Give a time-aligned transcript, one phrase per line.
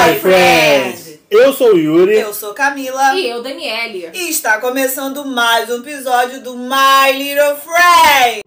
[0.00, 1.20] my friend.
[1.30, 2.18] Eu sou o Yuri.
[2.18, 3.14] Eu sou Camila.
[3.14, 4.10] E eu, Daniele.
[4.14, 8.40] E está começando mais um episódio do My Little Friend.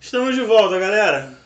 [0.00, 1.38] Estamos de volta, galera.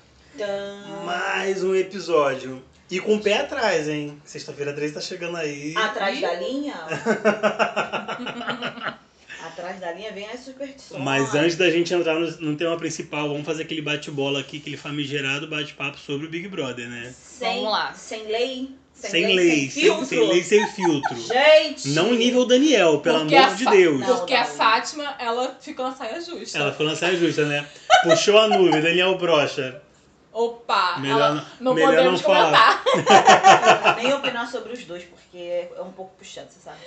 [1.04, 2.62] Mais um episódio.
[2.90, 4.20] E com o pé atrás, hein?
[4.24, 5.74] Sexta-feira 13 tá chegando aí.
[5.76, 6.74] Atrás da linha?
[9.44, 11.02] Atrás da linha vem as superstições.
[11.02, 14.76] Mas antes da gente entrar no, no tema principal, vamos fazer aquele bate-bola aqui, aquele
[14.76, 17.12] famigerado bate-papo sobre o Big Brother, né?
[17.14, 17.92] sem, Vamos lá.
[17.92, 18.70] Sem lei.
[18.94, 20.06] Sem, lei, sem sem, filtro.
[20.06, 21.16] sem lei, sem filtro.
[21.22, 21.88] Gente!
[21.90, 24.00] Não nível Daniel, pelo Porque amor de Deus.
[24.00, 24.16] Não.
[24.16, 26.58] Porque a Fátima, ela ficou na saia justa.
[26.58, 27.64] Ela foi na saia justa, né?
[28.02, 29.80] Puxou a nuvem, Daniel Brocha.
[30.38, 32.82] Opa, Melhor ela, não- não melhor podemos não falar.
[32.84, 33.96] comentar.
[34.02, 36.78] Nem opinar sobre os dois, porque é um pouco puxado, você sabe?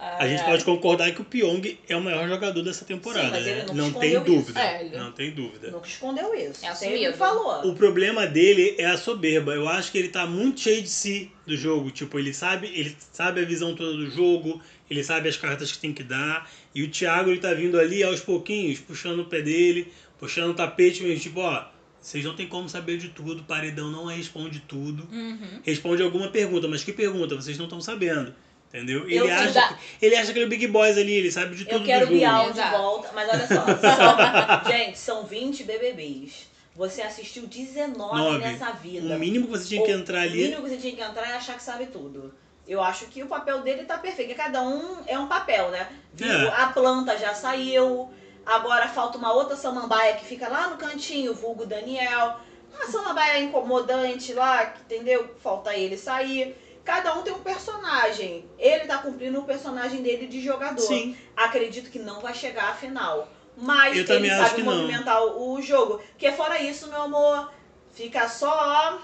[0.00, 3.44] A gente pode concordar que o Pyong é o maior jogador dessa temporada, Sim, mas
[3.44, 3.50] né?
[3.50, 4.50] ele nunca Não tem dúvida.
[4.50, 4.58] isso.
[4.58, 5.70] É, ele- Não tem dúvida.
[5.72, 6.64] Nunca escondeu isso.
[6.64, 7.16] É assumido.
[7.16, 7.68] falou.
[7.68, 9.52] O problema dele é a soberba.
[9.54, 11.90] Eu acho que ele tá muito cheio de si do jogo.
[11.90, 15.78] Tipo, ele sabe, ele sabe a visão toda do jogo, ele sabe as cartas que
[15.78, 16.48] tem que dar.
[16.72, 20.54] E o Thiago, ele tá vindo ali aos pouquinhos, puxando o pé dele, puxando o
[20.54, 21.64] tapete mesmo, tipo, ó,
[22.00, 25.08] vocês não tem como saber de tudo, paredão não responde tudo.
[25.12, 25.60] Uhum.
[25.64, 27.34] Responde alguma pergunta, mas que pergunta?
[27.36, 28.34] Vocês não estão sabendo.
[28.68, 29.08] Entendeu?
[29.08, 29.68] Eu Ele acha, dá-
[29.98, 31.84] que, ele acha que ele é o Big Boys ali, ele sabe de tudo Eu
[31.84, 32.18] quero jogo.
[32.18, 33.64] Bial de volta, mas olha só.
[34.70, 36.48] gente, são 20 BBBs.
[36.76, 38.38] Você assistiu 19 Nove.
[38.38, 39.16] nessa vida.
[39.16, 40.42] O mínimo que você tinha que O entrar ali.
[40.44, 42.32] mínimo que você tinha que entrar é achar que sabe tudo.
[42.68, 44.34] Eu acho que o papel dele tá perfeito.
[44.34, 45.88] Cada um é um papel, né?
[46.14, 46.30] Viu?
[46.30, 46.48] É.
[46.62, 48.10] A planta já saiu.
[48.48, 52.36] Agora falta uma outra samambaia que fica lá no cantinho, vulgo Daniel.
[52.72, 55.34] Uma samambaia incomodante lá, que, entendeu?
[55.42, 56.56] Falta ele sair.
[56.82, 58.48] Cada um tem um personagem.
[58.58, 60.80] Ele tá cumprindo o personagem dele de jogador.
[60.80, 61.14] Sim.
[61.36, 63.28] Acredito que não vai chegar à final.
[63.54, 64.76] Mas Eu ele também acho sabe que não.
[64.76, 65.98] movimentar o jogo.
[65.98, 67.52] Porque fora isso, meu amor,
[67.92, 68.98] fica só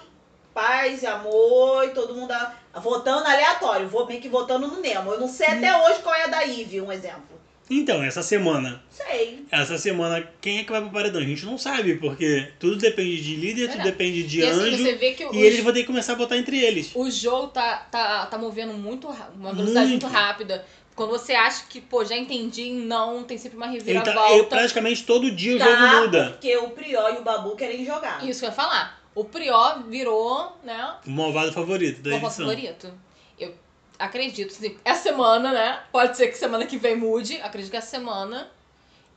[0.54, 2.32] paz e amor e todo mundo
[2.76, 3.90] votando aleatório.
[3.90, 5.12] Vou meio que votando no Nemo.
[5.12, 7.33] Eu não sei até hoje qual é a da Ivy, um exemplo.
[7.70, 9.44] Então, essa semana, Sei.
[9.50, 11.20] essa semana, quem é que vai pro paredão?
[11.20, 13.90] A gente não sabe, porque tudo depende de líder, tudo Verdade.
[13.90, 14.82] depende de E assim, anjo.
[14.84, 16.90] você vê que E os- eles vão ter que começar a votar entre eles.
[16.94, 20.02] o jogo tá, tá, tá movendo muito, uma velocidade Muito.
[20.06, 20.64] muito, rápida.
[20.94, 24.12] Quando você acha que, pô, já entendi, não, tem sempre uma Ele reviravolta.
[24.20, 26.30] tá, ele- praticamente todo dia o jogo Tá, muda.
[26.32, 28.24] porque o Prior e o Babu querem jogar.
[28.28, 29.02] Isso que eu ia falar.
[29.14, 32.30] O Prior virou, né, O malvado favorito da o edição.
[32.30, 32.92] favorito.
[33.38, 33.52] Eu
[33.98, 35.82] acredito, assim, essa semana, né?
[35.92, 37.36] Pode ser que semana que vem mude.
[37.40, 38.50] Acredito que essa semana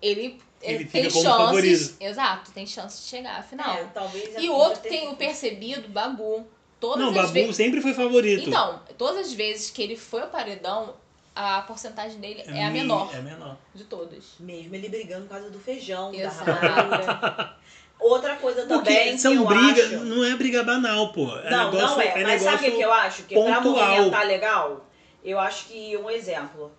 [0.01, 1.23] ele, Ele tem chances.
[1.23, 1.95] favorito.
[1.99, 3.75] Exato, tem chance de chegar à final.
[3.77, 6.45] É, talvez a E outro já tenho percebido, Babu.
[6.79, 7.55] Todas Não, Babu vezes.
[7.55, 8.47] sempre foi favorito.
[8.47, 10.93] Então, todas as vezes que ele foi ao paredão,
[11.35, 13.57] a porcentagem dele é, a mi- menor É menor.
[13.73, 14.35] de todas.
[14.39, 16.45] Mesmo ele brigando por causa do feijão, Exato.
[16.45, 17.57] da rapadura.
[17.99, 19.97] Outra coisa também Porque são acho...
[20.05, 21.35] não é briga banal, pô.
[21.37, 22.21] É Não, negócio, não é.
[22.21, 23.23] é Mas sabe o que, eu acho?
[23.23, 23.89] Que pra pontual.
[23.89, 24.85] movimentar legal,
[25.23, 26.71] eu acho que um exemplo.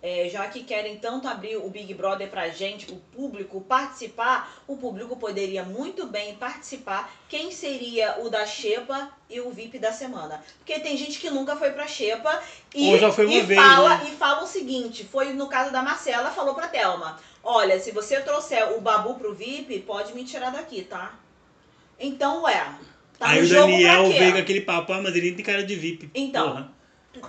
[0.00, 4.76] é, já que querem tanto abrir o Big Brother pra gente, o público participar, o
[4.76, 7.10] público poderia muito bem participar.
[7.28, 10.40] Quem seria o da Xepa e o VIP da semana?
[10.58, 12.40] Porque tem gente que nunca foi pra Xepa
[12.74, 14.06] e, Ou já foi uma e vez, fala, né?
[14.08, 17.18] e fala o seguinte: foi no caso da Marcela, falou pra Thelma:
[17.50, 21.14] Olha, se você trouxer o Babu pro VIP, pode me tirar daqui, tá?
[21.98, 22.74] Então, ué.
[23.18, 24.18] Tá Aí no o jogo Daniel pra quê?
[24.18, 26.10] veio com aquele papo, ah, mas ele tem cara de VIP.
[26.14, 26.78] Então, Porra,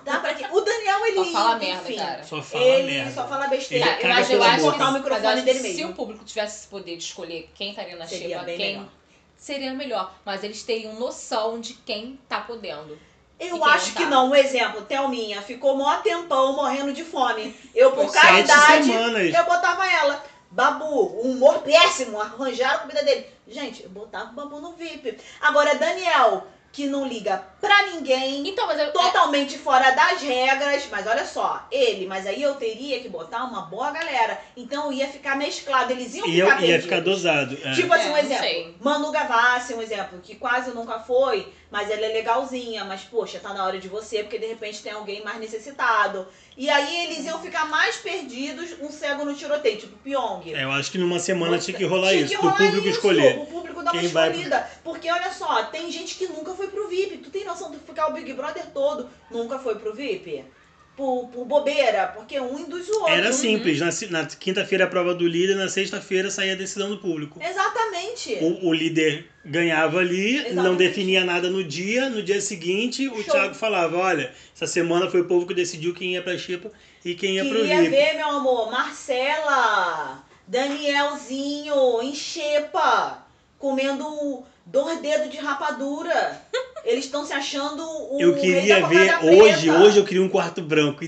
[0.04, 0.46] Dá pra quê?
[0.52, 1.16] O Daniel, ele.
[1.16, 2.24] Só fala merda, enfim, cara.
[2.24, 3.12] só fala ele merda.
[3.12, 3.86] só fala besteira.
[3.86, 4.70] Ele caga vai pela vai boca.
[4.72, 5.92] cortar o mas eu microfone acho dele que se mesmo.
[5.92, 8.90] o público tivesse esse poder de escolher quem estaria na Seria xepa, bem quem melhor.
[9.36, 10.14] seria melhor.
[10.26, 13.00] Mas eles teriam noção de quem tá podendo.
[13.40, 14.10] Eu quem acho que tá?
[14.10, 14.30] não.
[14.30, 17.56] Um exemplo, Thelminha ficou mó tempão morrendo de fome.
[17.74, 20.24] Eu, por caridade, eu botava ela.
[20.52, 23.26] Babu, um humor péssimo, arranjaram a comida dele.
[23.48, 25.18] Gente, eu botava o Babu no VIP.
[25.42, 31.06] Agora, Daniel, que não liga pra ninguém, Então, mas eu, totalmente fora das regras, mas
[31.08, 34.40] olha só, ele, mas aí eu teria que botar uma boa galera.
[34.58, 36.84] Então ia ficar mesclado, eles iam Ia, ficar ia perdidos.
[36.86, 37.58] ficar dosado.
[37.64, 37.72] é.
[37.74, 38.76] Tipo assim, É, um não exemplo.
[38.82, 43.54] Manu Gavassi, um exemplo, que quase nunca foi, mas ela é legalzinha, mas poxa, tá
[43.54, 46.28] na hora de você, porque de repente tem alguém mais necessitado.
[46.58, 50.54] E aí eles iam ficar mais perdidos, um cego no tiroteio, tipo Pyong.
[50.54, 52.88] É, eu acho que numa semana tinha que rolar Tinha isso, que pro rolar público
[52.88, 53.38] isso, escolher.
[53.40, 54.70] O público uma Quem vai- escolhida.
[54.84, 57.18] Porque olha só, tem gente que nunca foi pro VIP.
[57.18, 60.44] Tu tem noção de ficar o Big Brother todo, nunca foi pro VIP?
[61.00, 63.14] Por, por bobeira, porque um induz o outro.
[63.14, 63.80] Era simples.
[63.80, 67.40] Na, se- na quinta-feira a prova do líder, na sexta-feira saía a decisão do público.
[67.42, 68.34] Exatamente.
[68.42, 70.78] O, o líder ganhava ali, não Exatamente.
[70.78, 72.10] definia nada no dia.
[72.10, 73.32] No dia seguinte, o Show.
[73.32, 76.70] Thiago falava: olha, essa semana foi o povo que decidiu quem ia pra Chipa
[77.06, 77.90] e quem ia pro Queria VIP.
[77.96, 83.26] ver, meu amor, Marcela, Danielzinho, em xepa,
[83.58, 86.42] comendo dois dedos de rapadura.
[86.86, 89.82] Eles estão se achando o Eu rei queria da ver hoje, preta.
[89.84, 91.04] hoje eu queria um quarto branco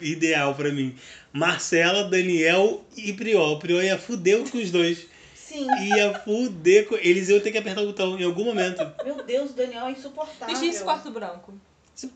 [0.00, 0.94] ideal pra mim.
[1.32, 3.54] Marcela, Daniel e Priol.
[3.54, 5.06] O Priol ia fuder com os dois.
[5.34, 5.66] Sim.
[5.96, 6.96] Ia fuder com.
[6.96, 8.86] Eles iam ter que apertar o botão em algum momento.
[9.04, 10.46] Meu Deus, o Daniel é insuportável.
[10.54, 11.54] Deixa esse quarto branco.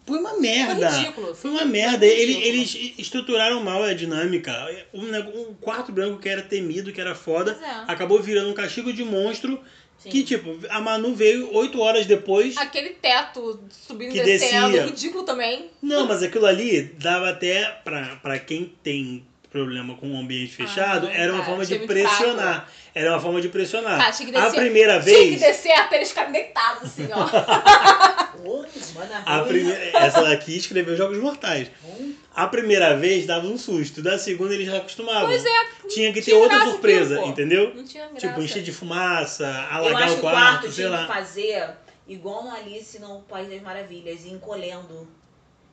[0.04, 0.88] Foi uma Foi merda.
[0.90, 1.34] ridículo.
[1.36, 1.98] Foi uma merda.
[2.00, 4.52] Foi eles estruturaram mal a dinâmica.
[4.92, 7.84] Um, nego- um quarto branco que era temido, que era foda, é.
[7.90, 9.60] acabou virando um castigo de monstro.
[9.98, 10.10] Sim.
[10.10, 12.56] Que, tipo, a Manu veio oito horas depois.
[12.56, 14.86] Aquele teto subindo e descendo, descia.
[14.86, 15.70] ridículo também.
[15.82, 21.08] Não, mas aquilo ali dava até pra, pra quem tem problema com o ambiente fechado,
[21.08, 22.68] Ah, era uma tá, forma de pressionar.
[22.94, 24.12] Era uma forma de pressionar.
[24.14, 24.60] Tinha que a descer.
[24.60, 25.40] primeira Tinha que vez.
[25.40, 27.26] descer até eles ficarem deitados, assim, ó.
[29.26, 31.68] A primeira, essa daqui escreveu Jogos Mortais.
[31.82, 32.07] Ruim.
[32.38, 35.26] A primeira vez dava um susto, da segunda eles já acostumavam.
[35.28, 37.74] Pois é, Tinha que ter outra surpresa, entendeu?
[37.74, 38.28] não tinha graça.
[38.28, 41.02] Tipo, encher de fumaça, Eu alagar acho o que o quarto, quarto sei tinha que
[41.02, 41.06] lá.
[41.08, 41.70] fazer
[42.06, 45.08] igual no Alice no País das Maravilhas, encolhendo.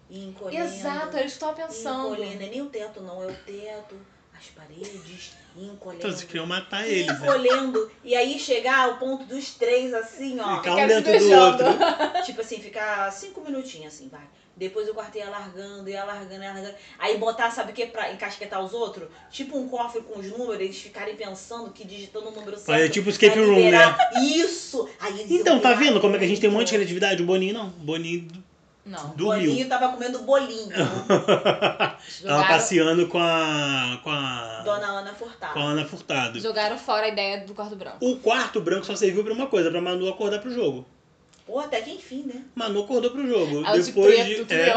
[0.10, 0.66] Encolhendo.
[0.66, 2.14] Exato, eu estou pensando.
[2.14, 2.44] Encolhendo.
[2.44, 3.96] É nem o teto, não, é o teto,
[4.36, 6.00] as paredes, encolhendo.
[6.00, 7.14] Então, vocês queriam matar eles, né?
[7.14, 7.92] encolhendo.
[8.04, 10.58] E aí chegar ao ponto dos três, assim, ó.
[10.58, 11.66] Ficar um dentro do outro.
[12.26, 14.28] Tipo assim, ficar cinco minutinhos, assim, vai.
[14.58, 16.76] Depois o quarto ia largando, ia largando, ia largando.
[16.98, 19.10] Aí botar, sabe o que, pra encasquetar os outros?
[19.30, 22.72] Tipo um cofre com os números, eles ficarem pensando que digitando o número certo.
[22.72, 23.96] Olha, tipo escape room, né?
[24.24, 24.88] Isso!
[25.00, 27.22] Aí Então, tá vendo como é que a gente tem um monte de criatividade?
[27.22, 27.68] O Boninho não.
[27.68, 28.28] O Boninho
[28.86, 29.10] Não.
[29.16, 29.50] dormiu.
[29.50, 30.70] Bolinho tava comendo bolinho.
[30.76, 34.00] Tava Jogaram, passeando com a.
[34.04, 34.62] com a.
[34.64, 35.54] Dona Ana Furtado.
[35.54, 36.40] com a Ana Furtado.
[36.40, 37.98] jogaram fora a ideia do quarto branco.
[38.00, 40.86] O quarto branco só serviu pra uma coisa, pra Manu acordar pro jogo.
[41.46, 42.44] Pô, até que enfim, né?
[42.56, 43.60] Manu acordou pro jogo.
[43.62, 44.54] O de Depois preto, de.
[44.56, 44.74] é?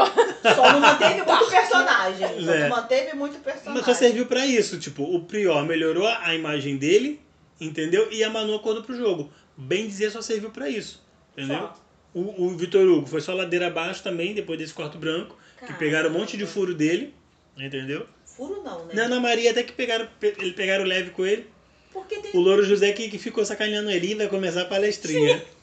[0.54, 2.44] Só não manteve muito personagem.
[2.44, 2.68] Só É.
[2.68, 3.72] não manteve muito personagem.
[3.74, 4.78] mas só serviu pra isso.
[4.78, 7.20] Tipo, o Prior melhorou a imagem dele,
[7.58, 8.12] entendeu?
[8.12, 9.32] E a Manu acordou pro jogo.
[9.56, 11.02] Bem dizer, só serviu pra isso.
[11.36, 11.58] Entendeu?
[11.58, 11.74] Só.
[12.14, 15.36] O, o Vitor Hugo foi só ladeira abaixo também, depois desse quarto branco.
[15.54, 15.78] Que Caramba.
[15.78, 17.14] pegaram um monte de furo dele.
[17.56, 18.06] Entendeu?
[18.26, 18.94] Furo não, né?
[18.94, 21.46] Na Ana Maria até que pegaram, pe- ele pegaram leve com ele.
[21.92, 25.42] Porque tem O Louro José que, que ficou sacaneando ele e vai começar a palestrinha.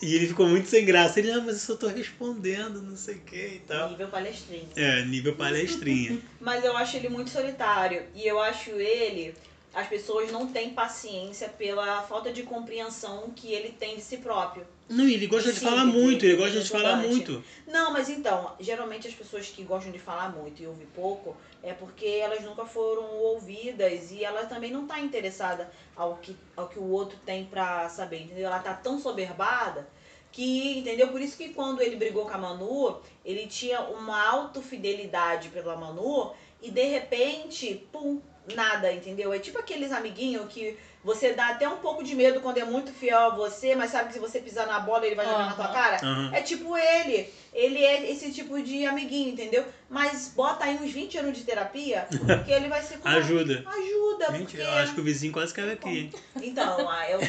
[0.00, 1.18] E ele ficou muito sem graça.
[1.18, 3.90] Ele, ah, mas eu só tô respondendo, não sei o que e tal.
[3.90, 4.68] nível palestrinho.
[4.76, 6.20] É, nível palestrinha.
[6.40, 8.02] Mas eu acho ele muito solitário.
[8.14, 9.34] E eu acho ele.
[9.72, 14.64] As pessoas não têm paciência pela falta de compreensão que ele tem de si próprio.
[14.88, 17.42] Não, ele gosta de Sim, falar muito, ele gosta de falar muito.
[17.66, 21.72] Não, mas então, geralmente as pessoas que gostam de falar muito e ouvir pouco é
[21.72, 26.78] porque elas nunca foram ouvidas e ela também não tá interessada ao que, ao que
[26.78, 28.46] o outro tem pra saber, entendeu?
[28.46, 29.88] Ela tá tão soberbada
[30.30, 31.08] que, entendeu?
[31.08, 36.32] Por isso que quando ele brigou com a Manu, ele tinha uma autofidelidade pela Manu
[36.60, 38.20] e de repente, pum,
[38.54, 39.32] nada, entendeu?
[39.32, 42.90] É tipo aqueles amiguinhos que você dá até um pouco de medo quando é muito
[42.92, 45.52] fiel a você, mas sabe que se você pisar na bola ele vai jogar na
[45.52, 45.96] tua cara?
[46.02, 46.30] Aham.
[46.32, 47.30] É tipo ele.
[47.52, 49.64] Ele é esse tipo de amiguinho, entendeu?
[49.88, 52.08] Mas bota aí uns 20 anos de terapia,
[52.44, 53.64] que ele vai ser como- Ajuda.
[53.66, 54.60] Ajuda, Gente, porque.
[54.62, 56.10] eu acho que o vizinho quase caiu aqui.
[56.42, 57.20] Então, ah, eu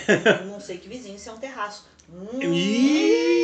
[0.47, 1.85] não sei que vizinho, isso é um terraço.
[2.11, 2.39] Hum!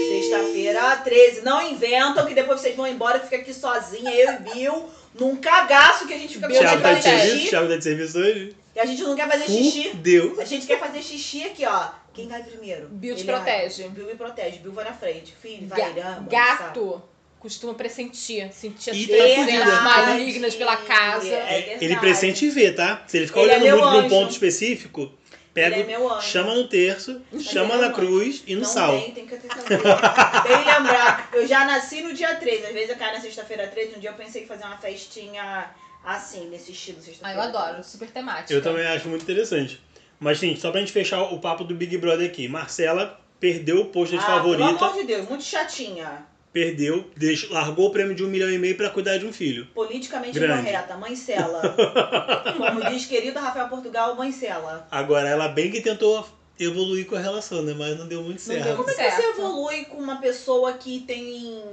[0.10, 1.42] Sexta-feira, 13.
[1.42, 5.36] Não inventam que depois vocês vão embora e fica aqui sozinha, eu e Bill, num
[5.36, 7.50] cagaço que a gente fica com Thiago tá de Thiago vontade serviço?
[7.50, 8.56] Thiago tá de serviço hoje?
[8.82, 9.90] A gente não quer fazer xixi.
[9.90, 10.38] Fudeu.
[10.42, 11.90] A gente quer fazer xixi aqui, ó.
[12.14, 12.88] Quem vai primeiro?
[12.90, 13.42] Bill te Ele vai.
[13.42, 13.88] protege.
[13.90, 14.58] Bill me protege.
[14.60, 15.34] Bill vai na frente.
[15.42, 17.04] Filho, vai, Ga- irama, gato
[17.40, 19.82] costuma pressentir, sentir as E tá presenças fudida.
[19.82, 21.28] malignas pela casa.
[21.28, 22.00] É Ele verdade.
[22.02, 23.04] pressente e vê, tá?
[23.08, 24.10] Se ele ficar Ele é olhando meu muito num anjo.
[24.10, 25.12] ponto específico,
[25.54, 26.28] pega, Ele é meu anjo.
[26.28, 28.92] chama no terço, chama ele é na cruz e no não sal.
[29.00, 29.80] Tem, tem que ter saber.
[29.80, 31.30] Bem lembrar.
[31.34, 32.66] Eu já nasci no dia 13.
[32.68, 33.96] Às vezes eu caio na sexta-feira 13.
[33.96, 35.72] Um dia eu pensei em fazer uma festinha
[36.04, 38.54] assim, nesse estilo Ah, eu adoro, super temática.
[38.54, 39.82] Eu também acho muito interessante.
[40.20, 42.48] Mas, gente, só pra gente fechar o papo do Big Brother aqui.
[42.48, 46.26] Marcela perdeu o posto de Ah, Pelo favorita, amor de Deus, muito chatinha.
[46.54, 49.66] perdeu, deixou, largou o prêmio de um milhão e meio pra cuidar de um filho.
[49.74, 50.64] Politicamente Grande.
[50.64, 50.96] correta.
[50.98, 51.62] Mãe Cela.
[52.56, 54.88] Como diz querido Rafael Portugal, Mãe Cela.
[54.92, 56.28] Agora, ela bem que tentou
[56.60, 57.74] evoluir com a relação, né?
[57.76, 58.64] Mas não deu muito certo.
[58.64, 61.64] deu Como é que você evolui com uma pessoa que tem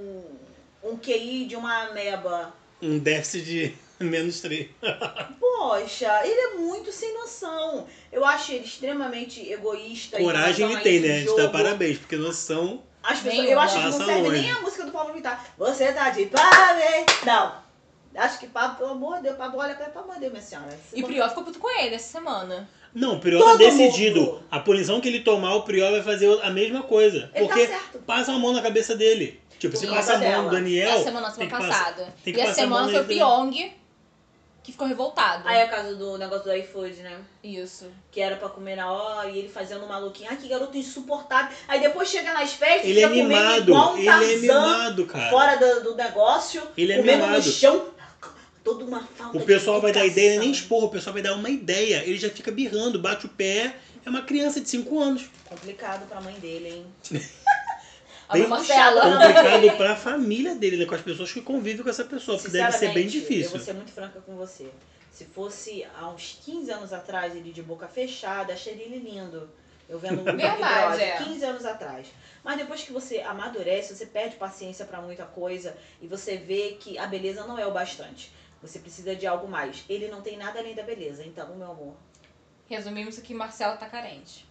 [0.82, 2.54] um QI de uma ameba?
[2.80, 4.68] Um déficit de menos três.
[5.40, 7.86] Poxa, ele é muito sem noção.
[8.12, 10.20] Eu acho ele extremamente egoísta.
[10.20, 11.16] em Coragem ele a tem, né?
[11.16, 12.82] A gente dá parabéns, porque noção.
[13.02, 14.40] As pessoas, eu acho que não serve longe.
[14.40, 15.44] nem a música do Pablo Vittar.
[15.56, 17.06] Você tá de parabéns.
[17.24, 17.66] Não.
[18.16, 20.32] Acho que Pablo, pelo amor de Deus, Pablo olha pra ele, pelo amor de Deus,
[20.32, 20.78] minha senhora.
[20.92, 22.68] E Priol ficou puto com ele essa semana.
[22.94, 24.20] Não, o Priol tá decidido.
[24.20, 24.42] mundo.
[24.50, 27.30] A punição que ele tomar, o Priol vai fazer a mesma coisa.
[27.34, 27.98] Ele tá Porque certo.
[28.00, 29.40] passa a mão na cabeça dele.
[29.58, 30.60] Tipo, se Por passa a causa mão no dela.
[30.62, 30.98] Daniel.
[31.00, 32.14] a semana, semana passar- passada.
[32.26, 33.72] e a a semana foi o Pyong
[34.68, 35.48] que ficou revoltado.
[35.48, 37.18] Aí é o caso do negócio do iFood, né?
[37.42, 37.86] Isso.
[38.12, 40.28] Que era pra comer na hora e ele fazendo um maluquinho.
[40.30, 41.56] Ai, que garoto insuportável.
[41.66, 43.62] Aí depois chega nas festas e Ele é fica comendo mimado.
[43.62, 45.30] igual um Ele é mimado, cara.
[45.30, 47.46] fora do, do negócio, Ele é comendo mimado.
[47.46, 47.86] no chão.
[48.62, 51.32] Toda uma falta O de pessoal vai dar ideia, nem expor, o pessoal vai dar
[51.34, 52.02] uma ideia.
[52.04, 53.74] Ele já fica birrando, bate o pé.
[54.04, 55.22] É uma criança de 5 anos.
[55.46, 56.86] Complicado pra mãe dele, hein?
[58.28, 58.46] A Bem.
[58.48, 60.84] Complicado pra família dele, né?
[60.86, 62.36] Com as pessoas que convivem com essa pessoa.
[62.36, 63.50] Porque deve ser bem Sinceramente, Eu difícil.
[63.50, 64.68] vou ser muito franca com você.
[65.10, 69.48] Se fosse há uns 15 anos atrás, ele de boca fechada, acharia ele lindo.
[69.88, 71.16] Eu vendo o Verdade, Brother, é.
[71.24, 72.06] 15 anos atrás.
[72.44, 76.98] Mas depois que você amadurece, você perde paciência pra muita coisa e você vê que
[76.98, 78.30] a beleza não é o bastante.
[78.60, 79.84] Você precisa de algo mais.
[79.88, 81.24] Ele não tem nada além da beleza.
[81.24, 81.94] Então, meu amor.
[82.68, 84.46] Resumimos aqui, Marcela tá carente.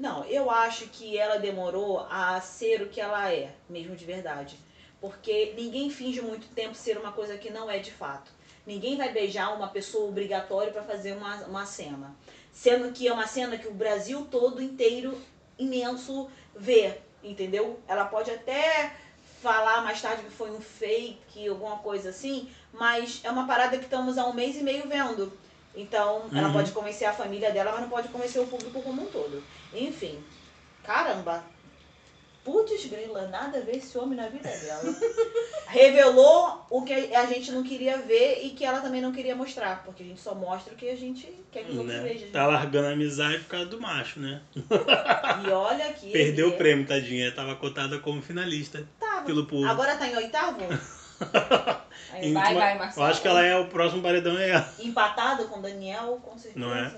[0.00, 4.58] Não, eu acho que ela demorou a ser o que ela é, mesmo de verdade.
[4.98, 8.32] Porque ninguém finge muito tempo ser uma coisa que não é de fato.
[8.66, 12.16] Ninguém vai beijar uma pessoa obrigatório para fazer uma, uma cena.
[12.50, 15.20] Sendo que é uma cena que o Brasil todo inteiro,
[15.58, 16.96] imenso, vê.
[17.22, 17.78] Entendeu?
[17.86, 18.96] Ela pode até
[19.42, 23.84] falar mais tarde que foi um fake, alguma coisa assim, mas é uma parada que
[23.84, 25.30] estamos há um mês e meio vendo.
[25.74, 26.52] Então, ela Uhum.
[26.52, 29.42] pode convencer a família dela, mas não pode convencer o público como um todo.
[29.72, 30.24] Enfim,
[30.82, 31.44] caramba.
[32.42, 34.82] Putz, grila, nada a ver esse homem na vida dela.
[35.68, 39.84] Revelou o que a gente não queria ver e que ela também não queria mostrar.
[39.84, 42.02] Porque a gente só mostra o que a gente quer que os outros Né?
[42.02, 42.30] vejam.
[42.30, 44.42] Tá largando a amizade por causa do macho, né?
[45.46, 46.10] E olha que.
[46.12, 47.26] Perdeu o prêmio, tadinha.
[47.26, 49.26] Ela tava cotada como finalista Tava.
[49.26, 49.70] pelo público.
[49.70, 50.60] Agora tá em oitavo?
[52.12, 53.06] Aí, Vai, vai, Marcelo.
[53.06, 54.74] Eu acho que ela é o próximo paredão é ela.
[54.80, 56.58] empatado com o Daniel, com certeza.
[56.58, 56.92] Não é?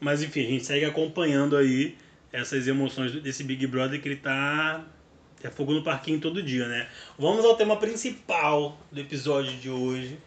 [0.00, 1.96] Mas enfim, a gente segue acompanhando aí
[2.32, 4.84] essas emoções desse Big Brother que ele tá.
[5.42, 6.88] É fogo no parquinho todo dia, né?
[7.18, 10.18] Vamos ao tema principal do episódio de hoje,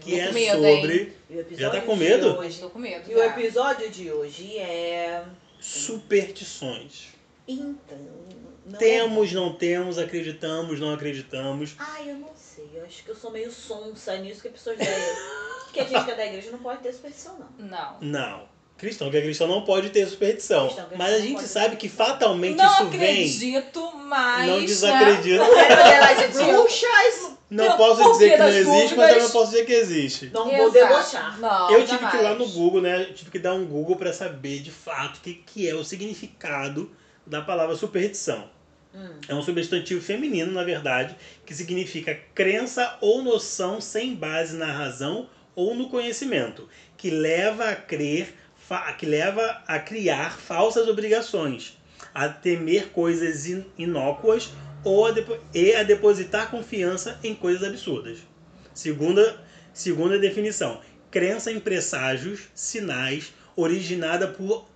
[0.00, 1.16] que Tô é com medo, sobre
[1.56, 2.38] Já tá com medo?
[2.38, 3.10] Hoje- tô com medo.
[3.10, 3.26] E o já.
[3.26, 5.24] episódio de hoje é.
[5.58, 7.08] superstições.
[7.48, 7.98] Então.
[8.66, 11.74] Não Temos, não temos, acreditamos, não acreditamos.
[11.78, 12.49] Ai, eu não sei.
[12.80, 14.84] Eu acho que eu sou meio sonsa nisso, que as pessoas da
[15.70, 17.66] que a gente que é da igreja não pode ter superstição, não.
[17.68, 17.96] Não.
[18.00, 18.48] Não.
[18.78, 20.64] Cristão que é cristão não pode ter superstição.
[20.66, 23.00] Cristão é Mas a cristão gente sabe que fatalmente Não isso vem.
[23.10, 24.48] acredito, mas.
[24.48, 24.66] Não né?
[24.66, 25.44] desacredito.
[25.44, 27.30] Gente, bruxas.
[27.50, 29.72] Não Não, posso por dizer que que não existe, mas também não posso dizer que
[29.72, 30.30] existe.
[30.32, 30.72] Não vou Exato.
[30.72, 31.38] debochar.
[31.40, 33.02] Não, eu tive que ir lá no Google, né?
[33.02, 35.84] eu Tive que dar um Google pra saber de fato o que, que é o
[35.84, 36.90] significado
[37.26, 38.48] da palavra superstição.
[38.94, 39.20] Hum.
[39.28, 41.16] É um substantivo feminino, na verdade,
[41.46, 47.76] que significa crença ou noção sem base na razão ou no conhecimento, que leva a
[47.76, 48.34] crer,
[48.98, 51.76] que leva a criar falsas obrigações,
[52.14, 54.50] a temer coisas in- inócuas
[54.84, 55.14] ou a
[55.52, 58.18] e a depositar confiança em coisas absurdas.
[58.72, 59.42] Segunda,
[59.72, 60.80] segunda definição,
[61.10, 64.66] crença em presságios, sinais, originada por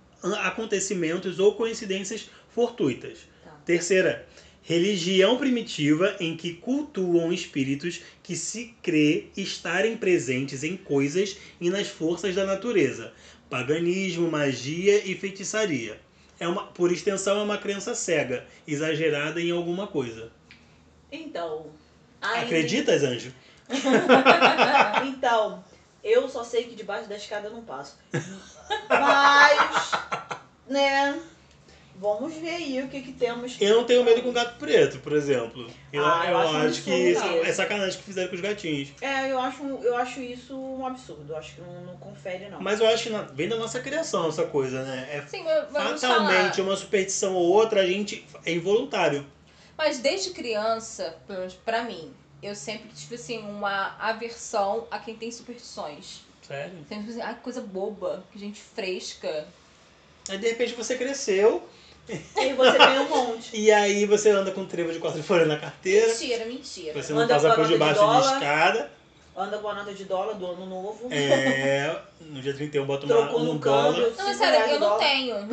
[0.43, 3.19] acontecimentos ou coincidências fortuitas.
[3.65, 4.27] Terceira,
[4.61, 11.87] religião primitiva em que cultuam espíritos que se crê estarem presentes em coisas e nas
[11.87, 13.11] forças da natureza.
[13.49, 15.99] Paganismo, magia e feitiçaria.
[16.39, 20.31] É uma, por extensão, é uma crença cega, exagerada em alguma coisa.
[21.11, 21.67] Então.
[22.21, 23.31] aí- Acreditas, Anjo?
[25.07, 25.63] Então,
[26.03, 27.97] eu só sei que debaixo da escada eu não passo.
[28.89, 29.91] Mas,
[30.69, 31.19] né?
[31.97, 33.55] Vamos ver aí o que que temos.
[33.59, 35.65] Eu não tenho medo com gato preto, por exemplo.
[35.93, 37.55] Eu, Ah, eu eu acho acho, que absurdo é isso.
[37.55, 38.89] sacanagem que fizeram com os gatinhos.
[38.99, 41.31] É, eu acho, eu acho isso um absurdo.
[41.31, 42.59] Eu acho que não, não confere, não.
[42.59, 45.07] Mas eu acho que na- vem da nossa criação essa coisa, né?
[45.09, 46.59] É Sim, fatalmente falar.
[46.59, 49.25] uma superstição ou outra, a gente é involuntário.
[49.77, 55.15] Mas desde criança, pelo menos pra mim, eu sempre tive assim uma aversão a quem
[55.15, 56.21] tem superstições.
[56.45, 56.73] Sério?
[56.89, 59.47] Sempre assim, ai, que coisa boba, que gente fresca.
[60.27, 61.67] Aí de repente você cresceu
[62.37, 63.49] E você tem um monte.
[63.57, 66.07] e aí você anda com trevo de quatro folhas na carteira.
[66.07, 66.93] Mentira, mentira.
[67.01, 68.33] Você não Anda passa com por a nota de debaixo de, dólar.
[68.33, 68.91] escada.
[69.37, 71.07] Anda com a nota de dólar do ano novo.
[71.11, 73.93] É, no dia 31 bota uma, Trocou um no dólar.
[73.93, 74.01] câmbio.
[74.17, 75.35] Não, mas cinco sério, eu não tenho.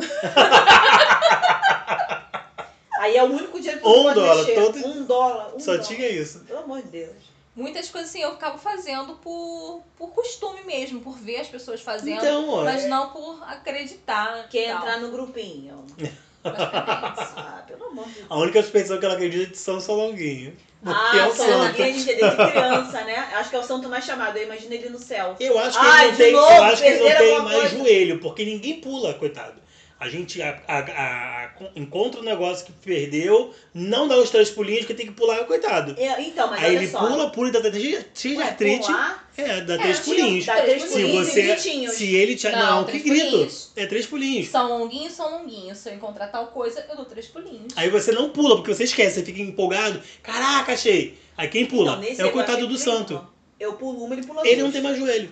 [2.99, 4.55] Aí é o único dinheiro que Um dólar, mexer.
[4.55, 5.55] todo- Um dólar.
[5.55, 5.87] Um Só dólar.
[5.87, 6.39] tinha isso.
[6.41, 7.33] Pelo amor de Deus.
[7.55, 12.17] Muitas coisas assim eu ficava fazendo por, por costume mesmo, por ver as pessoas fazendo,
[12.23, 14.47] Então, mas é- não por acreditar.
[14.49, 15.85] Quer entrar no grupinho.
[16.45, 18.25] Ah, pelo amor de Deus.
[18.29, 20.55] A única suspensão que ela acredita é de São Solonguinho.
[20.83, 21.57] Porque é Ah, o São santo.
[21.59, 23.15] Longuinho a gente desde criança, né?
[23.35, 24.37] Acho que é o santo mais chamado.
[24.37, 25.35] Eu imagino ele no céu.
[25.39, 27.59] Eu acho que Ai, ele não tem, novo, eu acho que ele não tem mais
[27.61, 27.77] coisa.
[27.77, 29.61] joelho, porque ninguém pula, coitado.
[29.99, 34.81] A gente a, a- a- encontra um negócio que perdeu, não dá os três pulinhos,
[34.81, 35.95] porque tem que pular, coitado.
[35.97, 36.99] É, Então, mas Aí ele só.
[37.07, 38.85] pula, pula e dá cheio cheio de artrite.
[38.85, 40.45] pular, É, dá É, três pulinhos.
[40.45, 41.41] dá três Se pulinhos e você.
[41.41, 41.93] gritinhos.
[41.95, 42.49] Se ele te.
[42.49, 43.29] Não, Não, que grito.
[43.31, 43.71] pulinhos.
[43.75, 44.47] É três pulinhos.
[44.49, 45.77] São longuinhos, são longuinhos.
[45.79, 47.73] Se eu encontrar tal coisa, eu dou três pulinhos.
[47.75, 50.01] Aí você não pula, porque você esquece, você fica empolgado.
[50.21, 51.17] Caraca, achei.
[51.35, 51.99] Aí quem pula?
[52.07, 53.27] Então, é o coitado do santo.
[53.59, 54.65] Eu pulo uma, ele pula Ele duas.
[54.65, 55.29] não tem mais joelho.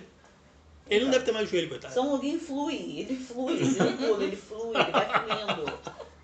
[0.90, 1.94] Ele não deve ter mais joelho, coitado.
[1.94, 5.72] São Longuinho flui, ele flui, ele não pula, ele flui, ele vai fluindo.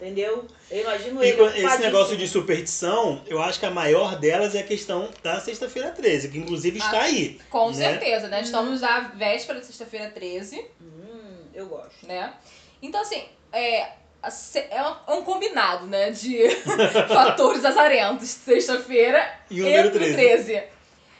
[0.00, 0.46] Entendeu?
[0.70, 1.36] Eu imagino E ele.
[1.36, 5.40] com esse negócio de superstição, eu acho que a maior delas é a questão da
[5.40, 7.40] sexta-feira 13, que inclusive está Ah, aí.
[7.50, 7.74] Com né?
[7.74, 8.40] certeza, né?
[8.42, 12.06] Estamos à véspera de sexta-feira 13, Hum, eu gosto.
[12.06, 12.32] né?
[12.80, 13.80] Então, assim, é,
[14.70, 16.10] é um, é um combinado, né?
[16.12, 16.48] De
[17.12, 18.28] fatores azarentos.
[18.28, 20.14] Sexta-feira E o número e 13.
[20.14, 20.62] 13.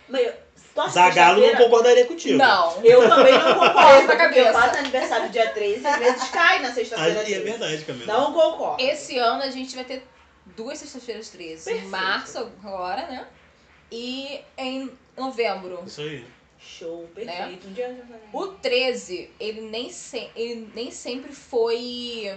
[0.08, 0.32] Mas,
[0.78, 2.38] nossa, Zagalo não concordaria contigo.
[2.38, 2.82] Não.
[2.84, 4.52] Eu também não concordo, na cabeça.
[4.52, 7.20] faço aniversário dia 13 e às vezes cai na sexta-feira.
[7.20, 7.40] Aí é 13.
[7.44, 8.06] verdade, Camila.
[8.12, 8.82] Não concordo.
[8.82, 10.06] Esse ano a gente vai ter
[10.56, 11.62] duas sextas-feiras 13.
[11.62, 11.90] Em Perfeito.
[11.90, 13.26] março, agora, né?
[13.90, 15.82] E em novembro.
[15.86, 16.24] Isso aí.
[16.60, 17.68] Show, perfeito.
[17.68, 18.20] Um dia eu já falei.
[18.32, 22.36] O 13, ele nem, se- ele nem sempre foi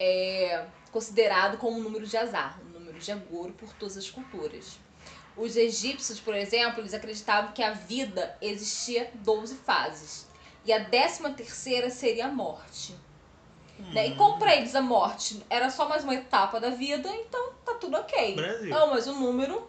[0.00, 4.78] é, considerado como um número de azar, um número de agouro por todas as culturas.
[5.36, 10.26] Os egípcios, por exemplo, eles acreditavam que a vida existia 12 fases.
[10.64, 12.94] E a décima terceira seria a morte.
[13.92, 14.08] Né?
[14.08, 17.74] E como pra eles a morte era só mais uma etapa da vida, então tá
[17.74, 18.34] tudo ok.
[18.34, 18.70] Brasil.
[18.70, 19.68] Não, mas um número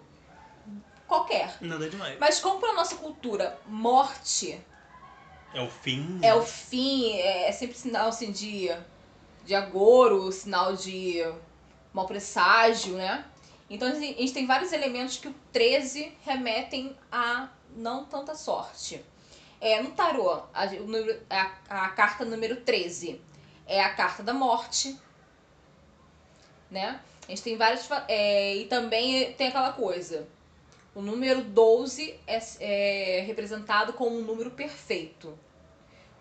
[1.06, 1.58] qualquer.
[1.60, 2.18] Nada demais.
[2.18, 4.60] Mas como pra nossa cultura, morte
[5.54, 6.20] É o fim.
[6.22, 8.70] é o fim, é, é sempre sinal assim de,
[9.44, 11.22] de agouro, sinal de
[11.94, 13.26] mau presságio, né?
[13.70, 19.04] Então a gente tem vários elementos que o 13 remetem a não tanta sorte.
[19.60, 21.52] É, no tarô, a, número- a,
[21.86, 23.20] a carta número 13
[23.66, 24.98] é a carta da morte,
[26.70, 27.00] né?
[27.28, 27.88] A gente tem vários.
[28.08, 30.28] É, e também tem aquela coisa.
[30.96, 35.38] O número 12 é, é representado como um número perfeito.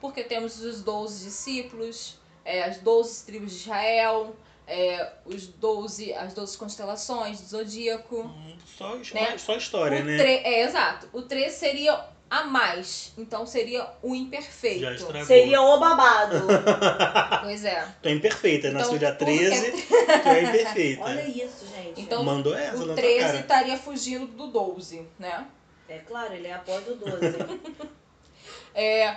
[0.01, 6.33] Porque temos os 12 discípulos, é, as 12 tribos de Israel, é, os 12, as
[6.35, 8.23] 12 constelações do zodíaco.
[8.23, 9.39] Hum, Só, Né?
[9.39, 10.17] só história, o né?
[10.23, 11.09] É, exato.
[11.13, 11.99] O 13 seria
[12.29, 13.13] a mais.
[13.17, 14.81] Então seria o imperfeito.
[14.81, 15.25] Já estragou.
[15.27, 16.37] Seria o babado.
[17.43, 17.87] Pois é.
[18.03, 21.03] Tu é imperfeita, Então, nasceu dia por- 13, tu é imperfeita.
[21.05, 22.01] Olha isso, gente.
[22.01, 23.39] Então, Mandou essa O tua 13 cara.
[23.39, 25.47] estaria fugindo do 12, né?
[25.89, 27.37] É claro, ele é após o 12.
[28.75, 29.17] É,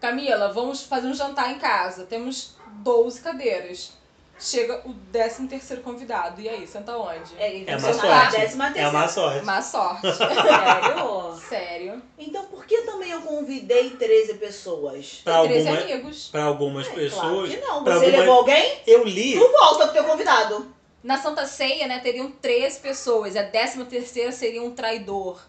[0.00, 2.06] Camila, vamos fazer um jantar em casa.
[2.06, 3.92] Temos 12 cadeiras.
[4.38, 6.40] Chega o 13 terceiro convidado.
[6.40, 7.34] E aí, senta onde?
[7.38, 8.36] É, ele É vai má ser a sorte.
[8.40, 9.44] décima É má sorte.
[9.44, 10.02] Má sorte.
[10.16, 11.36] Sério?
[11.48, 12.02] Sério.
[12.18, 15.20] Então por que também eu convidei 13 pessoas?
[15.24, 16.28] Pra, Tem 13 alguma, amigos.
[16.30, 17.20] pra algumas É, pessoas.
[17.20, 17.84] Claro que não.
[17.84, 18.78] pra Você alguma- levou alguém?
[18.86, 19.38] Eu li.
[19.38, 20.74] Tu volta pro teu convidado.
[21.02, 23.36] Na Santa Ceia, né, teriam 13 pessoas.
[23.36, 25.40] A 13 terceira seria um traidor.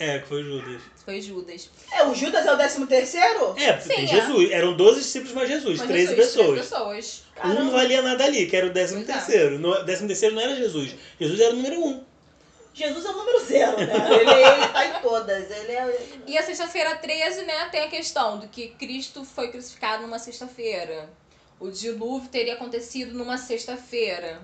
[0.00, 0.82] É, que foi Judas.
[1.04, 1.70] Foi Judas.
[1.92, 3.54] É, o Judas é o 13 terceiro?
[3.58, 4.20] É, porque tem Sim, é.
[4.20, 4.50] Jesus.
[4.50, 6.46] Eram 12 discípulos mais Jesus, Mas 13 Jesus, pessoas.
[6.46, 7.22] 13 pessoas.
[7.44, 9.12] Um não valia nada ali, que era o 13 Pois é.
[9.12, 9.58] terceiro.
[9.58, 10.96] No 13 terceiro não era Jesus.
[11.20, 12.04] Jesus era o número 1.
[12.72, 13.92] Jesus é o número zero, né?
[14.20, 15.50] Ele, ele tá em todas.
[15.50, 16.08] Ele é.
[16.26, 21.10] E a sexta-feira 13, né, tem a questão do que Cristo foi crucificado numa sexta-feira.
[21.58, 24.40] O dilúvio teria acontecido numa sexta-feira.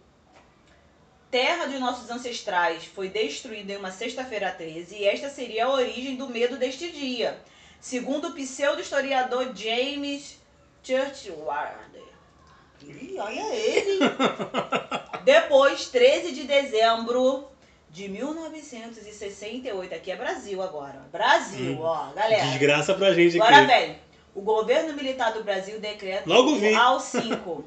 [1.30, 6.16] terra de nossos ancestrais, foi destruída em uma sexta-feira 13 e esta seria a origem
[6.16, 7.38] do medo deste dia.
[7.80, 10.38] Segundo o pseudo-historiador James
[10.82, 11.96] Churchward.
[12.82, 13.98] Ih, olha ele!
[15.24, 17.48] Depois, 13 de dezembro
[17.90, 21.02] de 1968, aqui é Brasil agora.
[21.10, 21.82] Brasil, Hum.
[21.82, 22.44] ó, galera.
[22.46, 23.66] Desgraça pra gente Agora aqui.
[23.66, 23.98] vem.
[24.34, 26.72] O governo militar do Brasil decreta Logo vi.
[26.72, 27.64] o AI-5,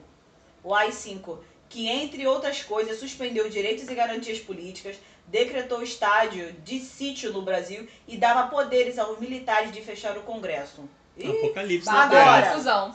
[0.63, 4.95] o AI-5, que entre outras coisas suspendeu direitos e garantias políticas,
[5.27, 10.89] decretou estádio de sítio no Brasil e dava poderes aos militares de fechar o Congresso.
[11.15, 12.05] Ih, Apocalipse Agora.
[12.05, 12.31] na Terra.
[12.31, 12.49] Agora.
[12.51, 12.93] Confusão.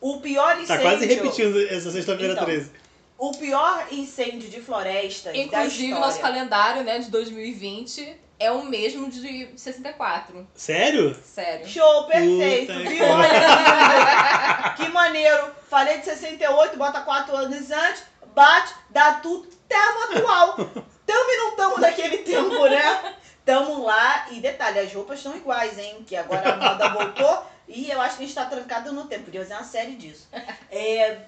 [0.00, 0.66] o pior incêndio.
[0.66, 2.70] Tá quase repetindo essa sexta-feira Então, 13.
[3.18, 6.06] O pior incêndio de florestas da Inclusive, história.
[6.06, 10.46] nosso calendário, né, de 2020 é o mesmo de 64.
[10.54, 11.16] Sério?
[11.24, 11.66] Sério.
[11.66, 12.72] Show, perfeito.
[12.74, 13.04] Puta Viu?
[13.04, 14.74] Olha.
[14.76, 15.50] Que maneiro.
[15.70, 18.02] Falei de 68, bota 4 anos antes,
[18.36, 20.56] bate, dá tudo, tamo atual.
[21.06, 23.14] Tamo e não tamo daquele tempo, né?
[23.44, 24.26] Tamo lá.
[24.32, 26.04] E detalhe, as roupas estão iguais, hein?
[26.04, 29.26] Que agora a moda voltou e eu acho que a gente tá trancado no tempo.
[29.26, 30.28] Podia fazer uma série disso.
[30.68, 31.20] É,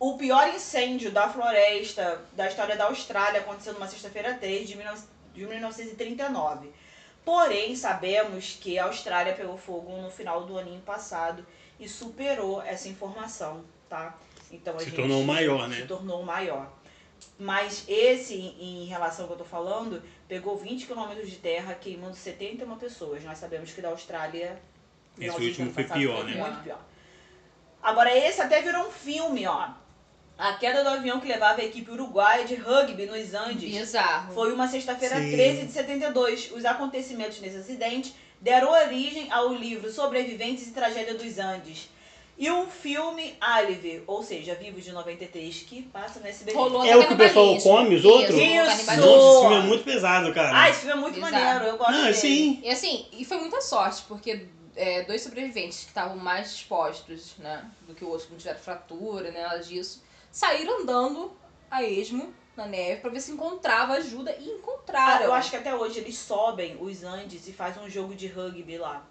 [0.00, 5.02] o pior incêndio da floresta da história da Austrália aconteceu numa sexta-feira 3 de 19
[5.34, 6.72] de 1939.
[7.22, 11.46] Porém, sabemos que a Austrália pegou fogo no final do aninho passado
[11.78, 14.14] e superou essa informação, tá?
[14.52, 15.76] Então a Se gente tornou maior, né?
[15.76, 16.70] Se tornou maior.
[17.38, 22.14] Mas esse, em relação ao que eu tô falando, pegou 20 quilômetros de terra, queimando
[22.14, 23.24] 71 pessoas.
[23.24, 24.60] Nós sabemos que da Austrália.
[25.18, 26.40] Esse último foi pior, foi né?
[26.40, 26.80] Muito pior.
[27.82, 29.70] Agora, esse até virou um filme, ó.
[30.38, 34.32] A queda do avião que levava a equipe uruguaia de rugby nos Andes Bizarro.
[34.32, 35.30] foi uma sexta-feira Sim.
[35.30, 36.52] 13 de 72.
[36.52, 41.88] Os acontecimentos nesse acidente deram origem ao livro Sobreviventes e Tragédia dos Andes.
[42.42, 46.56] E o filme Alive, ou seja, Vivos de 93, que passa no SBT.
[46.58, 48.34] Rolou É o que o pessoal come os outros?
[48.36, 48.56] Isso.
[48.66, 50.50] Nossa, esse filme é muito pesado, cara.
[50.62, 51.32] Ah, esse filme é muito Bizarro.
[51.36, 52.14] maneiro, eu gosto Não, dele.
[52.14, 52.60] sim.
[52.64, 57.64] E assim, e foi muita sorte, porque é, dois sobreviventes que estavam mais expostos, né,
[57.86, 60.02] do que o outro, que não tiveram fratura, né, nada disso,
[60.32, 61.30] saíram andando
[61.70, 65.24] a esmo na neve pra ver se encontrava ajuda e Ah, encontraram.
[65.26, 68.78] eu acho que até hoje eles sobem os Andes e fazem um jogo de rugby
[68.78, 69.06] lá.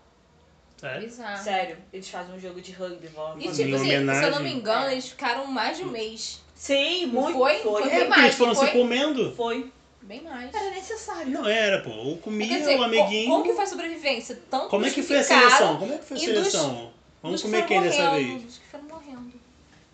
[0.81, 1.07] Sério?
[1.07, 1.43] Bizarro.
[1.43, 3.35] Sério, eles fazem um jogo de rugby lá.
[3.37, 4.43] E Em tipo assim, se eu não homenagem.
[4.43, 6.41] me engano, eles ficaram mais de um mês.
[6.55, 7.37] Sim, Não muito.
[7.37, 7.59] foi?
[7.59, 7.81] Foi.
[7.83, 8.65] Foi É bem porque eles mais, foram foi?
[8.67, 9.31] se comendo.
[9.35, 9.71] Foi.
[10.01, 10.51] Bem mais.
[10.53, 11.29] Era necessário.
[11.31, 11.91] Não era, pô.
[11.91, 13.27] Ou Quer comia dizer, o amiguinho.
[13.27, 14.39] co- como que foi a sobrevivência?
[14.49, 15.77] Tanto Como é que foi a seleção?
[15.77, 16.91] Como é que foi a e dos- seleção?
[17.21, 18.41] Vamos comer quem dessa vez?
[18.41, 19.31] dos que foram morrendo.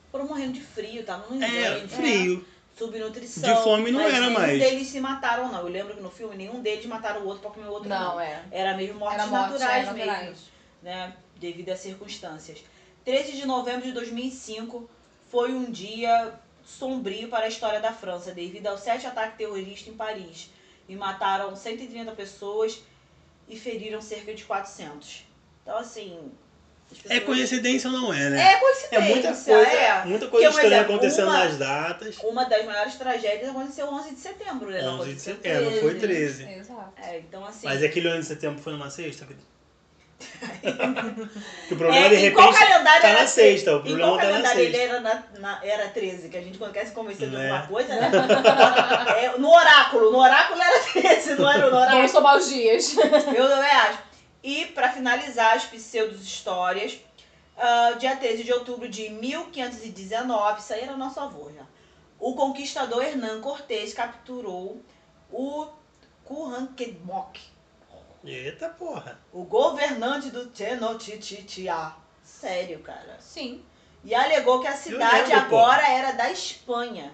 [0.09, 1.93] Foram morrendo de frio, estavam nos É, Andes.
[1.95, 2.45] frio.
[2.77, 3.55] subnutrição.
[3.57, 4.59] De fome não mas era nenhum mais.
[4.59, 5.59] deles se mataram, não.
[5.61, 8.11] Eu lembro que no filme nenhum deles mataram o outro pra comer o outro, não.
[8.13, 8.39] Não, é.
[8.51, 10.37] Era mesmo mortes Era morte, naturais é, mesmo, naturais.
[10.87, 11.13] Né?
[11.35, 12.59] Devido às circunstâncias.
[13.03, 14.89] 13 de novembro de 2005
[15.29, 16.33] foi um dia
[16.65, 20.49] sombrio para a história da França, devido aos sete ataques terroristas em Paris.
[20.89, 22.79] E mataram 130 pessoas
[23.49, 25.25] e feriram cerca de 400.
[25.61, 26.31] Então, assim...
[26.89, 28.53] as É pessoas- coincidência ou não é, né?
[28.53, 30.05] É coincidência, É muita coisa, é.
[30.05, 32.17] muita coisa é um estranha exemplo, acontecendo uma- nas datas.
[32.19, 34.81] Uma das maiores tragédias aconteceu 11 de setembro, né?
[34.81, 36.43] Não 11 de setembro, é, não foi 13.
[36.45, 36.59] 13.
[36.59, 36.93] Exato.
[37.01, 37.67] É, então assim.
[37.67, 39.27] Mas aquele ano de setembro foi numa sexta?
[41.67, 43.75] Que o problema, É, de repente, calendário tá era na sexta.
[43.75, 44.93] O Em problema qual tá na calendário ele sexta.
[44.95, 46.29] era, na, na- era 13?
[46.29, 47.49] Que a gente quando quer se convencer de Né?
[47.51, 48.11] alguma coisa, né?
[49.17, 50.11] É, no oráculo.
[50.11, 52.09] No oráculo era 13, não era no Vamos oráculo.
[52.09, 52.95] somar os dias.
[52.97, 53.99] Eu também acho.
[54.43, 56.99] E pra finalizar as pseudos histórias,
[57.57, 61.63] ah, dia 13 de outubro de 1519, isso aí era nosso avô já.
[62.19, 64.81] O conquistador Hernán Cortés capturou
[65.31, 65.67] o
[66.23, 67.37] Curranquemoc,
[68.27, 69.19] Eita porra.
[69.31, 71.93] o governante do Tenochtitlan.
[72.23, 73.17] Sério, cara.
[73.19, 73.63] Sim.
[74.03, 75.57] E alegou que a cidade lembro, pô.
[75.57, 77.11] agora era da Espanha,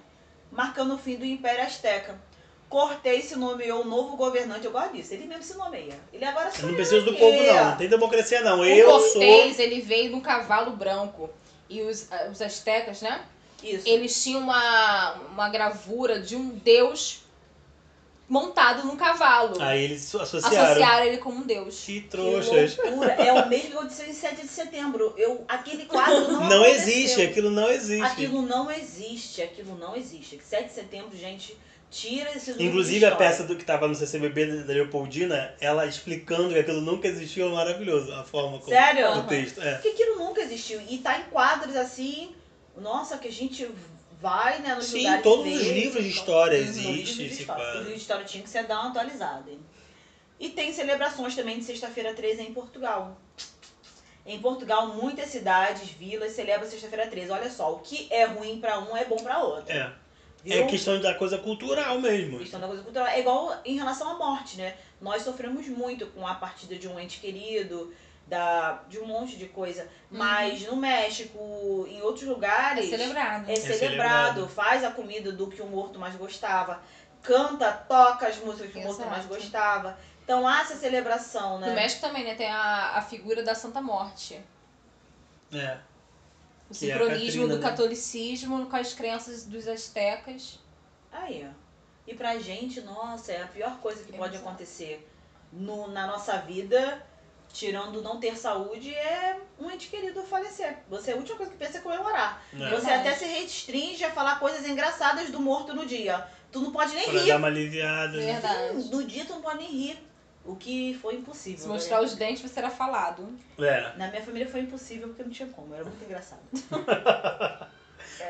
[0.51, 2.19] marcando o fim do Império Azteca.
[2.67, 5.99] Cortés se nomeou o novo governante, eu gosto disso, ele mesmo se nomeia.
[6.11, 7.65] Ele agora sou não preciso do aqui, povo, não.
[7.65, 8.59] Não tem democracia, não.
[8.61, 11.29] O Eu Cortez, ele veio num cavalo branco.
[11.69, 13.23] E os, ah, os astecas, né?
[13.61, 13.87] Isso.
[13.87, 17.22] Eles tinham uma, uma gravura de um deus
[18.33, 19.61] montado num cavalo.
[19.61, 20.65] Aí eles associaram.
[20.65, 21.83] Associaram ele como um deus.
[21.85, 22.75] Que Que trouxas.
[22.77, 23.13] loucura.
[23.13, 25.13] É o mesmo que aconteceu em 7 de setembro.
[25.15, 26.87] Eu, aquele quadro não Não aconteceu.
[26.93, 28.03] existe, aquilo não existe.
[28.03, 30.39] Aquilo não existe, aquilo não existe.
[30.43, 31.55] 7 de setembro, gente,
[31.91, 36.59] tira esse Inclusive a peça do que tava no CCBB da Leopoldina, ela explicando que
[36.59, 38.11] aquilo nunca existiu, é maravilhoso.
[38.13, 39.11] A forma como Sério?
[39.19, 39.61] o texto.
[39.61, 39.73] É.
[39.75, 40.81] Porque aquilo nunca existiu.
[40.89, 42.33] E tá em quadros assim,
[42.75, 43.69] nossa, que a gente
[44.23, 46.95] vai né, nos Sim, todos ver, os livros de história existem.
[46.95, 49.51] Os livros de história tinha que ser dar uma atualizada.
[49.51, 49.59] hein?
[50.39, 53.17] E tem celebrações também de sexta-feira 13 em Portugal.
[54.25, 57.31] Em Portugal, muitas cidades, vilas celebram sexta-feira 13.
[57.31, 59.69] Olha só, o que é ruim pra um é bom pra outro.
[59.75, 59.91] É.
[60.45, 62.39] É questão da coisa cultural mesmo.
[62.39, 63.07] questão da coisa cultural.
[63.07, 64.75] É igual em relação à morte, né?
[65.01, 67.93] Nós sofremos muito com a partida de um ente querido,
[68.27, 69.87] da, de um monte de coisa.
[70.09, 73.49] Mas no México, em outros É lugares, celebrado.
[73.51, 73.79] é celebrado.
[73.79, 74.47] celebrado.
[74.47, 76.81] Faz a comida do que o morto mais gostava.
[77.21, 79.09] Canta, toca as músicas que o morto Exato.
[79.09, 79.97] mais gostava.
[80.23, 81.67] Então há essa celebração, né?
[81.67, 82.35] No México também, né?
[82.35, 84.41] Tem a, a figura da Santa Morte.
[85.51, 85.77] É.
[86.69, 87.69] O é sincronismo Catrina, do né?
[87.69, 90.59] catolicismo com as crenças dos astecas.
[91.11, 91.53] Aí, ó.
[92.05, 94.49] E pra gente, nossa, é a pior coisa que pode Exato.
[94.49, 95.07] acontecer
[95.51, 97.01] no, na nossa vida,
[97.53, 100.79] tirando não ter saúde, é um ente querido falecer.
[100.89, 102.43] Você, a última coisa que pensa é comemorar.
[102.51, 102.57] É.
[102.57, 102.93] Você Verdade.
[103.07, 106.25] até se restringe a falar coisas engraçadas do morto no dia.
[106.51, 107.27] Tu não pode nem Pra rir.
[107.27, 108.17] dar uma aliviada.
[108.17, 108.25] né?
[108.33, 108.75] Verdade.
[108.77, 110.03] Hum, No dia tu não pode nem rir.
[110.45, 111.57] O que foi impossível.
[111.59, 111.73] Se né?
[111.73, 113.33] mostrar os dentes, você será falado.
[113.57, 113.93] É.
[113.97, 115.73] Na minha família foi impossível porque não tinha como.
[115.73, 116.41] Era muito engraçado.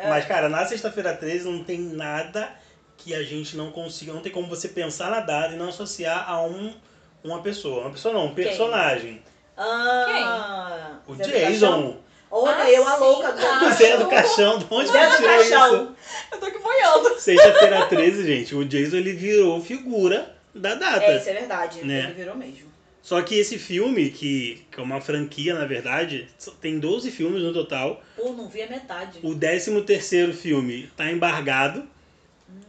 [0.08, 2.54] Mas, cara, na sexta-feira 13 não tem nada
[2.98, 4.14] que a gente não consiga.
[4.14, 6.76] Não tem como você pensar na data e não associar a um,
[7.24, 7.82] uma pessoa.
[7.82, 8.46] Uma pessoa não, um Quem?
[8.46, 9.22] personagem.
[9.58, 11.40] Ah, O do Caixão?
[11.52, 11.98] Jason.
[12.32, 13.00] Olha, Ah, eu a sim.
[13.00, 15.76] louca do Ah, O Zé do Caixão, de onde Zé você do tirou Caixão.
[15.76, 15.96] isso?
[16.32, 17.20] Eu tô aqui boiando.
[17.20, 21.04] Sexta-feira 13, gente, o Jason ele virou figura da data.
[21.06, 21.86] É, isso é verdade.
[21.86, 22.06] Né?
[22.06, 22.74] Ele virou mesmo.
[23.04, 26.28] Só que esse filme, que, que é uma franquia, na verdade,
[26.62, 28.02] tem 12 filmes no total.
[28.16, 29.20] Pô, não vi a metade.
[29.22, 31.84] O 13 terceiro filme tá embargado.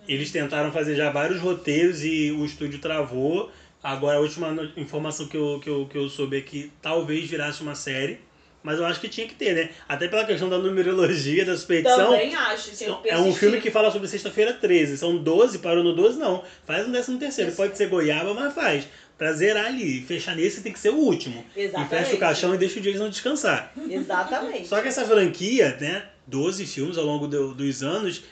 [0.08, 3.50] Eles tentaram fazer já vários roteiros e o estúdio travou.
[3.84, 7.60] Agora a última informação que eu, que, eu, que eu soube é que talvez virasse
[7.62, 8.18] uma série.
[8.62, 9.68] Mas eu acho que tinha que ter, né?
[9.86, 12.12] Até pela questão da numerologia, da superstição.
[12.12, 12.70] Também acho.
[13.04, 14.96] É um filme que fala sobre sexta-feira 13.
[14.96, 16.42] São 12, parou no 12, não.
[16.66, 17.52] Faz um 13 terceiro.
[17.52, 18.88] Pode ser goiaba, mas faz.
[19.18, 20.00] Pra zerar ali.
[20.00, 21.44] Fechar nesse tem que ser o último.
[21.54, 21.92] Exatamente.
[21.92, 23.70] E fecha o caixão e deixa o Jason descansar.
[23.86, 24.66] Exatamente.
[24.66, 26.04] Só que essa franquia, né?
[26.26, 28.22] 12 filmes ao longo do- dos anos,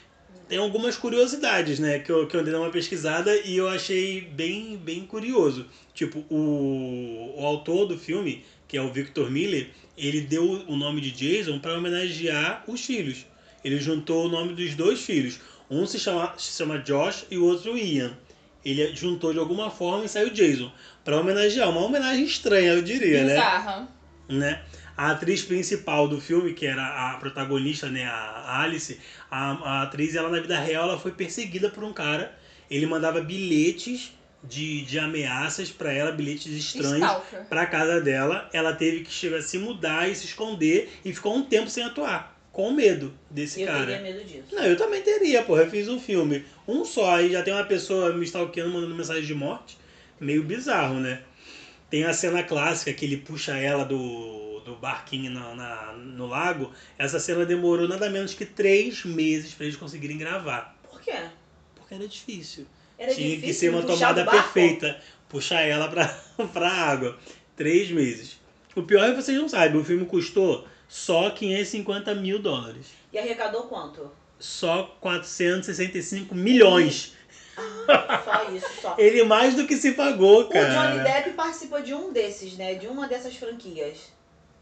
[0.47, 1.99] tem algumas curiosidades, né?
[1.99, 5.65] Que eu, que eu dei uma pesquisada e eu achei bem, bem curioso.
[5.93, 11.01] Tipo, o, o autor do filme, que é o Victor Miller, ele deu o nome
[11.01, 13.25] de Jason para homenagear os filhos.
[13.63, 15.39] Ele juntou o nome dos dois filhos.
[15.69, 18.17] Um se chama, se chama Josh e o outro Ian.
[18.65, 20.71] Ele juntou de alguma forma e saiu Jason.
[21.03, 21.69] Para homenagear.
[21.69, 23.33] Uma homenagem estranha, eu diria, né?
[23.35, 23.87] Bizarra.
[24.29, 24.61] né?
[24.95, 30.15] A atriz principal do filme, que era a protagonista, né, a Alice, a, a atriz,
[30.15, 32.37] ela na vida real, ela foi perseguida por um cara.
[32.69, 37.11] Ele mandava bilhetes de, de ameaças pra ela, bilhetes estranhos
[37.49, 38.49] pra casa dela.
[38.51, 41.83] Ela teve que chegar a se mudar e se esconder e ficou um tempo sem
[41.83, 43.85] atuar, com medo desse eu cara.
[43.85, 44.43] teria medo disso.
[44.51, 45.61] Não, eu também teria, porra.
[45.61, 46.45] Eu fiz um filme.
[46.67, 49.77] Um só, aí já tem uma pessoa me stalkeando, mandando mensagem de morte.
[50.19, 51.21] Meio bizarro, né?
[51.89, 56.71] Tem a cena clássica que ele puxa ela do, do barquinho na, na- no lago.
[56.97, 60.75] Essa cena demorou nada menos que três meses pra eles conseguirem gravar.
[60.89, 61.15] Por quê?
[61.75, 62.65] Porque era difícil.
[62.97, 64.99] Era Tinha difícil que ser uma tomada perfeita.
[65.29, 66.07] Puxar ela pra,
[66.53, 67.17] pra água.
[67.55, 68.39] Três meses.
[68.75, 69.79] O pior é que vocês não sabem.
[69.79, 72.87] O filme custou só 550 mil dólares.
[73.11, 74.11] E arrecadou quanto?
[74.39, 77.13] Só 465 milhões.
[77.87, 78.95] Ah, só isso, só.
[78.99, 80.69] Ele mais do que se pagou, O cara.
[80.95, 82.75] Johnny Depp participa de um desses, né?
[82.75, 84.11] De uma dessas franquias.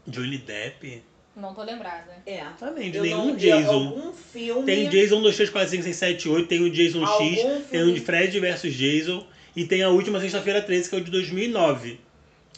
[0.06, 1.02] Johnny Depp?
[1.34, 2.12] Não tô lembrada.
[2.26, 2.44] É.
[2.58, 3.72] Também, de Eu nenhum não, Jason.
[3.72, 4.64] Algum filme.
[4.66, 7.62] Tem Jason 2, 3, 4, 5, 6, 7, 8, tem o Jason Algum X, tem
[7.62, 11.04] filme- o de Fred vs Jason e tem a última sexta-feira 13, que é o
[11.04, 11.98] de 2009.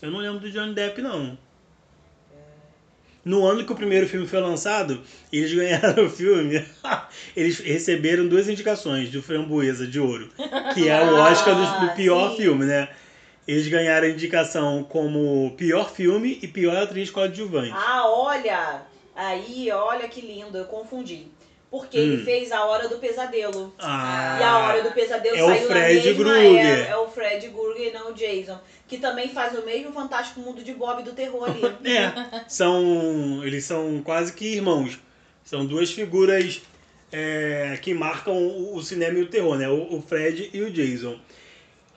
[0.03, 1.39] Eu não lembro do Johnny Depp, não.
[3.25, 5.01] No ano que o primeiro filme foi lançado,
[5.33, 6.63] eles ganharam o filme.
[7.35, 10.29] eles receberam duas indicações do Framboesa de Ouro,
[10.75, 12.37] que é o Oscar do, do pior sim.
[12.43, 12.89] filme, né?
[13.47, 17.73] Eles ganharam a indicação como pior filme e pior atriz coadjuvante.
[17.75, 18.83] Ah, olha!
[19.15, 21.27] Aí, olha que lindo, eu confundi.
[21.71, 22.03] Porque Hum.
[22.03, 23.75] ele fez A Hora do Pesadelo.
[23.79, 26.87] Ah, E a Hora do Pesadelo é o saiu Fred na mesma.
[26.87, 28.61] É o Fred Krueger e não o Jason.
[28.87, 31.63] Que também faz o mesmo fantástico mundo de Bob do terror ali.
[31.85, 33.43] É, são.
[33.45, 34.99] Eles são quase que irmãos.
[35.45, 36.63] São duas figuras
[37.13, 39.69] é, que marcam o, o cinema e o terror, né?
[39.69, 41.19] O, o Fred e o Jason.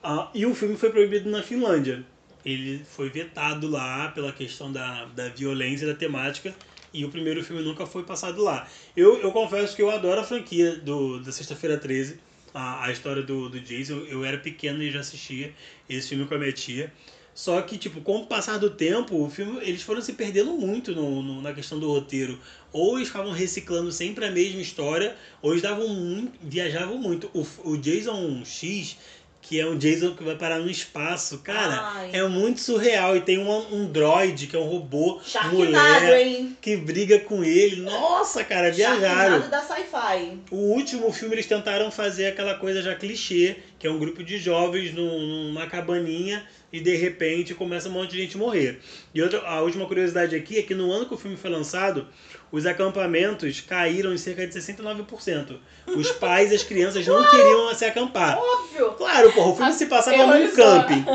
[0.10, 2.06] Ah, e o filme foi proibido na Finlândia.
[2.46, 6.56] Ele foi vetado lá pela questão da, da violência da temática.
[6.94, 8.68] E o primeiro filme nunca foi passado lá.
[8.96, 12.20] Eu, eu confesso que eu adoro a franquia do, da Sexta-feira 13.
[12.54, 14.06] A, a história do, do Jason.
[14.08, 15.54] Eu era pequeno e já assistia
[15.90, 16.94] esse filme com a minha tia.
[17.34, 20.96] Só que, tipo, com o passar do tempo, o filme, eles foram se perdendo muito
[20.96, 22.40] no, no- na questão do roteiro.
[22.74, 27.30] Ou eles ficavam reciclando sempre a mesma história, ou eles davam muito, viajavam muito.
[27.36, 28.98] O, o Jason X,
[29.48, 32.10] que é um Jason que vai parar no espaço, cara, Ai.
[32.12, 33.16] é muito surreal.
[33.16, 36.58] E tem um, um droid, que é um robô, Sharknado, mulher, hein?
[36.62, 37.82] que briga com ele.
[37.82, 39.40] Nossa, cara, viajaram.
[39.40, 40.38] Sharknado da sci-fi.
[40.52, 44.38] O último filme eles tentaram fazer aquela coisa já clichê, que é um grupo de
[44.38, 48.82] jovens num- numa cabaninha e de repente começa um monte de gente morrer.
[49.14, 52.06] E outra, a última curiosidade aqui é que no ano que o filme foi lançado,
[52.52, 55.60] os acampamentos caíram em cerca de 69%.
[55.88, 58.38] Os pais e as crianças não queriam se acampar.
[58.38, 58.92] Óbvio.
[58.94, 61.06] Claro, porra, o filme se passava num camping.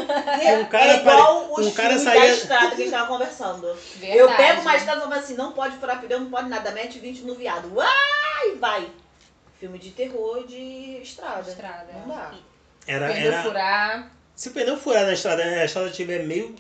[0.43, 2.91] É, Um cara é igual pare- os um cara saía- da estrada que a gente
[2.91, 3.75] tava conversando.
[3.97, 4.19] Verdade.
[4.19, 6.99] Eu pego uma estrada e falo assim, não pode furar pneu, não pode nada, mete
[6.99, 7.73] 20 no viado.
[7.75, 8.89] Uai, vai.
[9.61, 11.49] Filme de terror de estrada.
[11.51, 11.87] Estrada.
[11.95, 12.33] Não dá.
[12.87, 14.11] Era, Pneu era, furar.
[14.35, 16.55] se o pneu furar na estrada, a estrada estiver meio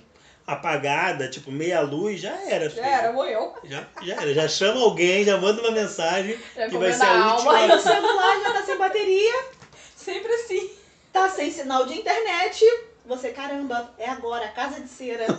[0.46, 2.64] apagada, tipo meia luz, já era.
[2.68, 2.84] Já filho.
[2.86, 3.54] era, morreu.
[3.64, 4.34] Já, já era.
[4.34, 7.58] Já chama alguém, já manda uma mensagem Já que vai ser a última.
[7.58, 7.74] alma.
[7.76, 9.44] O celular já tá sem bateria,
[9.96, 10.70] Sempre assim.
[11.12, 12.64] tá sem sinal de internet.
[13.04, 15.26] Você, caramba, é agora, casa de cera.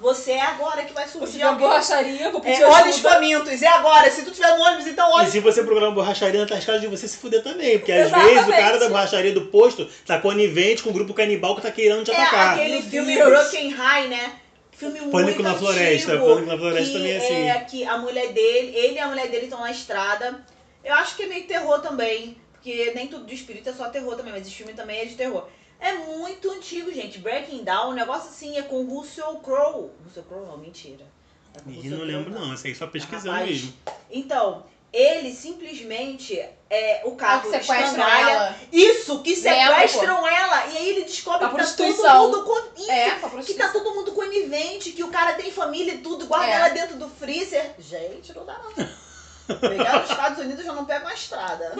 [0.00, 1.66] Você é agora que vai Você surgir alguém.
[1.68, 4.10] borracharia, vou pedir É, olhos famintos, é agora.
[4.10, 5.30] Se tu tiver no ônibus, então E olha.
[5.30, 7.78] se você programar borracharia na tascada de você se fuder também.
[7.78, 8.34] Porque às Exatamente.
[8.34, 11.70] vezes o cara da borracharia do posto tá conivente com o grupo canibal que tá
[11.70, 12.54] querendo te É atacar.
[12.54, 13.14] aquele Meu filme.
[13.22, 14.32] Broken High, né?
[14.72, 17.48] Filme Pânico muito na Floresta, Pânico na Floresta também é assim.
[17.50, 20.40] É que a mulher dele, ele e a mulher dele estão na estrada.
[20.82, 24.14] Eu acho que é meio terror também, porque nem tudo de espírito é só terror
[24.14, 25.48] também, mas esse filme também é de terror.
[25.80, 27.18] É muito antigo, gente.
[27.18, 29.90] Breaking Down, o negócio assim é com Russell Crowe.
[30.04, 31.06] Russell Crowe não, mentira.
[31.56, 33.74] É Ih, não lembro não, esse aí só pesquisando Rapaz, mesmo.
[34.10, 38.56] Então, ele simplesmente é o carro que sequestra ela.
[38.70, 40.66] Isso, que Lembra, sequestram ela.
[40.66, 42.80] E aí ele descobre que tá todo mundo com.
[42.82, 46.46] Isso, É, que tá todo mundo conivente, que o cara tem família e tudo, guarda
[46.46, 46.56] É.
[46.56, 47.74] ela dentro do freezer.
[47.78, 48.86] Gente, não dá não.
[49.56, 51.72] Pegar os Estados Unidos já não pega uma estrada.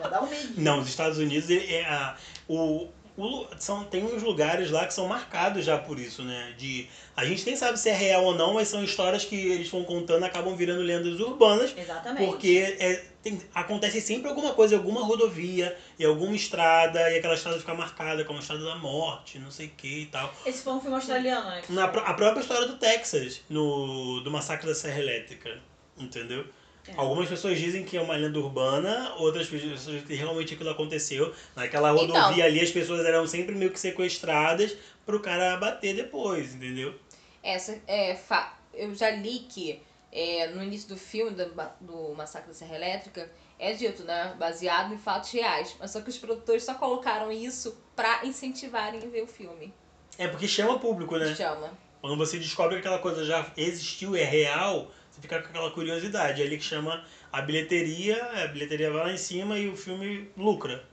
[0.00, 0.54] Já dá um medinho.
[0.56, 2.16] Não, os Estados Unidos, é, é a,
[2.48, 6.54] o, o são, tem uns lugares lá que são marcados já por isso, né?
[6.56, 9.68] De, a gente nem sabe se é real ou não, mas são histórias que eles
[9.68, 11.74] vão contando acabam virando lendas urbanas.
[11.76, 12.26] Exatamente.
[12.26, 17.58] Porque é, tem- acontece sempre alguma coisa, alguma rodovia, em alguma estrada, e aquela estrada
[17.58, 20.32] fica marcada como a estrada da morte, não sei o que e tal.
[20.46, 21.62] Esse foi um filme australiano, né?
[21.68, 25.58] Na, a própria história do Texas, no, do massacre da Serra Elétrica,
[25.98, 26.46] entendeu?
[26.88, 26.92] É.
[26.96, 31.34] Algumas pessoas dizem que é uma lenda urbana, outras pessoas dizem que realmente aquilo aconteceu.
[31.54, 32.44] Naquela rodovia Então.
[32.44, 36.94] ali, as pessoas eram sempre meio que sequestradas pro cara bater depois, entendeu?
[37.42, 41.46] Essa é fa- eu já li que é, no início do filme do,
[41.80, 46.08] do Massacre da Serra Elétrica é dito, né, baseado em fatos reais, mas só que
[46.08, 49.72] os produtores só colocaram isso pra incentivarem a ver o filme.
[50.18, 51.34] É porque chama público, né?
[51.34, 51.70] Chama.
[52.00, 56.42] Quando você descobre que aquela coisa já existiu é real, você fica com aquela curiosidade.
[56.42, 60.28] É ali que chama a bilheteria, a bilheteria vai lá em cima e o filme
[60.36, 60.84] lucra.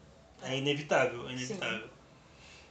[0.43, 1.87] É inevitável, é inevitável.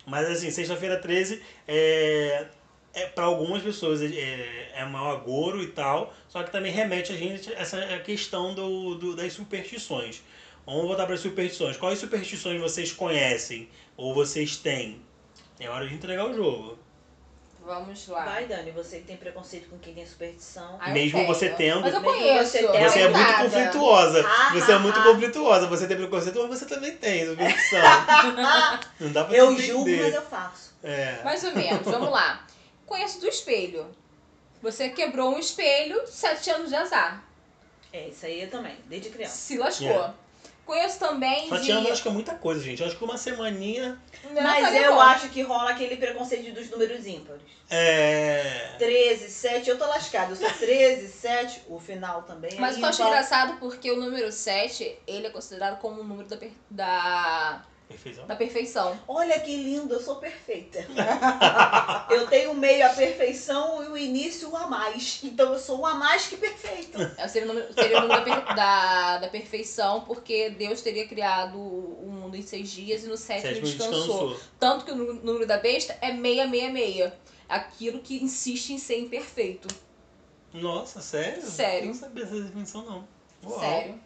[0.07, 2.47] Mas assim, sexta-feira 13 é,
[2.95, 7.17] é para algumas pessoas é, é mau agouro e tal, só que também remete a
[7.17, 10.23] gente a essa questão do, do- das superstições.
[10.65, 11.77] Vamos voltar para as superstições.
[11.77, 15.01] Quais superstições vocês conhecem ou vocês têm?
[15.59, 16.79] É hora de entregar o jogo.
[17.67, 18.25] Vamos lá.
[18.25, 20.79] Vai, Dani, você que tem preconceito com quem tem superstição.
[20.81, 21.27] Ah, Mesmo tenho.
[21.27, 22.51] você tendo- Mas eu conheço.
[22.53, 24.25] você tendo- Você é muito conflituosa.
[24.25, 25.03] Ah, Você é ah, muito ah.
[25.03, 25.67] conflituosa.
[25.67, 27.81] Você tem preconceito, mas você também tem superstição.
[29.01, 30.05] Não dá pra eu te julgo, entender.
[30.05, 30.75] mas eu faço.
[30.85, 31.21] É.
[31.25, 32.47] Mais ou menos, vamos lá.
[32.87, 33.85] Conheço do espelho.
[34.63, 37.25] Você quebrou um espelho, sete anos de azar.
[37.93, 39.35] É, isso aí eu também, desde criança.
[39.35, 39.89] Se lascou.
[39.89, 40.15] Yeah.
[40.67, 41.71] Conheço também Só de...
[41.71, 42.83] acho que é muita coisa, gente.
[42.83, 43.97] Eu acho que uma semaninha.
[44.25, 45.01] Não, Mas tá eu bom.
[45.01, 47.41] acho que rola aquele preconceito dos números ímpares.
[47.71, 48.75] É.
[48.77, 50.33] 13, 7, eu tô lascada.
[50.33, 54.33] Eu sou 13, 7, o final também é Mas eu acho engraçado porque o número
[54.33, 58.27] 7, ele é considerado como o número da, da, Perfeição.
[58.27, 58.99] da perfeição.
[59.07, 60.85] Olha que lindo, eu sou perfeita.
[62.11, 65.21] eu tenho o meio a perfeição e o início o a mais.
[65.23, 67.01] Então eu sou o a mais que perfeito.
[67.17, 71.57] É, Seria o número, seria o da, per- da, da perfeição, porque Deus teria criado
[71.59, 73.99] o mundo em seis dias e no sétimo, Sétimo descansou.
[74.01, 74.41] descansou.
[74.59, 77.13] Tanto que o número da besta é 666.
[77.49, 79.69] Aquilo que insiste em ser imperfeito.
[80.53, 81.43] Nossa, sério?
[81.43, 81.83] Sério.
[81.85, 83.09] Eu não sabia essa definição, não.
[83.49, 83.61] Uau.
[83.61, 84.01] Sério.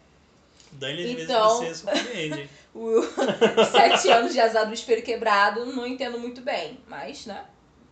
[0.75, 2.49] Às Então- vezes você surpreende.
[2.73, 3.01] O
[3.69, 6.79] sete anos de azar do espelho quebrado, não entendo muito bem.
[6.87, 7.43] Mas, né?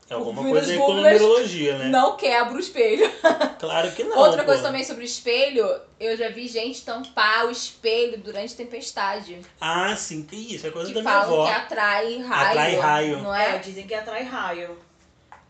[0.09, 1.86] É alguma coisa aí com numerologia, né?
[1.89, 3.11] Não quebra o espelho.
[3.59, 4.17] Claro que não.
[4.17, 4.45] Outra pô.
[4.47, 5.69] coisa também sobre o espelho,
[5.99, 9.41] eu já vi gente tampar o espelho durante tempestade.
[9.59, 10.65] Ah, sim, que isso.
[10.65, 11.45] É coisa Que da minha falam avó.
[11.45, 12.47] que atrai raio.
[12.49, 13.17] Atrai raio.
[13.21, 13.57] Não É, é?
[13.59, 14.77] dizem que atrai raio.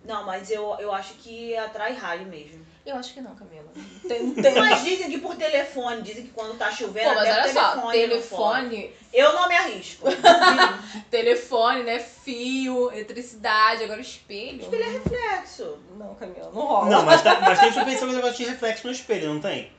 [0.03, 2.65] Não, mas eu, eu acho que atrai raio mesmo.
[2.89, 3.67] Eu acho que não, Camila.
[4.07, 4.55] Tem, tem.
[4.55, 7.53] Mas dizem que por telefone, dizem que quando tá chovendo, Pô, mas até olha o
[7.53, 7.91] só, telefone.
[7.99, 8.93] telefone.
[9.13, 10.07] Eu não me arrisco.
[11.11, 11.99] Telefone, né?
[11.99, 14.61] Fio, eletricidade, agora espelho.
[14.61, 15.77] Espelho é reflexo.
[15.95, 16.89] Não, Camila, não rola.
[16.89, 19.71] Não, mas, tá, mas tem suspensão que negócio de reflexo no espelho, não tem?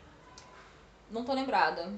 [1.11, 1.93] Não tô lembrada.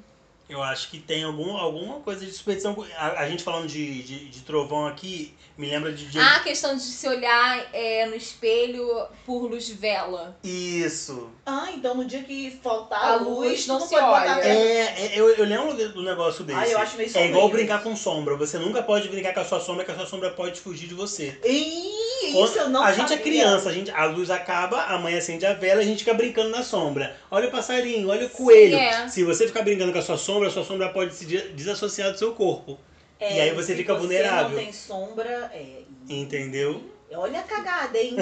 [0.53, 2.77] Eu acho que tem algum, alguma coisa de suspensão.
[2.97, 6.07] A, a gente falando de, de, de trovão aqui, me lembra de.
[6.07, 8.87] de- Ah, a questão de se olhar é, no espelho
[9.25, 10.37] por luz vela.
[10.45, 11.31] Isso.
[11.47, 14.43] Ah, então no dia que faltar A luz luz, não tu se pode botar olha.
[14.47, 16.59] É, é, eu, eu lembro do negócio desse.
[16.59, 17.51] Ah, eu acho meio é igual sombrio.
[17.65, 18.37] brincar com sombra.
[18.37, 20.95] Você nunca pode brincar com a sua sombra, que a sua sombra pode fugir de
[20.95, 21.41] você.
[21.45, 23.23] Ih, Quando- isso eu não a gente é sabia.
[23.23, 26.51] criança, a, gente, a luz acaba, a mãe acende a vela, a gente fica brincando
[26.51, 27.17] na sombra.
[27.31, 28.77] Olha o passarinho, olha o coelho.
[28.77, 29.09] é.
[29.09, 32.13] Se você ficar brincando com a sua sombra, a sua sombra pode se de- desassociar
[32.13, 32.79] do seu corpo.
[33.21, 34.57] É, E aí você fica Você vulnerável.
[34.57, 35.83] não tem sombra, é.
[36.09, 36.83] Entendeu?
[37.15, 38.17] Olha a cagada, hein?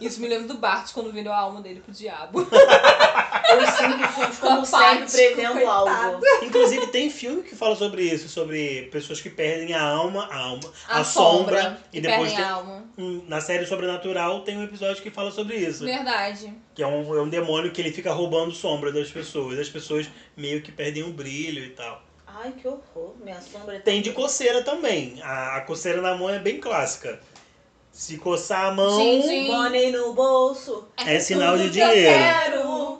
[0.00, 2.40] Isso me lembra do Bart quando vendeu a alma dele pro diabo.
[2.40, 5.88] Os simples somos, como sempre, prevendo coitado.
[5.88, 6.22] algo.
[6.42, 10.72] Inclusive tem filme que fala sobre isso, sobre pessoas que perdem a alma, a alma,
[10.88, 11.82] a, A, sombra, sombra.
[11.92, 12.84] e depois perdem tem, a alma.
[13.28, 15.84] Na série Sobrenatural tem um episódio que fala sobre isso.
[15.84, 16.52] Verdade.
[16.74, 19.58] Que é um, é um demônio que ele fica roubando sombra das pessoas.
[19.58, 22.02] As pessoas meio que perdem o brilho e tal.
[22.26, 23.14] Ai, que horror.
[23.22, 25.22] Minha sombra é Tem de coceira também.
[25.22, 27.20] A, a coceira na mão é bem clássica.
[27.96, 29.48] Se coçar a mão, Sim, sim.
[29.48, 30.86] Money no bolso.
[30.98, 32.10] é sinal de que dinheiro.
[32.18, 32.98] quero.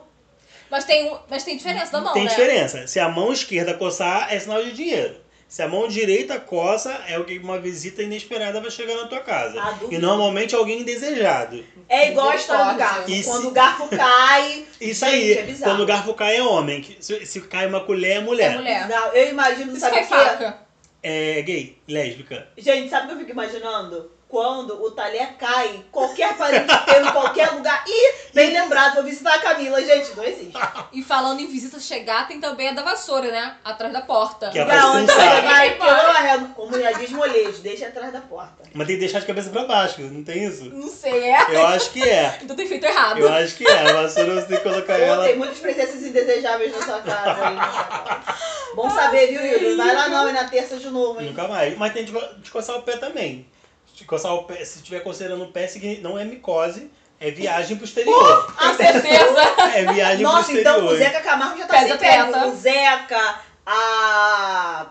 [0.71, 2.29] Mas tem, mas tem diferença da mão, Tem né?
[2.29, 2.87] diferença.
[2.87, 5.15] Se a mão esquerda coçar, é sinal de dinheiro.
[5.47, 9.19] Se a mão direita coça, é o que uma visita inesperada vai chegar na tua
[9.19, 9.61] casa.
[9.61, 9.77] Ah.
[9.89, 11.63] E normalmente é alguém indesejado.
[11.87, 13.09] É igual a história do garfo.
[13.11, 14.65] E se- Quando o garfo cai.
[14.81, 15.71] Isso Gente, aí, é bizarro.
[15.73, 16.81] quando o garfo cai é homem.
[16.81, 18.53] que- Se, se cai uma colher é mulher.
[18.53, 18.89] É mulher.
[18.89, 20.13] Não, eu imagino, Isso sabe que é o quê?
[20.15, 20.57] faca.
[21.03, 22.47] É gay, lésbica.
[22.57, 24.11] Gente, sabe o que eu fico imaginando?
[24.29, 27.81] Quando o talher cai, qualquer parente teu em qualquer lugar.
[27.87, 29.81] Ih, bem lembrado, vou visitar a Camila.
[29.81, 30.51] Gente, não existe.
[30.91, 33.55] E falando em visita chegar, tem também a da vassoura, né?
[33.63, 34.49] Atrás da porta.
[34.49, 35.69] Que é Pra onde você vai?
[35.69, 36.49] Quebrou a régua.
[36.55, 38.63] Como já diz molejo, deixa atrás da porta.
[38.73, 40.65] Mas tem que deixar de cabeça pra baixo, não tem isso?
[40.65, 41.45] Não sei, é?
[41.49, 42.37] Eu acho que é.
[42.41, 43.19] Então tem feito errado.
[43.19, 43.89] Eu acho que é.
[43.89, 45.25] A vassoura você tem que colocar Pô, ela.
[45.25, 47.47] tem muitas presenças indesejáveis na sua casa.
[47.47, 48.75] Aí.
[48.75, 49.75] Bom saber, viu, Yuri?
[49.75, 51.27] Não vai lá não, é na terça de novo, hein?
[51.29, 51.77] Nunca mais.
[51.77, 53.47] Mas tem de coçar o pé também.
[54.05, 55.67] O pé, se tiver coceira no pé,
[56.01, 58.53] não é micose, é viagem pro exterior.
[58.53, 59.41] Com certeza.
[59.73, 60.93] É viagem Nossa, pro então exterior.
[60.93, 62.23] o Zeca Camargo já tá Pés sem pé.
[62.23, 64.87] O Zeca, a,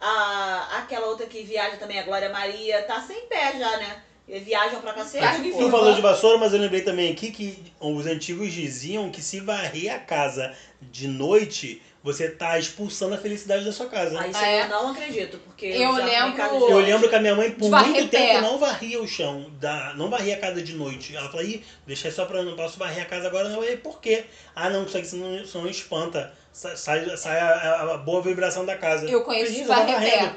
[0.00, 0.78] a.
[0.78, 4.02] aquela outra que viaja também, a Glória Maria, tá sem pé já, né?
[4.26, 5.50] E viajam pra cacete.
[5.50, 9.40] Tu falou de vassoura, mas eu lembrei também aqui que os antigos diziam que se
[9.40, 14.20] varrer a casa de noite, você tá expulsando a felicidade da sua casa.
[14.20, 14.62] Ah, isso Ah, é?
[14.62, 18.08] eu não acredito, porque Eu lembro- casa Eu lembro que a minha mãe, por muito
[18.10, 18.26] pé.
[18.34, 21.16] tempo, não varria o chão, da, não varria a casa de noite.
[21.16, 23.64] Ela falou, ih, deixa só pra não posso varrer a casa agora, não.
[23.64, 24.26] E por quê?
[24.54, 26.30] Ah, não, isso aqui senão, senão espanta.
[26.52, 29.06] Sa- Sai, sai a, a boa vibração da casa.
[29.08, 30.36] Eu conheço de "Ih, tá varrer varrendo." pé.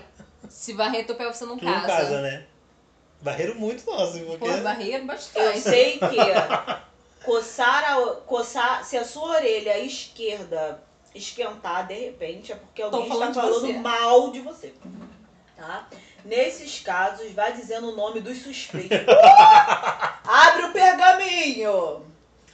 [0.49, 1.88] Se varrer teu pé, você não Tu não casa.
[1.88, 2.45] casa, né?
[3.22, 4.38] Varreram muito, nossa, porque...
[4.38, 5.59] Pô, varrer Eu bastante.
[5.59, 10.82] sei que coçar, a, coçar, se a sua orelha esquerda
[11.18, 14.74] esquentar de repente, é porque alguém está falando de falando mal de você.
[15.55, 15.88] Tá?
[16.24, 18.97] Nesses casos, vai dizendo o nome dos suspeitos.
[20.24, 22.05] Abre o pergaminho!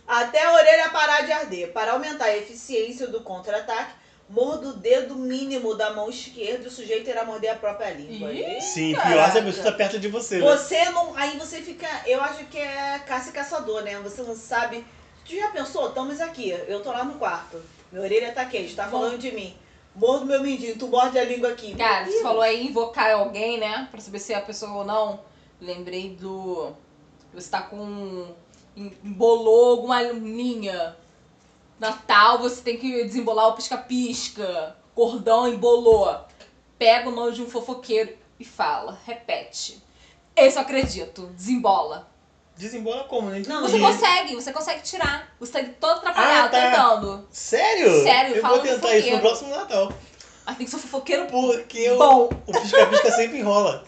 [0.08, 1.72] Até a orelha parar de arder.
[1.72, 3.94] Para aumentar a eficiência do contra-ataque,
[4.30, 8.32] morda o dedo mínimo da mão esquerda e o sujeito irá morder a própria língua.
[8.32, 10.46] Ih, Sim, pior se a pessoa tá perto de você, né?
[10.46, 11.16] Você não.
[11.16, 11.88] Aí você fica.
[12.06, 14.00] Eu acho que é caça e caçador, né?
[14.00, 14.86] Você não sabe.
[15.26, 15.88] Tu já pensou?
[15.88, 16.50] Estamos aqui.
[16.68, 17.62] Eu tô lá no quarto.
[17.94, 19.56] Minha orelha tá quente, tá falando de mim.
[19.96, 21.76] Mordo meu mindinho, tu morde a língua aqui.
[21.76, 23.88] Cara, você falou aí invocar alguém, né?
[23.92, 25.20] Pra saber se é a pessoa ou não.
[25.62, 26.74] Lembrei do.
[27.36, 28.34] Você tá com.
[28.76, 30.98] embolou alguma linha.
[31.80, 34.76] Natal, você tem que desembolar o pisca-pisca.
[34.96, 36.20] Cordão embolou.
[36.80, 39.00] Pega o nome de um fofoqueiro e fala.
[39.06, 39.84] Repete.
[40.36, 41.28] Esse eu acredito.
[41.28, 42.10] Desembola.
[42.56, 43.42] Desembola como, né?
[43.48, 45.34] Não, Você consegue, você consegue tirar.
[45.40, 46.70] Você tá todo atrapalhado, Ah, tá.
[46.72, 47.28] tentando.
[47.32, 48.04] Sério?
[48.04, 49.92] Sério, Eu fala vou tentar isso no próximo Natal.
[50.46, 52.30] Mas tem que ser fofoqueiro Porque o, bom.
[52.46, 53.84] o pisca-pisca sempre enrola.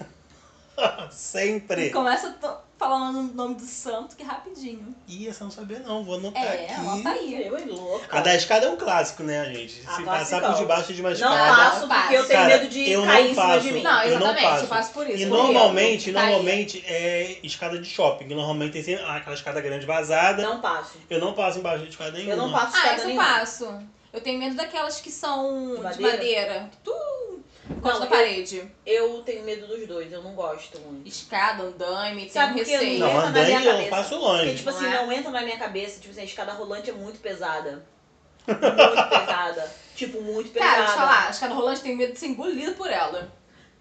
[1.11, 1.89] sempre.
[1.91, 2.31] Começa.
[2.33, 4.95] to- falar o nome do santo, que é rapidinho.
[5.07, 6.73] Ih, essa eu não sabia não, vou anotar É, aqui.
[6.73, 7.47] anota aí.
[7.47, 8.17] Eu é louca.
[8.17, 9.81] A da escada é um clássico, né, gente?
[9.87, 10.05] Ah, Se classicão.
[10.05, 11.55] passar por debaixo de uma Não escada...
[11.55, 12.01] passo Passo.
[12.01, 13.59] porque eu tenho Cara, medo de eu não cair em cima passo.
[13.61, 13.81] de mim.
[13.83, 14.63] Não, Eu não exatamente, passo.
[14.63, 15.17] eu passo por isso.
[15.17, 16.23] E normalmente, cair.
[16.23, 18.25] normalmente é escada de shopping.
[18.25, 20.41] Normalmente tem sempre aquela escada grande vazada.
[20.43, 20.97] Não passo.
[21.09, 22.31] Eu não passo embaixo de escada nenhuma.
[22.33, 23.23] Eu não passo Ah, escada eu nenhuma.
[23.25, 23.79] passo.
[24.13, 26.11] Eu tenho medo daquelas que são de madeira?
[26.13, 26.69] madeira.
[26.71, 27.34] Que tu
[27.69, 28.71] na eu- parede.
[28.85, 31.07] Eu tenho medo dos dois, eu não gosto muito.
[31.07, 32.71] Escada, andaime, tem Sabe por quê?
[32.71, 32.99] receio.
[32.99, 33.89] Não, entra na minha eu cabeça.
[33.89, 34.43] passo longe.
[34.43, 34.93] Porque, tipo Não assim, é?
[34.93, 35.99] não entra na minha cabeça.
[35.99, 37.85] Tipo assim, a escada rolante é muito pesada.
[38.47, 38.59] Muito
[39.09, 39.71] pesada.
[39.95, 40.69] Tipo, muito pesada.
[40.71, 43.31] Cara, deixa eu falar, a escada rolante tem medo de ser engolida por ela.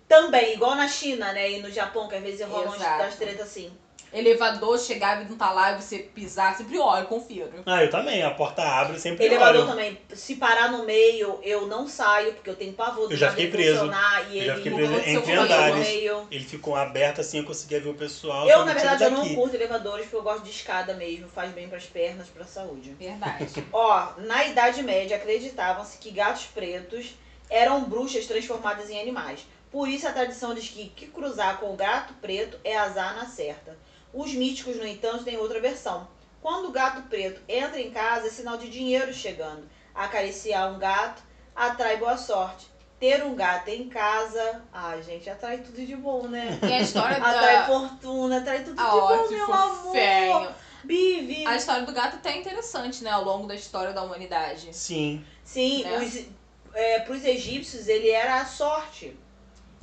[0.09, 1.51] Também, igual na China, né?
[1.53, 3.71] E no Japão, que às vezes rolam umas das tretas assim.
[4.15, 7.51] Elevador, chegar e não tá lá e você pisar, sempre olho, confiro.
[7.67, 8.23] Ah, eu também.
[8.23, 9.71] A porta abre sempre Elevador olho.
[9.71, 13.31] também, se parar no meio, eu não saio, porque eu tenho pavor do Eu já
[13.31, 13.87] fiquei preso.
[14.31, 15.79] e Eu já ele fiquei preso entre andares.
[15.89, 16.29] meio.
[16.31, 18.49] Ele ficou aberto assim, eu conseguia ver o pessoal.
[18.49, 21.29] Eu, na verdade, eu não curto elevadores porque eu gosto de escada mesmo.
[21.29, 22.93] Faz bem pras pernas, pra saúde.
[22.93, 23.49] Verdade.
[23.73, 27.17] Ó, na Idade Média acreditavam-se que gatos pretos
[27.51, 29.41] eram bruxas transformadas em animais.
[29.71, 33.27] Por isso a tradição diz que, que cruzar com o gato preto é azar na
[33.27, 33.77] certa.
[34.15, 36.07] Os místicos, no entanto, têm outra versão.
[36.41, 39.69] Quando o gato preto entra em casa, é sinal de dinheiro chegando.
[39.95, 41.23] Acariciar um gato
[41.55, 42.67] atrai boa sorte.
[43.01, 46.59] Ter um gato em casa, ai gente, atrai tudo de bom, né?
[46.63, 47.67] E a história Atrai da.
[47.67, 50.55] fortuna, atrai tudo de Ah, bom, ó, que meu amor.
[50.85, 51.47] Bibi.
[51.47, 53.11] A história do gato é até interessante, né?
[53.11, 54.75] Ao longo da história da humanidade.
[54.75, 55.25] Sim.
[55.43, 55.99] Sim, Né?
[55.99, 56.27] os,
[56.75, 59.17] é, pros egípcios ele era a sorte.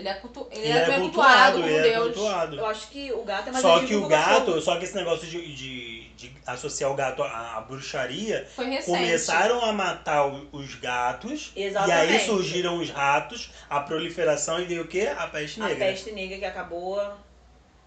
[0.02, 0.48] Ele é, cultu...
[0.52, 2.14] ele Ele é era cultuado, como ele Deus.
[2.16, 2.56] cultuado.
[2.58, 5.28] Eu acho que o gato é mais Só que o gato, só que esse negócio
[5.28, 8.98] de, de, de associar o gato à, à bruxaria, Foi recente.
[8.98, 12.12] começaram a matar o- os gatos, Exatamente.
[12.12, 15.12] e aí surgiram os ratos, a proliferação e veio o quê?
[15.16, 15.86] A peste A negra.
[15.86, 17.00] peste negra que acabou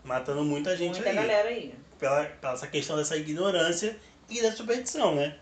[0.05, 1.17] Matando muita gente muita aí.
[1.17, 1.75] galera aí.
[1.99, 3.97] Pela, pela essa questão dessa ignorância
[4.29, 5.37] e da superstição, né?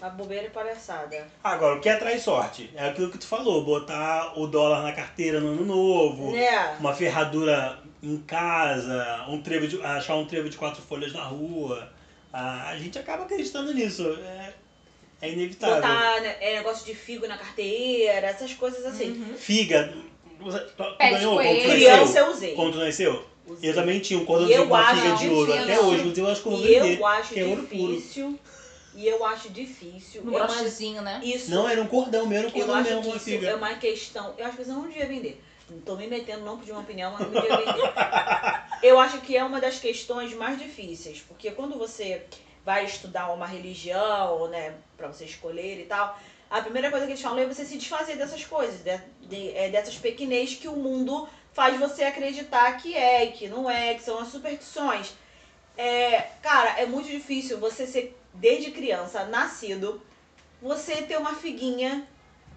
[0.00, 1.26] A bobeira e palhaçada.
[1.42, 2.70] Agora, o que atrai sorte?
[2.74, 6.76] É aquilo que tu falou, botar o dólar na carteira no ano novo, Né?
[6.78, 11.90] uma ferradura em casa, um trevo de, achar um trevo de quatro folhas na rua.
[12.32, 14.02] Ah, a gente acaba acreditando nisso.
[14.22, 14.52] É,
[15.22, 15.76] é inevitável.
[15.76, 19.12] Botar né, é, negócio de figo na carteira, essas coisas assim.
[19.12, 19.34] Uhum.
[19.34, 19.94] Figa.
[20.40, 21.70] Você, tu, tu Pé de ganhou quando tu.
[21.70, 22.24] Criança nasceu?
[22.26, 22.54] eu usei.
[22.54, 23.24] Quando tu nasceu?
[23.46, 23.70] Usei.
[23.70, 25.52] Eu também tinha um cordão eu de uma acho- figa de não, ouro.
[25.52, 25.88] tinha Até não.
[25.88, 26.98] hoje, eu acho que eu vou E vender.
[26.98, 27.92] eu acho que é ouro puro.
[27.94, 28.38] difícil.
[28.96, 30.24] E eu acho difícil.
[30.24, 31.20] No é uma- brochezinho, né?
[31.22, 31.50] isso.
[31.50, 33.48] Não, era um cordão mesmo, era um Eu cordão acho mesmo que com isso figa.
[33.50, 34.34] é uma questão.
[34.38, 35.42] Eu acho que eu não devia vender.
[35.70, 37.92] Não tô me metendo, não pedi uma opinião, mas não devia vender.
[38.82, 42.22] eu acho que é uma das questões mais difíceis, porque quando você
[42.64, 46.18] vai estudar uma religião, né, pra você escolher e tal,
[46.50, 48.96] a primeira coisa que eles falam é você se desfazer dessas coisas, de,
[49.28, 53.68] de- é, dessas pequenez que o mundo faz você acreditar que é e que não
[53.68, 55.12] é, que são as superstições.
[55.76, 60.00] É, cara, é muito difícil você ser, desde criança, nascido,
[60.60, 62.06] você ter uma figuinha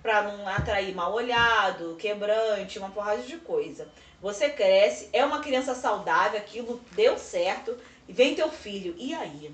[0.01, 3.87] pra não atrair mal olhado, quebrante, uma porrada de coisa.
[4.21, 7.77] Você cresce, é uma criança saudável, aquilo deu certo,
[8.07, 9.53] e vem teu filho, e aí?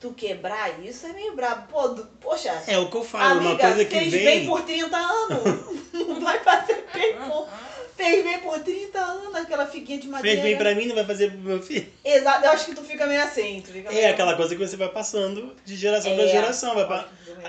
[0.00, 1.66] Tu quebrar isso é meio brabo.
[1.68, 4.24] Pô, du- poxa, É o que eu falo, uma amiga, coisa que fez vem.
[4.24, 5.64] bem por 30 anos.
[5.94, 7.48] não vai fazer bem por...
[7.96, 10.40] Fez bem por 30 anos aquela figuinha de madeira.
[10.42, 11.86] Fez bem pra mim, não vai fazer pro meu filho.
[12.04, 13.62] Exato, eu acho que tu fica meio assim.
[13.64, 14.10] Fica É meio...
[14.10, 16.16] aquela coisa que você vai passando de geração É.
[16.16, 16.74] pra geração.
[16.74, 17.06] Vai assim.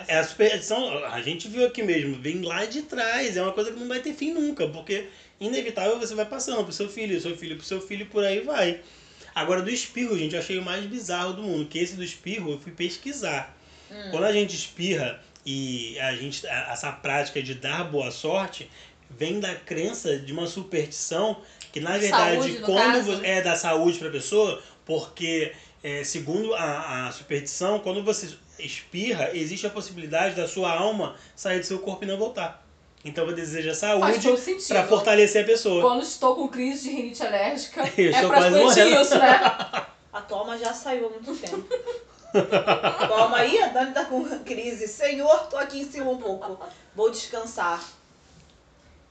[0.07, 3.35] É a superstição, a gente viu aqui mesmo, vem lá de trás.
[3.35, 5.07] É uma coisa que não vai ter fim nunca, porque
[5.39, 8.81] inevitável você vai passando pro seu filho, seu filho pro seu filho, por aí vai.
[9.33, 12.51] Agora, do espirro, gente, eu achei o mais bizarro do mundo, que esse do espirro
[12.51, 13.55] eu fui pesquisar.
[13.91, 14.09] Hum.
[14.11, 18.69] Quando a gente espirra e a gente essa prática de dar boa sorte
[19.17, 21.37] vem da crença de uma superstição
[21.71, 25.53] que na verdade Saúde, quando é da saúde para a pessoa, porque
[25.83, 31.59] é, segundo a, a superstição, quando você espirra, existe a possibilidade da sua alma sair
[31.59, 32.65] do seu corpo e não voltar.
[33.03, 35.81] Então você deseja Faz saúde para fortalecer a pessoa.
[35.81, 39.01] Quando estou com crise de rinite alérgica, Eu é estou quase praticamente morrendo.
[39.01, 39.85] isso, né?
[40.11, 41.67] A Toma já saiu há muito tempo.
[43.07, 44.87] Toma aí, a Dani tá com crise.
[44.87, 46.57] Senhor, tô aqui em cima um pouco.
[46.95, 47.83] Vou descansar.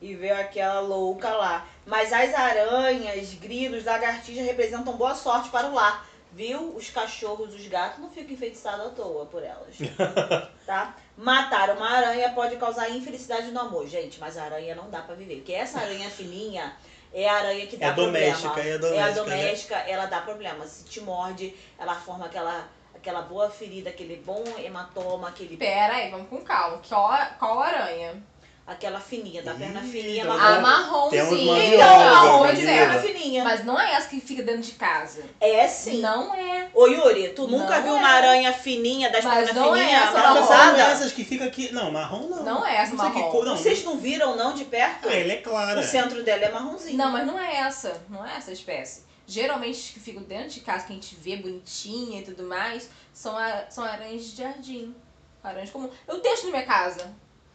[0.05, 1.67] E ver aquela louca lá.
[1.87, 6.07] Mas as aranhas, grilos, lagartixas representam boa sorte para o lar.
[6.33, 6.75] Viu?
[6.77, 9.77] Os cachorros, os gatos não ficam enfeitiçados à toa por elas.
[10.67, 10.95] Tá?
[11.17, 13.87] Matar uma aranha pode causar infelicidade no amor.
[13.87, 15.37] Gente, mas a aranha não dá pra viver.
[15.37, 16.75] Porque essa aranha fininha
[17.13, 18.37] é a aranha que dá É problema.
[18.37, 19.13] doméstica, é É a doméstica, né?
[19.37, 20.67] doméstica, ela dá problema.
[20.67, 25.57] Se te morde, ela forma aquela, aquela boa ferida, aquele bom hematoma, aquele.
[25.59, 26.81] Pera aí, vamos com calma.
[26.89, 28.23] Qual, qual aranha?
[28.67, 30.61] Aquela fininha, da perna Ih, fininha, tá A marrom.
[30.62, 31.23] marronzinha.
[31.23, 31.37] Então,
[31.71, 33.45] bióloga, marrom de perna fininha.
[33.45, 35.23] Mas não é essa que fica dentro de casa.
[35.39, 36.01] É sim.
[36.01, 36.71] Não é.
[36.73, 37.99] Ô Yuri, tu nunca Não viu é.
[37.99, 40.79] uma aranha fininha das Mas pernas não é fininhas, essa Não, marronzada?
[40.83, 41.71] essas que fica aqui.
[41.75, 42.43] Não, marrom não.
[42.43, 43.31] Não é essa Não marrom.
[43.31, 43.45] cor.
[43.45, 45.11] Não, Vocês não viram não de perto?
[45.11, 45.79] Ah, ele é clara.
[45.79, 46.97] O centro dela é marronzinho.
[46.97, 48.01] Não, mas não é essa.
[48.09, 49.03] Não é essa espécie.
[49.27, 52.89] Geralmente as que ficam dentro de casa, que a gente vê bonitinha e tudo mais,
[53.12, 54.95] são, a- são aranhas de jardim.
[55.43, 55.91] Aranhas comum.
[56.09, 57.12] Eu deixo na minha casa.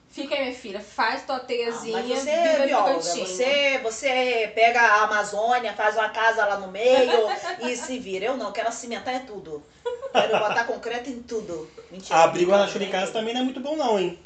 [0.10, 4.82] Fica aí, minha filha, faz tua Ah, teiazinha, mas você é bióloga, você, você pega
[4.82, 7.28] a Amazônia, faz uma casa lá no meio
[7.62, 8.26] e se vira.
[8.26, 9.64] Eu não, quero cimentar é tudo.
[10.12, 11.70] Quero botar concreto em tudo.
[11.92, 12.20] Mentira.
[12.20, 14.20] Abrir guarda-chuva em Nem casa também não é muito bom não, hein?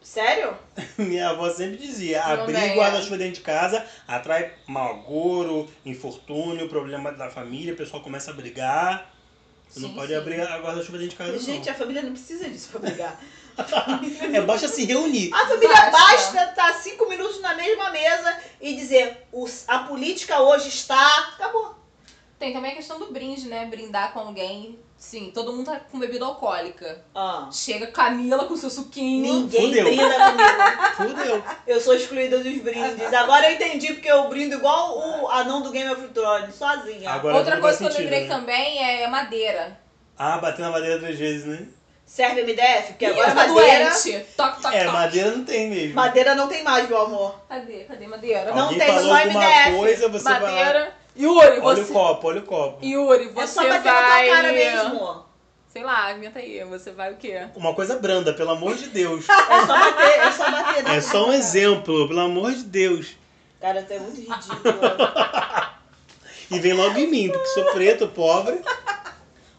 [0.00, 0.56] Sério?
[0.96, 7.28] Minha avó sempre dizia, abrir guarda-chuva dentro de casa atrai mau agouro, infortúnio, problema da
[7.28, 9.12] família, o pessoal começa a brigar.
[9.68, 10.16] Você não Sim, pode sim.
[10.16, 13.20] abrir a guarda-chuva dentro de casa Gente, a família não precisa disso pra brigar.
[14.32, 15.30] É basta se reunir.
[15.34, 15.90] A família Basta.
[15.90, 21.30] basta estar cinco minutos na mesma mesa e dizer "Os- a política hoje está.
[21.34, 21.74] Acabou.
[22.38, 23.66] Tem também a questão do brinde, né?
[23.66, 24.78] Brindar com alguém.
[24.96, 27.04] Sim, todo mundo tá com bebida alcoólica.
[27.14, 29.22] Ah, Chega Camila com seu suquinho.
[29.22, 29.84] ninguém Fudeu.
[29.84, 31.14] brinda comigo.
[31.16, 31.42] Fudeu.
[31.66, 33.12] Eu sou excluída dos brindes.
[33.12, 37.10] Agora eu entendi porque eu brindo igual o anão do Game of Thrones, sozinha.
[37.10, 38.28] Agora Outra coisa que eu lembrei né?
[38.28, 39.80] também é madeira.
[40.16, 41.66] Ah, bater na madeira três vezes, né?
[42.08, 42.86] Serve MDF?
[42.88, 43.90] Porque Ih, agora tô madeira.
[43.90, 44.26] doente.
[44.34, 45.94] Toque, toque, É, madeira não tem mesmo.
[45.94, 47.38] Madeira não tem mais, meu amor.
[47.48, 47.84] Cadê?
[47.84, 48.50] Cadê madeira?
[48.52, 49.76] Não Alguém tem, falou só alguma MDF.
[49.76, 50.94] coisa, você vai madeira.
[51.16, 51.90] Yuri, Olha você.
[51.90, 52.84] o copo, olha o copo.
[52.84, 53.92] Yuri, você é só bater vai.
[53.92, 55.24] na tua cara mesmo.
[55.70, 56.64] Sei lá, inventa aí.
[56.64, 57.46] Você vai o quê?
[57.54, 59.26] Uma coisa branda, pelo amor de Deus.
[59.30, 60.88] É só bater, é só bater.
[60.88, 61.36] É só um cara.
[61.36, 63.16] exemplo, pelo amor de Deus.
[63.60, 64.62] Cara, tu é muito ridículo.
[66.50, 68.58] E vem logo em mim, porque sou preto, pobre.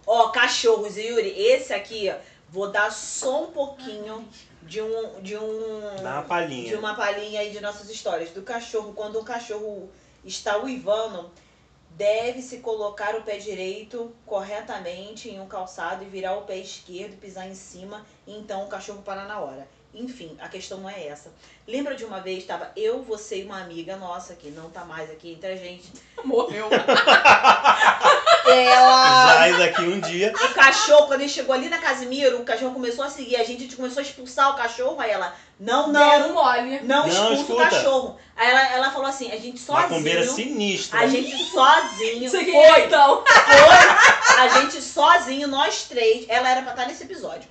[0.08, 2.16] Ó, cachorros, Yuri, esse aqui, ó,
[2.52, 4.28] vou dar só um pouquinho
[4.64, 5.22] de um.
[5.22, 5.96] De um.
[6.02, 6.80] Dá uma de palhinha.
[6.80, 8.32] uma palhinha aí de nossas histórias.
[8.32, 9.90] Do cachorro, quando um cachorro
[10.24, 11.30] está uivando,
[11.92, 17.18] deve-se colocar o pé direito corretamente em um calçado e virar o pé esquerdo e
[17.18, 19.68] pisar em cima, e então o cachorro parar na hora.
[19.94, 21.32] Enfim, a questão não é essa.
[21.68, 25.10] Lembra de uma vez, estava eu, você e uma amiga nossa, que não tá mais
[25.10, 25.92] aqui entre a gente.
[26.24, 26.70] Morreu.
[28.50, 29.34] Ela.
[29.34, 30.34] Sai daqui um dia.
[30.34, 33.58] O cachorro, quando ele chegou ali na Casimiro, o cachorro começou a seguir a gente,
[33.58, 36.80] a gente começou a expulsar o cachorro, aí ela, não, não, Deram mole.
[36.84, 37.64] não, Não, expulsa o escuta.
[37.70, 38.18] cachorro.
[38.36, 41.00] Aí ela, ela falou assim, a gente Macumbeira sozinho, sinistra.
[41.00, 43.24] a gente sozinho, Você foi, então?
[43.26, 47.50] foi, a gente sozinho, nós três, ela era pra estar nesse episódio,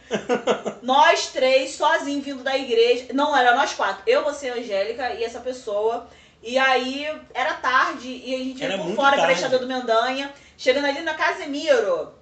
[0.83, 5.25] nós três, sozinho, vindo da igreja, não, era nós quatro, eu, você, a Angélica e
[5.25, 6.09] essa pessoa,
[6.43, 9.33] e aí era tarde, e a gente Era ia por fora pra tarde.
[9.35, 12.13] Estrada do Mendanha, chegando ali na Casemiro,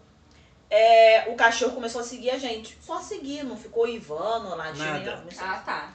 [0.69, 3.89] é, o cachorro começou a seguir a gente, só seguir, não ficou
[5.25, 5.47] não sei.
[5.47, 5.95] Ah, tá.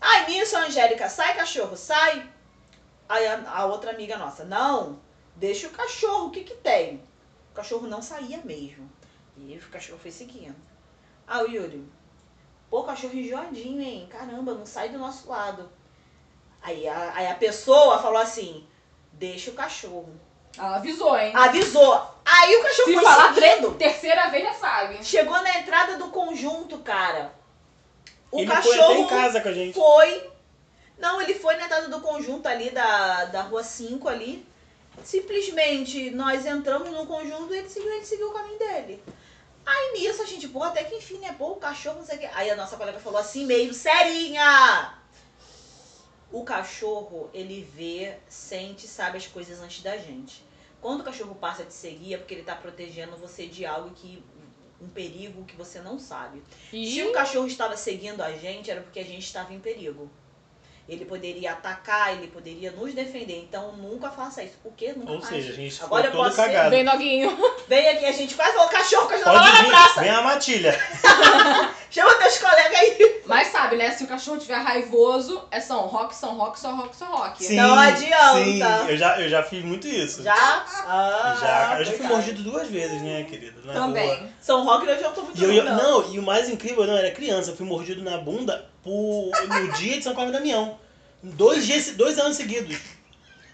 [0.00, 2.30] Ai, nisso, a Angélica, sai cachorro, sai.
[3.08, 5.00] Aí a, a outra amiga nossa, não,
[5.34, 7.02] deixa o cachorro, o que que tem?
[7.50, 8.88] O cachorro não saía mesmo.
[9.36, 10.56] E o cachorro foi seguindo.
[11.26, 11.84] Ah, o Yuri,
[12.70, 14.06] pô, cachorro enjoadinho, hein?
[14.08, 15.68] Caramba, não sai do nosso lado.
[16.62, 18.64] Aí a, aí a pessoa falou assim,
[19.12, 20.14] deixa o cachorro.
[20.58, 21.32] Ela avisou, hein?
[21.34, 22.06] Avisou.
[22.24, 23.74] Aí o cachorro Se foi falar seguindo.
[23.74, 25.04] terceira vez já sabe.
[25.04, 27.32] Chegou na entrada do conjunto, cara.
[28.30, 29.74] O Ele cachorro foi até em casa com a gente.
[29.74, 30.30] foi.
[30.98, 34.46] Não, ele foi na entrada do conjunto ali da, da rua 5 ali.
[35.02, 39.02] Simplesmente nós entramos no conjunto e ele seguiu, ele seguiu o caminho dele.
[39.64, 41.34] Aí nisso a gente, pô, até que enfim, né?
[41.38, 42.28] Pô, o cachorro, não sei o quê.
[42.34, 44.94] Aí a nossa colega falou assim meio, serinha!
[46.32, 50.44] O cachorro, ele vê, sente, sabe as coisas antes da gente.
[50.80, 53.90] Quando o cachorro passa a te seguir, é porque ele tá protegendo você de algo
[53.90, 54.22] que.
[54.80, 56.42] um perigo que você não sabe.
[56.70, 60.10] Se o cachorro estava seguindo a gente, era porque a gente estava em perigo.
[60.90, 63.38] Ele poderia atacar, ele poderia nos defender.
[63.48, 64.56] Então nunca faça isso.
[64.60, 64.92] Por quê?
[64.96, 65.28] Nunca Ou mais.
[65.28, 66.70] seja, a gente Agora eu posso ser- cagado.
[66.70, 67.38] Vem Noguinho.
[67.68, 70.00] Vem aqui, a gente quase falou cachorro, cachorro tá lá Pode na vir, praça.
[70.00, 70.80] vem a matilha.
[71.90, 73.20] Chama teus colegas aí.
[73.26, 73.90] Mas sabe, né?
[73.90, 77.44] Se o cachorro tiver raivoso, é São Roque, São Roque, São Roque, São Roque.
[77.44, 78.44] Sim, Não adianta.
[78.44, 80.22] Sim, eu já, eu já fiz muito isso.
[80.22, 80.34] Já?
[80.86, 82.14] Ah, Já, eu já fui coitado.
[82.14, 83.60] mordido duas vezes, né, querida?
[83.64, 83.82] Na rua.
[83.82, 84.32] Também.
[84.40, 85.76] São Roque eu já tô muito E eu, não.
[86.02, 89.72] não, e o mais incrível, não, era criança, eu fui mordido na bunda por, no
[89.72, 90.78] dia de São Paulo e Damião.
[91.22, 92.78] Dois, dias, dois anos seguidos.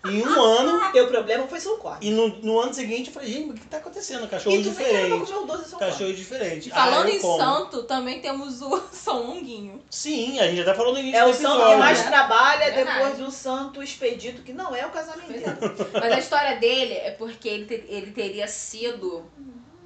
[0.04, 2.06] Em um ano, Teu problema foi São Corte.
[2.06, 4.28] e no, no ano seguinte eu falei, gente, o que tá acontecendo?
[4.28, 5.26] Cachorro E tu diferente.
[5.26, 6.68] comer o doce São Cachorro diferente.
[6.68, 7.36] E falando Ah, em como.
[7.38, 9.82] santo, também temos o São Longuinho.
[9.90, 12.06] Sim, a gente até falou no início É do o santo que mais né?
[12.08, 12.98] trabalha Verdade.
[13.00, 15.26] depois do santo expedito, que não é o casamento.
[15.92, 19.24] Mas a história dele é porque ele, te- ele teria sido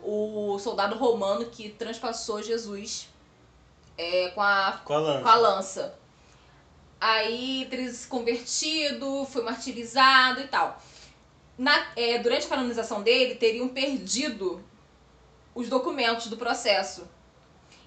[0.03, 3.09] o soldado romano que transpassou Jesus
[3.97, 5.23] é, com, a, Com a lança.
[5.23, 6.00] com a lança.
[7.01, 10.81] Aí teria se convertido, foi martirizado e tal.
[11.57, 14.63] Na, é, durante a canonização dele, teriam perdido
[15.55, 17.09] os documentos do processo.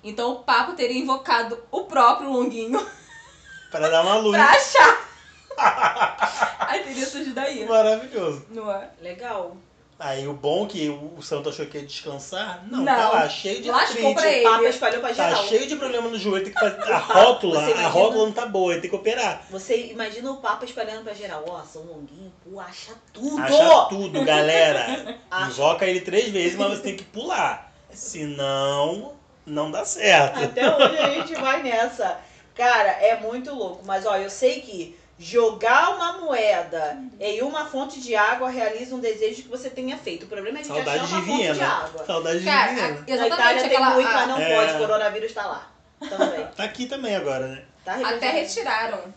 [0.04, 2.80] Então o Papa teria invocado o próprio Longuinho
[3.72, 4.36] Pra dar uma luz.
[4.36, 5.10] pra achar.
[6.68, 7.66] Aí teria surgido aí.
[7.68, 8.46] Maravilhoso.
[8.50, 8.90] Não é?
[9.02, 9.56] Legal.
[10.00, 12.64] Aí o bom que o santo achou que ia descansar.
[12.70, 12.86] Não, Não.
[12.86, 14.14] tá lá, cheio de Lascou artrite.
[14.16, 14.46] pra ele.
[14.48, 15.48] O Papa espalhou pra Tá geral.
[15.48, 16.92] cheio de problema no joelho, tem que fazer.
[16.92, 17.88] A rótula, Você a imagina?
[17.90, 19.46] rótula não tá boa, ele tem que operar.
[19.50, 21.46] Você imagina o Papa espalhando pra geral.
[21.48, 23.42] Ó, São Longuinho, pô, acha tudo!
[23.42, 25.16] Acha tudo, galera.
[25.32, 25.48] Acha.
[25.52, 27.72] Invoca ele três vezes, mas você tem que pular.
[27.92, 29.14] Senão,
[29.46, 30.44] não dá certo.
[30.44, 32.20] Até hoje a gente vai nessa.
[32.56, 33.84] Cara, é muito louco.
[33.86, 39.00] Mas ó, eu sei que jogar uma moeda em uma fonte de água realiza um
[39.00, 40.26] desejo que você tenha feito.
[40.26, 42.06] O problema é a gente Saudade achar de uma fonte de água.
[42.06, 42.88] Saudade de Cara, Viena.
[42.88, 43.90] a- Na Itália exatamente tem aquela.
[43.94, 44.56] muito, a- mas não É.
[44.68, 44.78] pode.
[44.80, 45.72] Coronavírus tá lá.
[46.10, 46.48] Também.
[46.48, 47.64] Tá aqui também agora, né?
[47.86, 49.14] Tá Até retiraram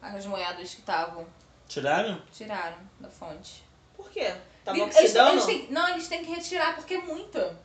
[0.00, 1.26] as moedas que estavam.
[1.66, 2.22] Tiraram?
[2.32, 3.64] Tiraram da fonte.
[3.96, 4.32] Por quê?
[4.64, 5.30] Tava Eles, oxidando?
[5.32, 7.58] eles têm, não, eles têm que retirar porque é muita.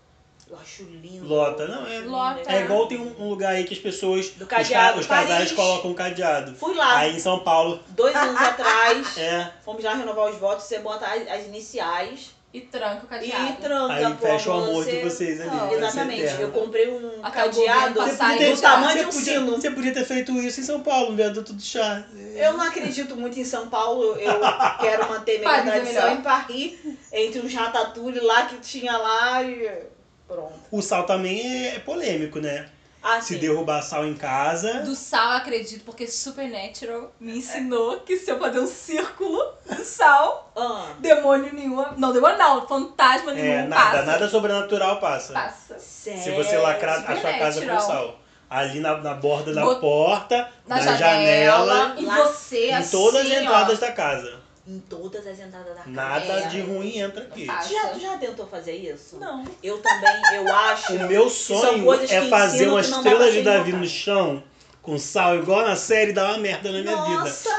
[0.50, 1.28] Eu acho lindo.
[1.28, 2.52] Lota, não, é- Lota.
[2.52, 4.30] É igual tem um, um lugar aí que as pessoas.
[4.30, 5.52] Do os, cadeado, ca- os casais Paris.
[5.52, 6.56] colocam um cadeado.
[6.56, 9.52] Fui lá, Aí em São Paulo, dois anos atrás, é.
[9.64, 13.62] fomos lá renovar os votos, você bota as, as iniciais E tranca o e cadeado.
[13.62, 13.94] tranca.
[13.94, 15.50] Aí pô, fecha o amor você- de vocês ali.
[15.56, 16.42] Não, Exatamente.
[16.42, 19.52] Eu comprei um Acabou cadeado passar do tamanho de um você, podia, sino.
[19.52, 22.04] você podia ter feito isso em São Paulo, no viaduto do chá.
[22.36, 24.16] Eu não acredito muito em São Paulo.
[24.16, 24.40] Eu
[24.80, 26.18] quero manter minha Paris é tradição melhor.
[26.18, 26.80] em Paris,
[27.14, 29.99] entre os ratatouille lá que tinha lá e
[30.30, 30.54] pronto.
[30.72, 32.70] O sal também é, é polêmico, né?
[33.02, 33.40] Ah, Se sim.
[33.40, 34.82] derrubar sal em casa.
[34.82, 40.52] Do sal, acredito, porque Supernatural me ensinou que se eu fazer um círculo do sal,
[40.56, 41.78] Ah, demônio nenhum.
[41.98, 44.04] Não, demônio não, fantasma nenhum É, nada, passa.
[44.04, 45.32] nada sobrenatural passa.
[45.34, 45.80] Passa.
[45.80, 46.22] sério.
[46.24, 48.20] Se você lacrar a sua casa com sal.
[48.50, 53.24] Ali na, na borda da porta, Na da janela, janela, e você em assim, todas
[53.26, 54.39] as ó, entradas da casa.
[54.70, 55.90] Em todas as entradas da casa.
[55.90, 56.48] Nada É.
[56.50, 57.48] de ruim entra aqui.
[57.48, 59.18] Já, tu já tentou fazer isso?
[59.18, 59.44] Não.
[59.64, 60.94] Eu também, eu acho.
[60.94, 64.44] O meu sonho é que fazer uma estrela de Davi no chão
[64.90, 67.20] com sal, igual na série, dá uma merda na minha vida.
[67.20, 67.50] Nossa,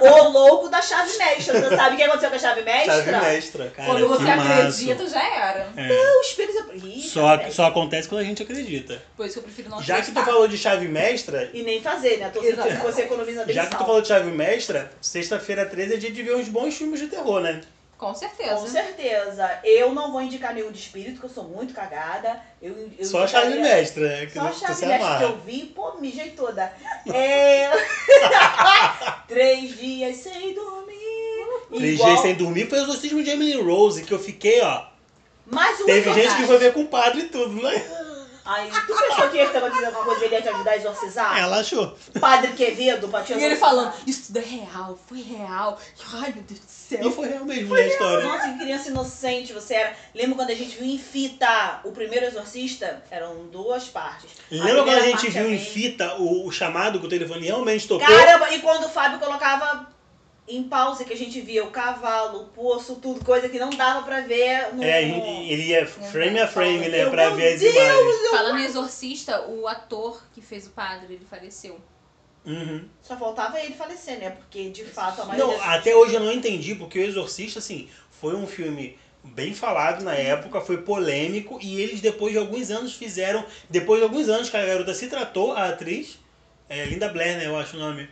[0.00, 1.60] o louco da chave mestra.
[1.60, 3.04] Você sabe o que aconteceu com a chave mestra?
[3.04, 3.88] Chave mestra, cara.
[3.88, 4.52] Quando você massa.
[4.54, 5.68] acredita, já era.
[5.76, 6.16] É.
[6.16, 6.64] O espírito...
[6.74, 7.52] Ih, Só, mestra.
[7.52, 9.00] só acontece quando a gente acredita.
[9.16, 11.80] Por isso que eu prefiro não Já que tu falou de chave mestra, E nem
[11.80, 12.30] fazer, né?
[12.30, 13.86] Tô você economiza bem já que tu sal.
[13.86, 17.40] falou de chave mestra, sexta-feira 13 é dia de ver uns bons filmes de terror,
[17.40, 17.60] né?
[17.98, 18.56] Com certeza.
[18.56, 19.60] Com certeza.
[19.62, 22.40] Eu não vou indicar nenhum de espírito, que eu sou muito cagada.
[22.60, 24.26] Eu, eu Só a chave mestra, né?
[24.26, 26.72] Que Só a chave mestra que eu vi, pô, mijei toda.
[27.12, 27.70] É...
[29.28, 30.94] Três dias sem dormir.
[31.70, 34.86] Três Igual- dias sem dormir foi o exorcismo de Emily Rose, que eu fiquei, ó.
[35.46, 37.72] Mais um Teve gente que foi ver com o padre e tudo, né?
[38.46, 41.38] Aí, tu pensou que ele tava dizendo alguma coisa ele ia te ajudar a exorcizar?
[41.38, 41.96] Ela achou.
[42.20, 45.78] Padre Quevedo pra te E ele falando, isso tudo é real, foi real.
[46.12, 47.10] Ai, meu Deus do E céu.
[47.10, 48.26] foi real mesmo, né, a história.
[48.26, 49.96] Nossa, que criança inocente você era.
[50.14, 53.02] Lembra quando a gente viu em fita o primeiro exorcista?
[53.10, 54.30] Eram duas partes.
[54.50, 57.88] Lembra quando a gente viu é em fita o, o chamado que o telefone realmente
[57.88, 58.06] tocou?
[58.06, 59.93] Caramba, e quando o Fábio colocava
[60.46, 64.02] em pausa, que a gente via o cavalo, o poço, tudo, coisa que não dava
[64.02, 64.82] pra ver no.
[64.82, 67.74] É, ele ia frame a frame, né, pra meu ver as Deus!
[67.74, 68.30] imagens.
[68.30, 71.80] Falando em exorcista, o ator que fez o padre, ele faleceu.
[72.44, 72.84] Uhum.
[73.00, 74.30] Só faltava ele falecer, né?
[74.30, 75.56] Porque de fato a maioria.
[75.56, 80.04] Não, até hoje eu não entendi, porque o Exorcista, assim, foi um filme bem falado
[80.04, 84.50] na época, foi polêmico, e eles depois de alguns anos fizeram, depois de alguns anos
[84.50, 86.18] que a garota se tratou, a atriz,
[86.68, 88.06] é, Linda Blair, né, eu acho o nome,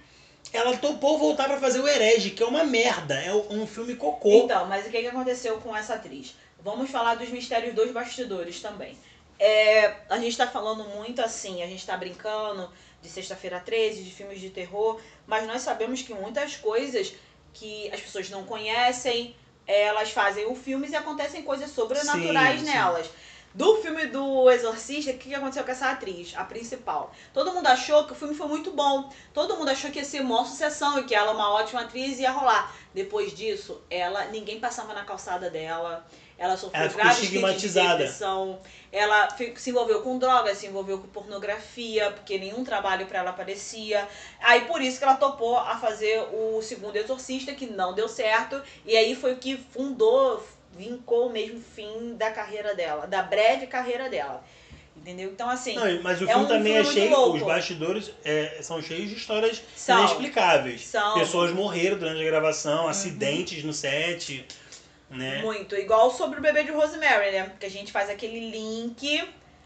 [0.53, 4.45] ela topou voltar pra fazer o Herege, que é uma merda, é um filme cocô.
[4.45, 6.35] Então, mas o que, que aconteceu com essa atriz?
[6.63, 8.97] Vamos falar dos mistérios dos bastidores também.
[9.39, 14.13] É, a gente tá falando muito assim, a gente tá brincando de sexta-feira 13, de
[14.13, 17.13] filmes de terror, mas nós sabemos que muitas coisas
[17.53, 19.35] que as pessoas não conhecem,
[19.67, 22.73] elas fazem o filme e acontecem coisas sobrenaturais Sim, sim.
[22.73, 23.11] nelas.
[23.55, 27.13] Do filme do Exorcista, o que que aconteceu com essa atriz, a principal?
[27.35, 29.13] Todo mundo achou que o filme foi muito bom.
[29.35, 32.31] Todo mundo achou que ia ser uma sucessão e que ela, uma ótima atriz, ia
[32.31, 32.75] rolar.
[32.95, 36.07] Depois disso, ela ninguém passava na calçada dela.
[36.39, 37.99] Ela sofreu Ela graves de estigmatizada.
[37.99, 38.59] depressão.
[38.91, 44.09] Ela se envolveu com drogas, se envolveu com pornografia, porque nenhum trabalho pra ela aparecia.
[44.41, 48.61] Aí por isso que ela topou a fazer o segundo Exorcista, que não deu certo.
[48.85, 50.45] E aí foi o que fundou,
[50.77, 54.43] vincou o mesmo fim da carreira dela, da breve carreira dela.
[54.97, 55.31] Entendeu?
[55.31, 57.37] Então, assim, Não, mas o É filme um também filme é cheio, louco.
[57.39, 59.99] os bastidores é, são cheios de histórias São.
[59.99, 60.87] inexplicáveis.
[60.87, 61.19] São.
[61.19, 62.27] Pessoas morreram durante a Uhum.
[62.27, 64.47] gravação, acidentes no set,
[65.11, 65.41] né?
[65.43, 65.75] Muito.
[65.77, 67.53] Igual sobre o bebê de Rosemary, né?
[67.59, 69.25] Que a gente faz aquele link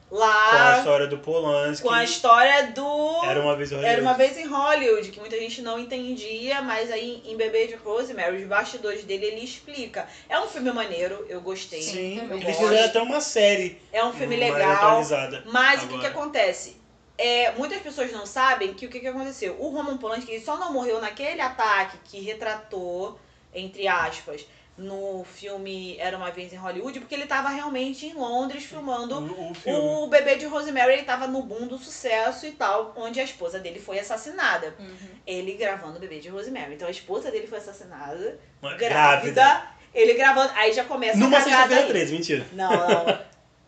[0.08, 1.86] Com a lá história do Polanski.
[1.86, 4.34] com a história do Era uma vez em Era uma Hollywood.
[4.34, 8.46] vez em Hollywood, que muita gente não entendia, mas aí em Bebê de Rosemary, os
[8.46, 10.06] bastidores dele, ele explica.
[10.28, 11.82] É um filme maneiro, eu gostei.
[11.82, 12.40] Sim, também.
[12.40, 13.80] Eles fizeram até uma série.
[13.92, 15.02] É um filme legal.
[15.46, 16.00] Mas o que, agora.
[16.00, 16.76] que acontece?
[17.18, 19.56] É, muitas pessoas não sabem que o que, que aconteceu.
[19.58, 23.18] O Roman Polanski só não morreu naquele ataque que retratou,
[23.54, 24.46] entre aspas,
[24.76, 29.16] no filme Era Uma Vez em Hollywood, porque ele estava realmente em Londres filmando
[29.64, 30.92] O, o o bebê de Rosemary.
[30.92, 34.74] Ele estava no boom do sucesso e tal, onde a esposa dele foi assassinada.
[34.78, 35.08] Uhum.
[35.26, 36.74] Ele gravando o bebê de Rosemary.
[36.74, 39.66] Então a esposa dele foi assassinada, Uma grávida.
[39.94, 40.52] Ele gravando.
[40.54, 41.88] Aí já começa Numa a cagada sexta-feira aí.
[41.88, 42.46] 13, mentira.
[42.52, 43.18] Não, não.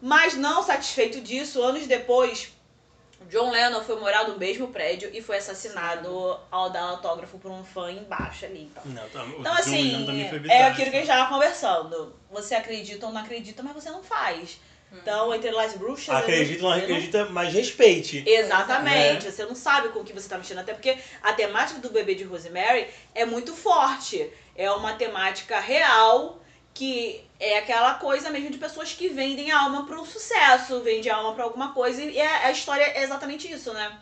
[0.01, 2.53] Mas não satisfeito disso, anos depois,
[3.27, 7.65] John Lennon foi morar no mesmo prédio e foi assassinado ao dar autógrafo por um
[7.65, 8.71] fã embaixo ali.
[8.71, 10.07] Então, Não, tá, então assim,
[10.49, 12.15] é aquilo que a gente estava conversando.
[12.31, 14.61] Você acredita ou não acredita, mas você não faz.
[14.91, 16.15] Então, entre las bruxas...
[16.15, 18.25] Acredita ou não acredita, mas respeite.
[18.27, 19.31] Exatamente, É.
[19.31, 22.15] você não sabe com o que você tá mexendo, até porque a temática do bebê
[22.15, 24.31] de Rosemary é muito forte.
[24.57, 26.41] É uma temática real
[26.79, 31.17] que é aquela coisa mesmo de pessoas que vendem a alma pro sucesso, vendem a
[31.17, 33.99] alma pra alguma coisa, e é- a história é exatamente isso, né?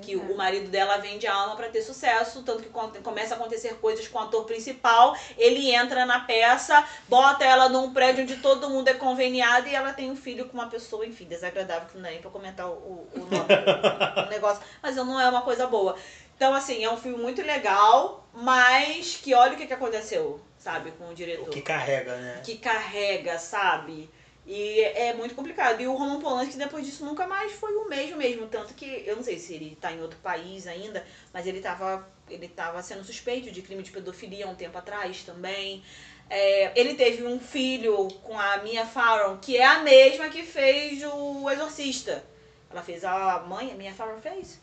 [0.00, 2.68] Que o marido dela vende a alma pra ter sucesso, tanto que
[3.02, 7.92] começa a acontecer coisas com o ator principal, ele entra na peça, bota ela num
[7.92, 11.24] prédio onde todo mundo é conveniado e ela tem um filho com uma pessoa, enfim,
[11.24, 15.20] desagradável, que não dá nem pra comentar o, o, o nome do negócio, mas não
[15.20, 15.96] é uma coisa boa.
[16.36, 20.92] Então, assim, é um filme muito legal, mas que olha o que, que aconteceu, sabe,
[20.92, 22.40] com o diretor O que carrega, né?
[22.44, 24.08] que carrega, sabe?
[24.46, 25.80] E é muito complicado.
[25.80, 28.46] E o Roman Polanski, depois disso, nunca mais foi o mesmo mesmo.
[28.46, 32.08] Tanto que, eu não sei se ele tá em outro país ainda, mas ele tava,
[32.28, 35.82] ele tava sendo suspeito de crime de pedofilia há um tempo atrás também.
[36.28, 41.02] É, ele teve um filho com a Mia Farrow, que é a mesma que fez
[41.04, 42.24] o Exorcista.
[42.70, 44.60] Ela fez a mãe, a Mia Farrow fez?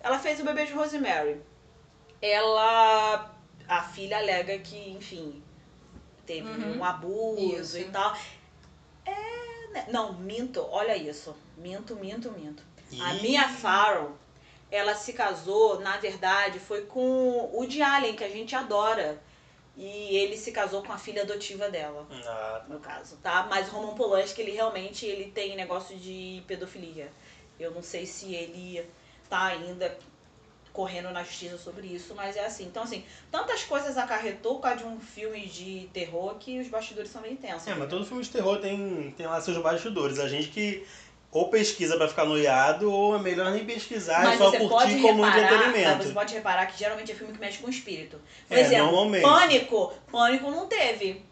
[0.00, 1.40] Ela fez o bebê de Rosemary.
[2.20, 3.33] Ela.
[3.68, 5.42] A filha alega que, enfim,
[6.26, 6.78] teve Uhum.
[6.78, 7.78] um abuso Isso.
[7.78, 8.16] e tal.
[9.04, 9.68] É.
[9.72, 11.34] né, Não, minto, olha isso.
[11.56, 12.62] Minto, minto, minto.
[13.00, 13.14] A.
[13.14, 14.16] Mia Farrow,
[14.70, 19.20] ela se casou, na verdade, foi com o Woody Allen, que a gente adora.
[19.76, 23.44] E ele se casou com a filha adotiva dela, Ah, no caso, tá?
[23.50, 27.10] Mas o Roman Polanski, ele realmente ele tem negócio de pedofilia.
[27.58, 28.88] Eu não sei se ele
[29.28, 29.98] tá ainda
[30.74, 32.64] correndo na justiça sobre isso, mas é assim.
[32.64, 37.10] Então, assim, tantas coisas acarretou por causa de um filme de terror que os bastidores
[37.10, 37.66] são bem tensos.
[37.68, 40.18] É, mas todo filme de terror tem, tem lá seus bastidores.
[40.18, 40.84] A gente que
[41.30, 44.68] ou pesquisa pra ficar noiado, ou é melhor nem pesquisar e Mas só você curtir
[44.74, 46.04] pode como entretenimento.
[46.04, 48.20] você pode reparar que geralmente é filme que mexe com o espírito.
[48.48, 49.22] Por É, exemplo, normalmente.
[49.22, 51.24] Pânico, Pânico não teve.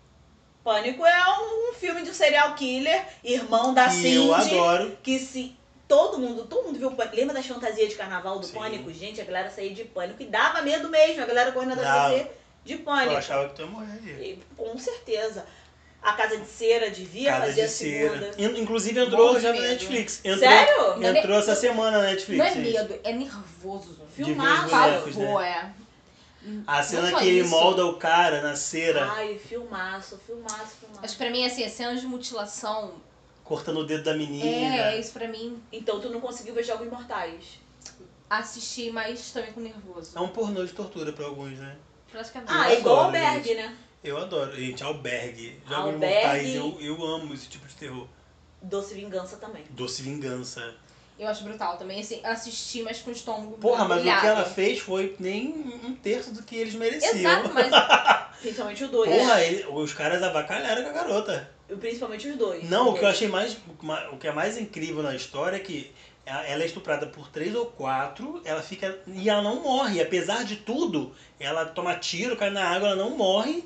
[0.65, 4.97] Pânico é um, um filme de um serial killer, irmão da que eu Cindy, adoro.
[5.03, 5.57] que se
[5.93, 7.17] todo mundo, todo mundo viu Pânico.
[7.17, 8.55] Lembra das fantasias de carnaval do Sim.
[8.55, 8.91] Pânico?
[8.91, 12.19] Gente, a galera saía de Pânico e dava medo mesmo, a galera correndo atrás de
[12.25, 12.31] você
[12.65, 13.13] de Pânico.
[13.13, 14.19] Eu achava que tu ia morrer.
[14.23, 15.45] E, com certeza.
[16.03, 18.33] A Casa de Cera devia Casa fazer de a segunda.
[18.33, 18.43] cera.
[18.43, 19.61] In- Inclusive entrou já na.
[19.61, 20.21] Netflix.
[20.25, 20.83] Entrou, Sério?
[21.05, 22.39] É Entrou nem- essa semana na Netflix.
[22.39, 22.73] Não é gente.
[22.73, 23.91] medo, é nervoso.
[24.19, 25.27] Os bonecos, né?
[25.27, 25.71] Pavor, é.
[26.67, 27.51] A cena que ele isso.
[27.51, 31.01] molda o cara na cera, Ai, filmaço, filmaço, filmaço.
[31.03, 32.95] Mas pra mim, assim, as cenas de mutilação,
[33.45, 34.77] cortando o dedo da menina.
[34.93, 37.61] é, isso pra mim, Então tu não conseguiu ver Jogos Mortais.
[38.31, 40.17] assistir, mas também com nervoso.
[40.17, 41.77] É um pornô de tortura pra alguns, né?
[42.11, 42.53] Praticamente.
[42.53, 43.57] Ah, Eu é igual adoro, Albergue, gente.
[43.59, 43.77] né?
[44.03, 44.55] Eu adoro.
[44.57, 45.61] Gente, Albergue.
[45.69, 46.15] Jogos Albergue.
[46.23, 46.55] Mortais.
[46.55, 48.07] Eu, eu amo esse tipo de terror.
[48.63, 49.65] Doce Vingança também.
[49.71, 50.75] Doce Vingança.
[51.19, 54.27] Eu acho brutal também, assim, assistir, mas com o estômago Porra, mas o que brilhado.
[54.27, 55.49] ela fez foi nem
[55.85, 57.15] um terço do que eles mereciam.
[57.15, 57.71] Exato, mas
[58.41, 59.11] Principalmente o dois.
[59.11, 61.51] Porra, ele- os caras avacalharam com a garota.
[61.79, 62.69] Principalmente os dois.
[62.69, 63.57] Não, o que eu achei mais.
[64.13, 65.93] O que é mais incrível na história é que
[66.25, 68.99] ela é estuprada por três ou quatro, ela fica.
[69.09, 70.01] E ela não morre.
[70.01, 73.65] Apesar de tudo, ela toma tiro, cai na água, ela não morre.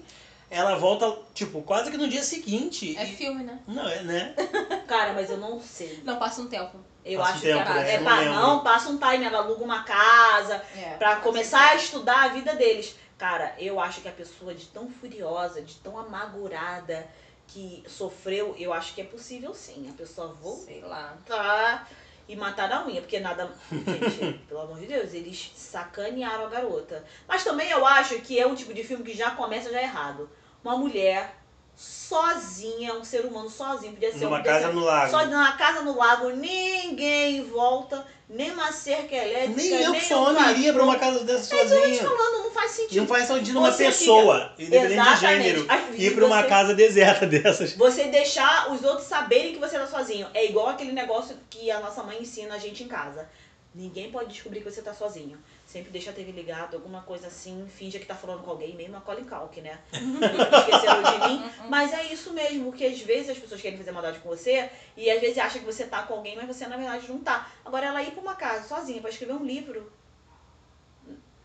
[0.49, 2.97] Ela volta, tipo, quase que no dia seguinte.
[2.97, 3.59] é E- filme, né?
[3.67, 4.35] Não, é, né?
[4.87, 6.01] Cara, mas eu não sei.
[6.05, 6.79] Não, passa um tempo.
[7.05, 7.91] Eu Passa um acho tempo, que é, né?
[7.95, 8.35] é Não pra lembro.
[8.35, 12.25] não, passa um time, ela aluga uma casa É, pra passa começar a um estudar
[12.25, 12.97] a vida deles.
[13.19, 17.07] Cara, eu acho que a pessoa de tão furiosa, de tão amargurada
[17.49, 19.89] que sofreu, eu acho que é possível sim.
[19.89, 21.17] A pessoa voltar Sei lá.
[21.25, 21.87] tá
[22.29, 23.51] e matar na unha, porque nada.
[23.71, 27.05] Gente, pelo amor de Deus, eles sacanearam a garota.
[27.27, 30.29] Mas também eu acho que é um tipo de filme que já começa já errado.
[30.65, 31.37] Uma mulher
[31.77, 35.11] sozinha, um ser humano sozinho, podia ser Numa um casa no lago.
[35.11, 40.01] Só numa casa no lago, ninguém em volta, nem uma cerca elétrica, Nem eu nem
[40.01, 42.71] que sou um homem iria pra uma casa dessa Mas eu tô falando, não faz
[42.73, 42.97] sentido.
[43.01, 45.21] Não faz sentido uma Você pessoa, independente de Exatamente.
[45.45, 47.73] gênero, Às vezes ir pra uma você- casa deserta dessas.
[47.75, 50.27] Você deixar os outros saberem que você tá sozinho.
[50.33, 53.29] É igual aquele negócio que a nossa mãe ensina a gente em casa.
[53.75, 55.39] Ninguém pode descobrir que você tá sozinho.
[55.77, 58.91] Sempre deixa a TV ligada, alguma coisa assim, finja que tá falando com alguém, meio
[58.91, 59.79] Macaulay Culkin, né?
[59.93, 61.51] Esqueceram de mim.
[61.69, 65.11] Mas é isso mesmo, porque às vezes as pessoas querem fazer maldade com você e
[65.11, 67.47] às vezes acham que você tá com alguém, mas você na verdade não tá.
[67.63, 69.93] Agora ela ir pra uma casa sozinha pra escrever um livro,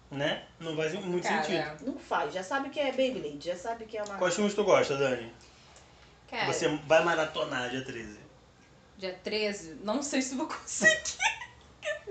[0.09, 0.45] Né?
[0.61, 1.85] Não faz muito Cara, sentido.
[1.91, 2.33] não faz.
[2.33, 4.15] Já sabe que é Beyblade, já sabe que é uma.
[4.17, 5.29] Quais filmes tu gosta, Dani?
[6.29, 8.17] Cara, Você vai maratonar dia 13.
[8.97, 11.19] dia 13, não sei se vou conseguir.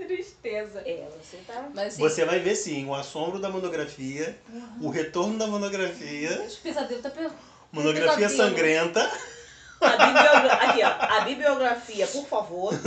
[0.05, 0.81] Tristeza.
[0.85, 1.69] É, você tá.
[1.73, 4.37] Mas assim, Você vai ver sim o assombro da monografia,
[4.79, 7.29] o retorno da monografia, os pesadelos tá pe...
[7.71, 8.49] monografia Pesadelo.
[8.49, 9.11] sangrenta,
[9.81, 10.53] A bibliogra...
[10.53, 10.87] Aqui, ó.
[10.87, 12.73] A bibliografia, por favor.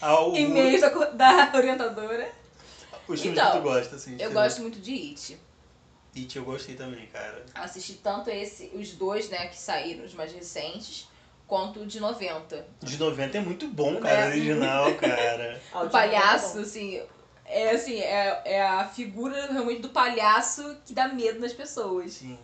[0.00, 2.32] ao, e-mails da, da orientadora.
[3.06, 4.16] os filmes Então, que tu gosta, assim.
[4.18, 5.38] Eu gosto muito de It.
[6.16, 7.46] It eu gostei também, cara.
[7.54, 11.06] Assisti tanto esse, os dois, né, que saíram, os mais recentes,
[11.50, 12.64] quanto o de 90.
[12.80, 14.28] De 90 é muito bom, cara, É.
[14.28, 15.60] original, cara.
[15.74, 17.02] O de palhaço, assim,
[17.44, 22.38] é assim, é, é a figura realmente do palhaço que dá medo nas pessoas, Sim.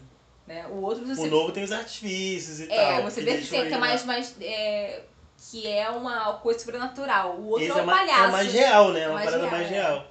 [0.44, 0.66] né?
[0.66, 2.76] O outro O você novo tem os artifícios e tal.
[2.76, 5.02] é, você vê que, tem, que é mais, mais é,
[5.50, 7.36] que é uma coisa sobrenatural.
[7.36, 8.24] O outro Esse é um ma- palhaço.
[8.24, 9.00] É mais real, né?
[9.02, 9.74] É uma mais parada real, mais é.
[9.74, 10.06] real.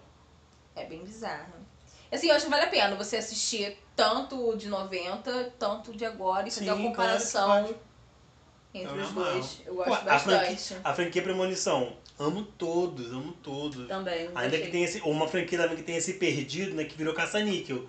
[0.74, 1.54] É bem bizarro.
[2.10, 5.96] Assim, eu acho que vale a pena você assistir tanto o de 90, tanto o
[5.98, 7.76] de agora e fazer Sim, a claro que comparação pode.
[8.80, 9.32] Entre Eu os me amarro.
[9.34, 9.62] dois.
[9.66, 10.82] Eu Pô, gosto a, franquia, bastante.
[10.84, 11.94] a franquia Premonição.
[12.18, 13.88] Amo todos, amo todos.
[13.88, 14.30] Também.
[14.34, 16.86] Ainda que tem esse, uma franquia também que tem esse perdido, né?
[16.86, 17.86] Que virou caça-níquel.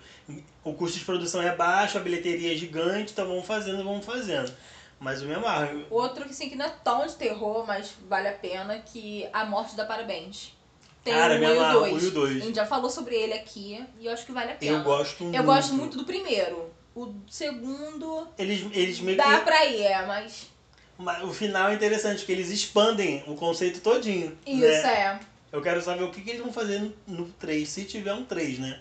[0.63, 4.51] O custo de produção é baixo, a bilheteria é gigante, então vamos fazendo, vamos fazendo.
[4.99, 5.85] Mas o me amarro.
[5.89, 9.45] Outro que assim, que não é tão de terror, mas vale a pena, que A
[9.45, 10.53] Morte dá Parabéns.
[11.03, 11.93] Tem Cara, o me 1 o amarro, 2.
[11.93, 12.41] o e o dois.
[12.41, 14.77] A gente já falou sobre ele aqui e eu acho que vale a pena.
[14.79, 15.37] Eu gosto muito.
[15.37, 16.69] Eu gosto muito do primeiro.
[16.93, 19.45] O segundo Eles, eles meio dá que.
[19.45, 20.51] pra ir, é, mas.
[20.97, 24.37] Mas O final é interessante, porque eles expandem o conceito todinho.
[24.45, 24.99] Isso, né?
[24.99, 25.19] é.
[25.51, 28.23] Eu quero saber o que, que eles vão fazer no, no 3, se tiver um
[28.25, 28.79] 3, né?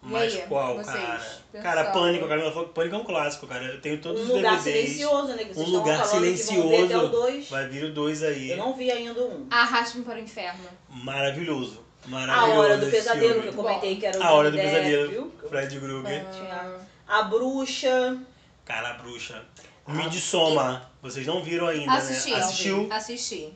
[0.00, 0.86] Mas aí, qual, vocês?
[0.94, 1.62] cara?
[1.62, 3.64] Cara, Pânico, a Camila falou que Pânico é um clássico, cara.
[3.64, 4.84] Eu tenho todos Um os lugar DVDs.
[4.92, 5.50] silencioso, né?
[5.56, 7.08] Um lugar falando que vão ver até o silencioso.
[7.08, 7.50] 2.
[7.50, 8.50] Vai vir o 2 aí.
[8.50, 9.46] Eu não vi ainda o 1.
[9.50, 10.64] Arraste-me para o inferno.
[10.88, 11.84] Maravilhoso.
[12.04, 12.60] A Maravilhoso.
[12.60, 15.10] Hora do Pesadelo, que eu comentei que era o A Hora do Depp, Pesadelo.
[15.10, 15.32] viu?
[15.48, 16.24] Fred Krueger.
[16.48, 18.18] Ah, A Bruxa.
[18.64, 19.42] Cara, a bruxa.
[19.88, 20.90] Midsommar.
[21.02, 22.30] Vocês não viram ainda, Assisti.
[22.30, 22.36] né?
[22.36, 23.52] Assistiu Assisti.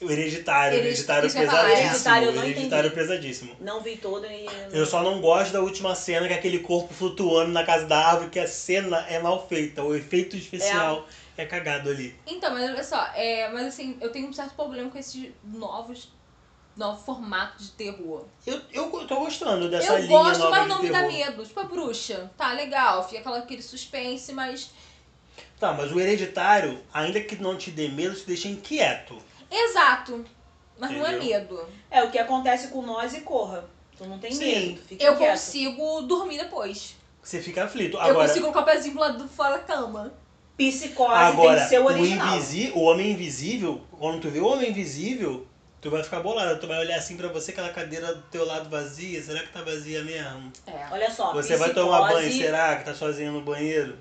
[0.00, 0.74] o Hereditário.
[0.78, 1.86] Heredi- Hereditário isso eu falar, pesadíssimo.
[1.90, 2.94] Hereditário eu não Hereditário entendi.
[3.02, 3.56] pesadíssimo.
[3.60, 4.46] Não vi todo e.
[4.72, 7.98] Eu só não gosto da última cena, que é aquele corpo flutuando na casa da
[7.98, 9.82] árvore, que a cena é mal feita.
[9.82, 12.14] O efeito especial é, cagado ali.
[12.26, 16.08] Então, mas olha só, é, mas assim, eu tenho um certo problema com esses novos,
[16.76, 18.24] novos formatos de terror.
[18.46, 21.44] Eu, eu tô gostando dessa eu linha gosto, nova mas de não me dá medo.
[21.46, 22.30] Tipo a bruxa.
[22.36, 24.70] Tá, legal, fica aquela, aquele suspense, mas.
[25.60, 29.18] Tá, mas o hereditário, ainda que não te dê medo, te deixa inquieto.
[29.50, 30.24] Exato.
[30.78, 31.38] Mas não é Entendeu?
[31.40, 31.68] medo.
[31.90, 33.64] É o que acontece com nós e corra.
[33.98, 34.44] Tu não tem Sim.
[34.70, 34.80] medo.
[34.88, 35.30] Fica Eu quieto.
[35.32, 36.96] consigo dormir depois.
[37.22, 37.98] Você fica aflito.
[37.98, 40.10] Eu Agora, consigo colocar o pezinho pro lado do fora da cama.
[40.56, 42.36] Psicose agora tem que ser o original.
[42.36, 45.46] invisi o homem invisível, quando tu vê o homem invisível,
[45.80, 46.58] tu vai ficar bolado.
[46.58, 49.22] Tu vai olhar assim pra você, aquela cadeira do teu lado vazia.
[49.22, 50.50] Será que tá vazia mesmo?
[50.66, 50.86] É.
[50.90, 53.98] Olha só, Você vai tomar banho, será que tá sozinho no banheiro?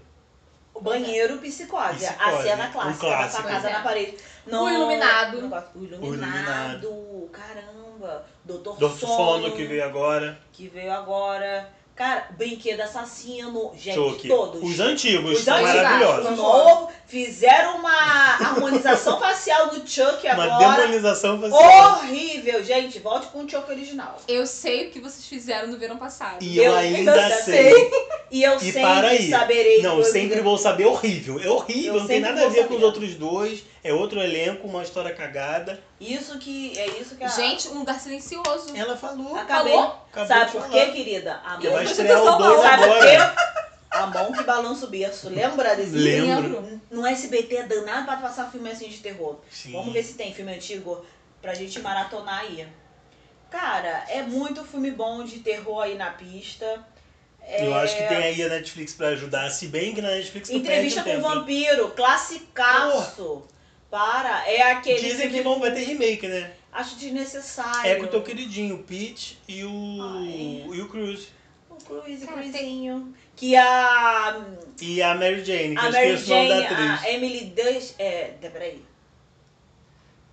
[0.79, 2.05] O banheiro, psicose.
[2.05, 3.43] A Psicose, cena um clássica, clássico.
[3.43, 3.73] da casa É.
[3.73, 4.17] na parede.
[4.47, 5.37] O Iluminado.
[5.75, 7.29] O iluminado.
[7.31, 8.25] Caramba.
[8.45, 10.39] Doutor, Doutor Sono, Sono que veio agora.
[10.53, 11.69] que veio agora.
[11.99, 13.73] Cara, Brinquedo Assassino.
[13.77, 14.25] Gente, Chuck.
[14.29, 14.63] todos.
[14.63, 15.73] Os antigos Os são antigos.
[15.73, 16.27] maravilhosos.
[16.31, 17.91] O novo, fizeram uma
[18.39, 20.81] harmonização facial do Chuck Uma agora.
[20.83, 21.97] demonização facial.
[21.97, 22.99] Horrível, gente.
[22.99, 24.15] Volte com o Chuck original.
[24.29, 26.41] Eu sei o que vocês fizeram no verão passado.
[26.41, 27.91] E eu, Eu ainda ainda sei.
[28.31, 29.29] E eu E sempre para aí.
[29.29, 29.81] saberei.
[29.81, 31.37] Não, sempre vou saber horrível.
[31.43, 33.61] É horrível, Eu não tem nada a ver com os outros dois.
[33.83, 35.81] É outro elenco, uma história cagada.
[35.99, 36.77] Isso que.
[36.77, 37.27] É isso que a.
[37.27, 38.75] Gente, um lugar silencioso.
[38.75, 39.35] Ela falou.
[39.35, 39.73] Acabei.
[39.73, 40.05] Falou?
[40.11, 41.35] Acabou Sabe por quê, querida?
[41.45, 43.33] A mão, vai estrear o atenção, 2 não, sabe por agora.
[43.33, 43.49] quê?
[43.89, 45.29] A mão que balança o berço.
[45.29, 46.81] Lembra desse Lembro.
[46.91, 49.39] No SBT é danado pra passar filme assim de terror.
[49.49, 49.71] Sim.
[49.71, 51.03] Vamos ver se tem filme antigo
[51.41, 52.67] pra gente maratonar aí.
[53.49, 56.85] Cara, é muito filme bom de terror aí na pista.
[57.41, 57.65] É...
[57.65, 59.49] Eu acho que tem aí a Netflix pra ajudar.
[59.49, 61.27] Se bem que na Netflix tu Entrevista com um tempo.
[61.27, 63.47] Vampiro, classicaço.
[63.89, 66.51] Para, é aquele Dizem que vão, vai ter remake, né?
[66.71, 67.89] Acho desnecessário.
[67.89, 69.69] É com o teu queridinho, o Pete e o,
[70.01, 70.77] Ai.
[70.77, 71.29] e o Cruz.
[71.85, 73.15] Cruise, Cara, Cruisinho.
[73.35, 74.45] Que a,
[74.79, 77.03] E a Mary Jane, que a Mary o Jane, da atriz.
[77.03, 77.95] a Emily Dust...
[77.97, 78.83] É, peraí.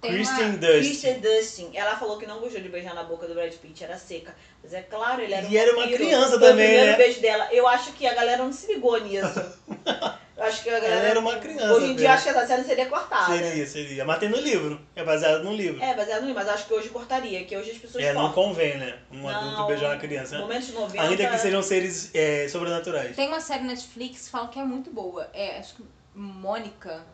[0.02, 0.58] Kristen uma-.
[0.58, 3.96] Kristen Dustin, ela falou que não gostou de beijar na boca do Brad Pitt, era
[3.98, 4.34] seca.
[4.62, 6.96] Mas é claro, ele era um E era uma criança Foi também, o primeiro né?
[6.96, 7.48] beijo dela.
[7.52, 9.58] Eu acho que a galera não se ligou nisso.
[10.46, 10.94] Eu acho que a galera.
[10.94, 13.36] Ela era uma criança Hoje em dia, acho que essa cena seria cortada.
[13.36, 14.04] Seria, seria.
[14.04, 14.80] Mas tem no livro.
[14.94, 15.82] É baseado no livro.
[15.82, 18.26] É, baseado no livro, mas acho que hoje cortaria, que hoje as pessoas É, não
[18.32, 18.44] cortam.
[18.44, 18.98] convém, né?
[19.12, 20.38] Um adulto Não, beijar uma criança.
[20.38, 21.02] Momentos 90.
[21.02, 23.16] Ainda que sejam seres é, sobrenaturais.
[23.16, 25.28] Tem uma série Netflix que falam que é muito boa.
[25.34, 25.84] É, acho que
[26.14, 27.04] Mônica,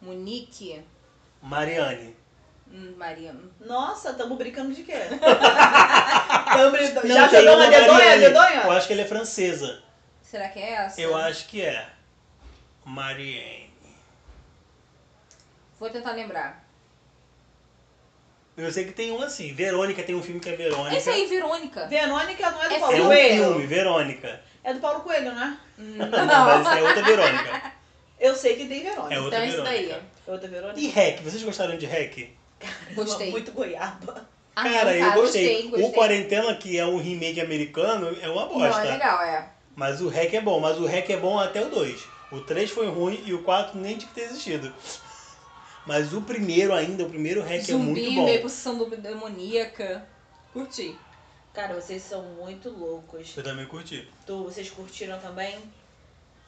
[0.00, 0.82] Monique,
[1.40, 2.14] Mariane.
[2.70, 3.34] hum, Maria.
[3.60, 4.94] Nossa, tamo brincando de quê?
[6.52, 7.08] tamo brincando.
[7.08, 8.18] Não, Já tem jogou uma na dedonha?
[8.18, 8.60] Dedonha?
[8.64, 9.82] Eu acho que ela é francesa.
[10.22, 11.00] Será que é essa?
[11.00, 11.86] Eu acho que é.
[12.84, 13.70] Mariane.
[15.78, 16.62] Vou tentar lembrar.
[18.56, 19.52] Eu sei que tem um assim.
[19.54, 20.96] Verônica tem um filme que é Verônica.
[20.96, 21.86] Esse aí, Verônica.
[21.86, 23.44] Verônica não é do É Paulo É um Coelho?
[23.44, 24.40] filme, Verônica.
[24.62, 25.58] É do Paulo Coelho, né?
[25.78, 27.72] Não, mas é outra Verônica.
[28.20, 29.14] Eu sei que tem Verônica.
[29.14, 29.94] É outra Então esse Verônica.
[29.94, 30.02] daí.
[30.26, 30.80] É outra Verônica.
[30.80, 31.22] E Hack?
[31.22, 32.28] Vocês gostaram de Hack?
[32.94, 33.30] Gostei.
[33.30, 34.28] Muito goiaba.
[34.54, 35.46] Ah, cara, eu gostei.
[35.48, 35.88] gostei, gostei.
[35.88, 38.82] O Quarentena, que é um remake americano, é uma Não, bosta.
[38.86, 39.48] é legal, é.
[39.74, 42.04] Mas o Hack é bom, mas o Hack é bom até o 2.
[42.32, 44.72] O 3 foi ruim e o 4 nem tinha que ter existido.
[45.86, 48.24] Mas o primeiro ainda, o primeiro Hack é Zumbi, muito bom.
[48.24, 50.06] meio possessão do- demoníaca.
[50.52, 50.96] Curti.
[51.52, 53.36] Cara, vocês são muito loucos.
[53.36, 54.08] Eu também curti.
[54.26, 55.58] Tu, vocês curtiram também?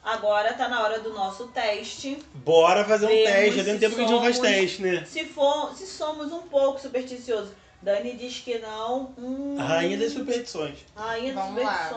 [0.03, 2.17] Agora tá na hora do nosso teste.
[2.33, 3.57] Bora fazer um Vemos teste.
[3.57, 5.05] Já tem se tempo que a gente não faz teste, né?
[5.05, 7.51] Se for, se somos um pouco supersticiosos.
[7.81, 9.13] Dani diz que não.
[9.17, 10.77] Hum, A rainha das superstições.
[10.95, 11.89] Rainha das Vamos lá.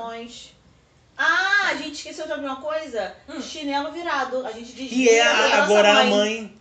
[1.19, 3.13] Ah, a gente esqueceu de alguma coisa?
[3.29, 3.41] Hum.
[3.43, 4.47] Chinelo virado.
[4.47, 6.55] A gente diz E é a- agora a mãe.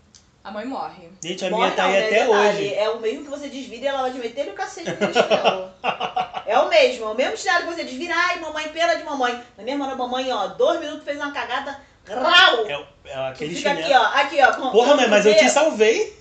[0.43, 1.09] A mãe morre.
[1.21, 2.05] Gente, a Morre minha tá não, aí né?
[2.07, 2.73] até Detalhe, hoje.
[2.73, 5.71] É o mesmo que você desvira e ela vai te meter o cacete no chinelo.
[6.47, 8.13] é o mesmo, é o mesmo chinelo que você desvira.
[8.15, 9.43] Ai, mamãe, pena de mamãe.
[9.57, 11.77] Na mesma hora, mamãe, ó, dois minutos fez uma cagada.
[12.09, 12.65] Rau!
[12.65, 14.03] É, é aquele Fica chinelo.
[14.03, 14.21] aqui, ó.
[14.21, 14.53] Aqui, ó.
[14.55, 16.17] com- Porra, mãe, mas eu te salvei.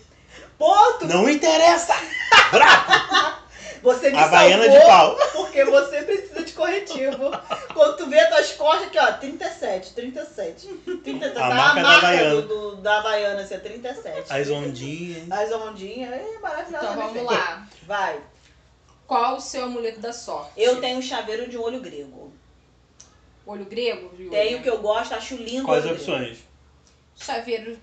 [0.59, 1.95] Pô, tu- Não interessa.
[2.51, 3.37] Bravo.
[3.87, 5.17] você me Havaiana salvou de pau.
[5.33, 7.31] porque você precisa de corretivo.
[7.73, 10.67] Quando tu vê tuas costas aqui, ó, 37, 37.
[11.05, 12.43] 37 tá A a marca da marca Havaiana.
[12.43, 14.33] do, do- da Havaiana, assim, é 37.
[14.33, 15.31] As ondinhas.
[15.31, 16.87] As ondinhas, é maravilhosa.
[16.91, 17.67] Então vamos lá.
[17.87, 18.21] Vai.
[19.07, 20.51] Qual o seu amuleto da sorte?
[20.57, 22.33] Eu tenho um chaveiro de um olho grego.
[23.47, 24.11] Olho grego?
[24.31, 25.65] Tenho o que eu gosto, acho lindo.
[25.65, 26.01] Quais as grego.
[26.01, 26.39] opções?
[27.17, 27.79] Chaveiro.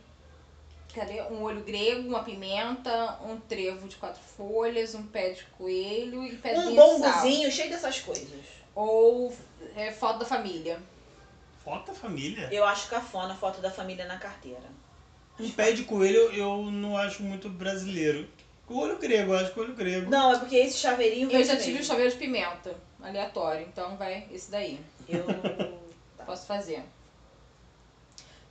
[0.93, 1.21] Cadê?
[1.23, 6.33] Um olho grego, uma pimenta, um trevo de quatro folhas, um pé de coelho e
[6.33, 6.75] Um de sal.
[6.75, 8.29] bombuzinho cheio dessas coisas.
[8.75, 9.35] Ou
[9.75, 10.79] é, foto da família.
[11.63, 12.47] Foto da família.
[12.51, 14.61] Eu acho cafona a foto da família na carteira.
[15.39, 18.27] Um pé de coelho eu não acho muito brasileiro.
[18.69, 20.09] O olho grego, eu acho que o olho grego.
[20.09, 21.65] Não, é porque esse chaveirinho Eu já mesmo.
[21.65, 24.79] tive um chaveiro de pimenta, aleatório, então vai esse daí.
[25.07, 25.25] Eu
[26.25, 26.81] Posso fazer.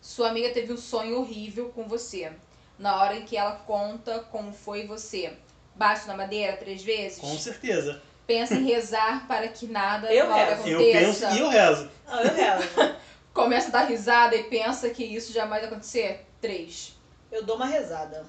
[0.03, 2.33] Sua amiga teve um sonho horrível com você.
[2.77, 5.33] Na hora em que ela conta como foi você.
[5.77, 7.19] Bate na madeira três vezes.
[7.21, 8.03] Com certeza.
[8.27, 10.53] Pensa em rezar para que nada Eu mal rezo.
[10.55, 10.81] aconteça.
[10.81, 11.91] Eu penso e eu rezo.
[12.07, 12.97] Não, eu rezo.
[13.33, 16.27] Começa a dar risada e pensa que isso jamais vai acontecer.
[16.41, 16.97] Três.
[17.31, 18.27] Eu dou uma rezada.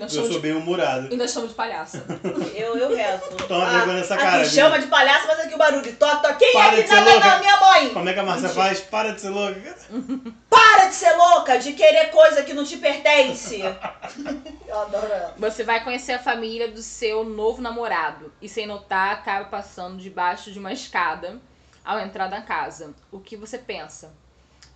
[0.00, 1.12] Eu sou de, bem humorado.
[1.12, 2.04] e nós chamamos de palhaça.
[2.54, 3.22] Eu, eu rezo.
[3.48, 5.96] Toma vergonha nessa aqui cara, chama de palhaço, mas aqui o barulho.
[5.96, 6.38] Toque, toque.
[6.38, 7.26] Quem Para é que nada louca.
[7.28, 7.90] na minha mãe?
[7.90, 8.80] Como é que a Márcia faz?
[8.80, 9.76] Para de ser louca.
[10.48, 13.60] Para de ser louca, de querer coisa que não te pertence.
[14.66, 15.34] eu adoro ela.
[15.36, 20.50] Você vai conhecer a família do seu novo namorado e, sem notar, acaba passando debaixo
[20.50, 21.38] de uma escada
[21.84, 22.94] ao entrar na casa.
[23.12, 24.12] O que você pensa?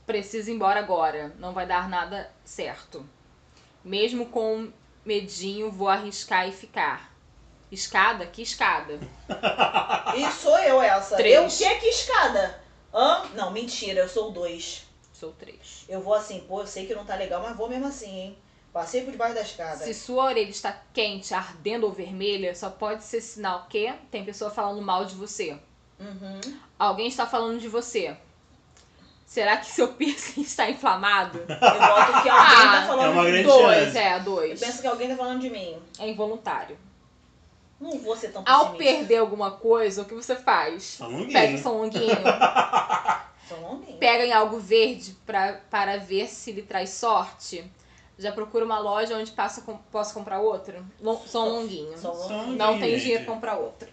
[0.07, 3.05] Preciso ir embora agora, não vai dar nada certo.
[3.85, 4.71] Mesmo com
[5.05, 7.11] medinho, vou arriscar e ficar.
[7.71, 8.27] Escada?
[8.27, 8.99] Que escada?
[10.17, 11.17] E sou eu essa.
[11.17, 11.37] Três.
[11.37, 12.61] Eu que é que escada?
[12.93, 13.27] Hã?
[13.35, 14.85] Não, mentira, eu sou dois.
[15.13, 15.85] Sou três.
[15.89, 18.39] Eu vou assim, pô, eu sei que não tá legal, mas vou mesmo assim, hein?
[18.73, 19.85] Passei por debaixo da escada.
[19.85, 24.51] Se sua orelha está quente, ardendo ou vermelha, só pode ser sinal que tem pessoa
[24.51, 25.59] falando mal de você.
[25.99, 26.41] Uhum.
[26.79, 28.17] Alguém está falando de você.
[29.31, 31.39] Será que seu piercing está inflamado?
[31.39, 33.43] Eu boto que alguém Ah, tá falando é uma de mim.
[33.45, 33.99] grande Dois, chance.
[33.99, 34.59] é, Eu dois.
[34.61, 35.79] penso que alguém tá falando de mim.
[36.01, 36.77] É involuntário.
[37.81, 38.99] Não vou ser tão Ao pessimista.
[38.99, 40.83] perder alguma coisa, o que você faz?
[40.83, 42.09] Só um Pega São Longuinho,
[43.49, 43.99] Sou longuinho.
[43.99, 47.65] pega em algo verde pra, para ver se lhe traz sorte.
[48.19, 50.85] Já procura uma loja onde passa, com- posso comprar outro?
[51.27, 51.95] São Longuinho.
[51.97, 52.57] Um longuinho.
[52.57, 53.89] Não tem dinheiro pra comprar outro.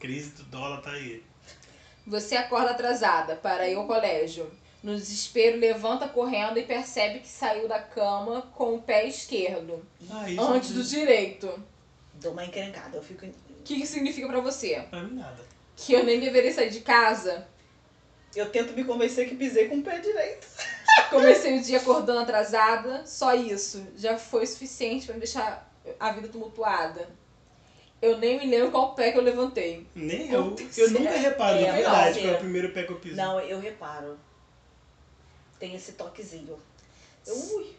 [0.00, 1.22] Crise do dólar tá aí.
[2.06, 4.50] Você acorda atrasada para ir ao colégio.
[4.82, 10.28] No desespero, levanta correndo e percebe que saiu da cama com o pé esquerdo, Ah,
[10.28, 11.64] isso antes não do direito.
[12.14, 13.24] Dou uma encrencada, eu fico...
[13.24, 14.84] O que, que significa pra você?
[14.90, 15.38] pra mim nada.
[15.76, 17.46] que eu nem deveria sair de casa.
[18.34, 20.48] Eu tento me convencer que pisei com o pé direito.
[21.10, 25.70] Comecei o dia acordando atrasada, só isso já foi suficiente pra me deixar
[26.00, 27.08] a vida tumultuada.
[28.02, 29.86] Eu nem me lembro qual pé que eu levantei.
[29.94, 30.56] Nem eu.
[30.76, 32.34] Eu nunca reparo, É, de verdade, qual é é.
[32.34, 33.14] o primeiro pé que eu piso.
[33.14, 34.18] Não, eu reparo.
[35.60, 36.58] Tem esse toquezinho.
[37.24, 37.76] Eu, ui.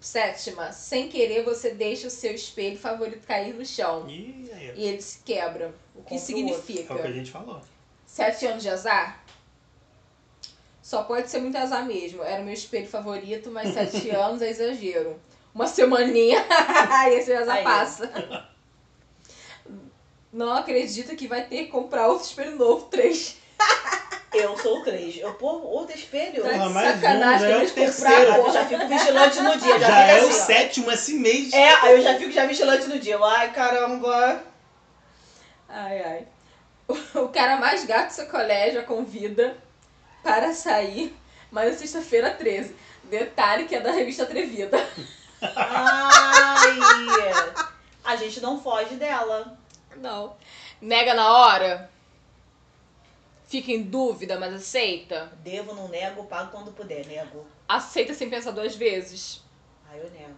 [0.00, 4.04] Sétima, sem querer você deixa o seu espelho favorito cair no chão.
[4.06, 4.08] Ó.
[4.08, 5.74] E ele se quebra.
[5.94, 6.94] O que significa?
[6.94, 7.60] é o que a gente falou.
[8.06, 9.22] Sete anos de azar?
[10.82, 12.22] Só pode ser muito azar mesmo.
[12.22, 15.20] Era o meu espelho favorito, mas sete anos é exagero.
[15.54, 16.38] Uma semaninha
[17.10, 17.64] e esse azar Aí.
[17.64, 18.10] passa.
[20.32, 23.36] Não acredita que vai ter que comprar outro espelho novo, três.
[24.32, 25.18] Eu sou o três.
[25.18, 26.44] Eu pô, outro espelho.
[26.44, 28.34] Tá de mais um, sacanagem, já é o terceiro.
[28.36, 29.78] eu já fico vigilante no dia.
[29.80, 30.44] Já, Já é o assim, ó.
[30.46, 31.52] sétimo esse mês.
[31.52, 33.14] É, aí eu já fico já vigilante no dia.
[33.14, 34.44] Eu, Ai, caramba.
[35.68, 36.26] Ai, ai.
[37.14, 39.56] O cara mais gato do seu colégio a convida
[40.22, 41.14] para sair,
[41.50, 42.74] mas na sexta-feira 13.
[43.04, 44.84] Detalhe que é da revista Atrevida.
[45.42, 46.78] Ai.
[48.04, 49.59] A gente não foge dela.
[50.00, 50.34] Não.
[50.80, 51.90] Nega na hora?
[53.46, 55.30] Fica em dúvida, mas aceita?
[55.42, 57.44] Devo, não nego, pago quando puder, nego.
[57.68, 59.42] Aceita sem pensar duas vezes?
[59.90, 60.34] Ai, eu nego.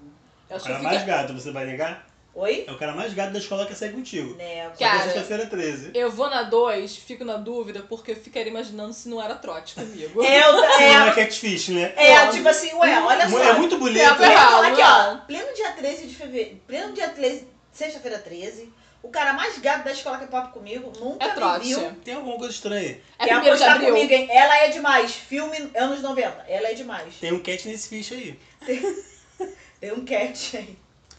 [0.49, 0.91] Eu O acho que cara fica...
[0.95, 2.07] mais gato, você vai negar?
[2.35, 2.65] Oi?
[2.67, 4.35] É o cara mais gato da escola que sai contigo.
[4.37, 4.79] Nego.
[4.79, 5.91] Cara, é sexta-feira 13.
[5.93, 9.75] Eu vou na 2, fico na dúvida, porque eu ficaria imaginando se não era trote
[9.75, 10.23] comigo.
[10.25, 11.93] É, eu- Não é é, catfish, né?
[11.95, 13.39] é, tipo assim, ué, olha só.
[13.43, 14.01] É muito bonito.
[14.01, 15.15] É, Não, aqui, não.
[15.17, 15.19] ó.
[15.27, 16.59] Pleno dia 13 de fevereiro.
[16.67, 18.73] Pleno dia 13, sexta-feira 13.
[19.03, 21.93] O cara mais gato da escola que é papo comigo nunca É me viu.
[22.05, 23.01] Tem alguma coisa estranha.
[23.19, 23.89] É Quer apostar abril.
[23.89, 24.29] comigo, hein?
[24.31, 25.13] Ela é demais.
[25.13, 26.45] Filme anos 90.
[26.49, 27.17] Ela é demais.
[27.17, 28.39] Tem um cat nesse fish aí.
[29.81, 30.79] Tem um cat aí.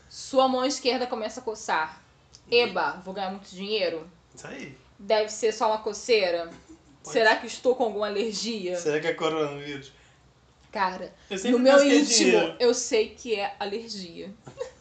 [0.10, 2.02] Sua mão esquerda começa a coçar.
[2.50, 4.10] Eba, vou ganhar muito dinheiro?
[4.34, 4.78] Isso aí.
[4.98, 6.50] Deve ser só uma coceira?
[7.04, 8.78] Pode Será que estou com alguma alergia?
[8.78, 9.92] Será que é coronavírus?
[10.72, 11.14] Cara,
[11.52, 12.56] no meu é íntimo, dinheiro.
[12.60, 14.34] eu sei que é alergia.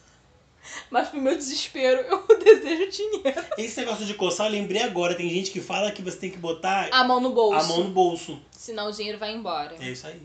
[0.89, 3.43] Mas pro meu desespero, eu desejo dinheiro.
[3.57, 5.15] Esse negócio de coçar, eu lembrei agora.
[5.15, 7.59] Tem gente que fala que você tem que botar A mão no bolso.
[7.59, 8.39] a mão no bolso.
[8.51, 9.75] Senão o dinheiro vai embora.
[9.79, 10.21] É isso aí.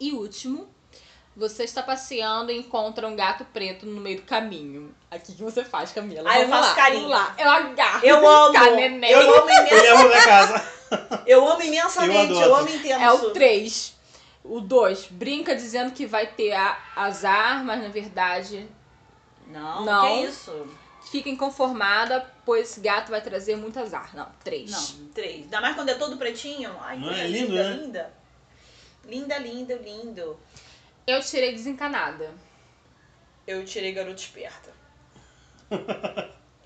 [0.00, 0.68] E último,
[1.36, 4.94] você está passeando e encontra um gato preto no meio do caminho.
[5.10, 6.28] Aqui que você faz, Camila?
[6.30, 7.08] Ah, eu faço lá, carinho.
[7.08, 7.34] lá.
[7.38, 8.04] Eu agarro.
[8.06, 8.76] Eu amo.
[8.76, 9.10] Neném.
[9.10, 10.68] Eu amo, Eu imen- levo pra casa.
[11.26, 12.32] eu amo imensamente.
[12.32, 13.00] Eu Eu, amo intenso.
[13.02, 13.98] É o 3.
[14.44, 18.66] O 2, brinca dizendo que vai ter a- azar, mas na verdade
[19.48, 20.06] Não, Não.
[20.06, 20.66] que isso?
[21.10, 24.14] fica inconformada, pois esse gato vai trazer muito azar.
[24.14, 24.70] Não, 3.
[24.70, 25.44] Não, três.
[25.44, 26.76] Ainda mais quando é todo pretinho.
[26.80, 27.76] Ai, Não é lindo, linda, né?
[27.76, 28.14] linda.
[29.04, 30.38] Linda, lindo, lindo.
[31.06, 32.30] Eu tirei desencanada.
[33.46, 34.70] Eu tirei garota esperta.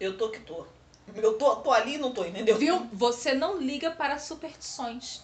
[0.00, 0.66] Eu tô que tô.
[1.14, 2.56] Eu tô, tô ali e não tô, entendeu?
[2.56, 2.88] Viu?
[2.92, 5.22] Você não liga para superstições.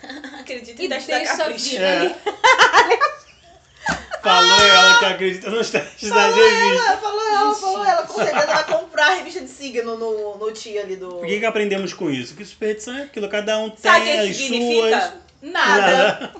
[0.40, 1.98] Acredita E em da deixa a vida É.
[1.98, 2.14] ali.
[4.22, 6.50] Falou ela que acredita nos testes da revista.
[6.50, 10.52] Ela falou, ela falou, ela com certeza vai comprar a revista de signo no, no
[10.52, 11.18] tia ali do.
[11.18, 12.34] O que, que aprendemos com isso?
[12.34, 15.12] Que superstição é aquilo, cada um tem Sabe que as suas.
[15.42, 16.34] Nada.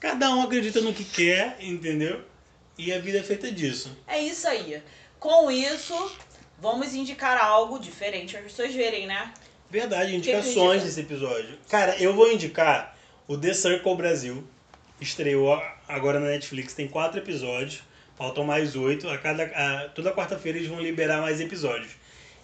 [0.00, 2.20] Cada um acredita no que quer, entendeu?
[2.76, 3.96] E a vida é feita disso.
[4.06, 4.82] É isso aí.
[5.18, 6.12] Com isso,
[6.58, 9.32] vamos indicar algo diferente para as pessoas verem, né?
[9.70, 10.84] Verdade, indicações indica?
[10.84, 11.58] desse episódio.
[11.70, 12.94] Cara, eu vou indicar
[13.26, 14.44] o The Circle Brasil.
[15.00, 15.54] Estreou
[15.88, 17.82] agora na Netflix, tem quatro episódios.
[18.16, 19.08] Faltam mais oito.
[19.08, 21.92] A cada, a- toda quarta-feira eles vão liberar mais episódios.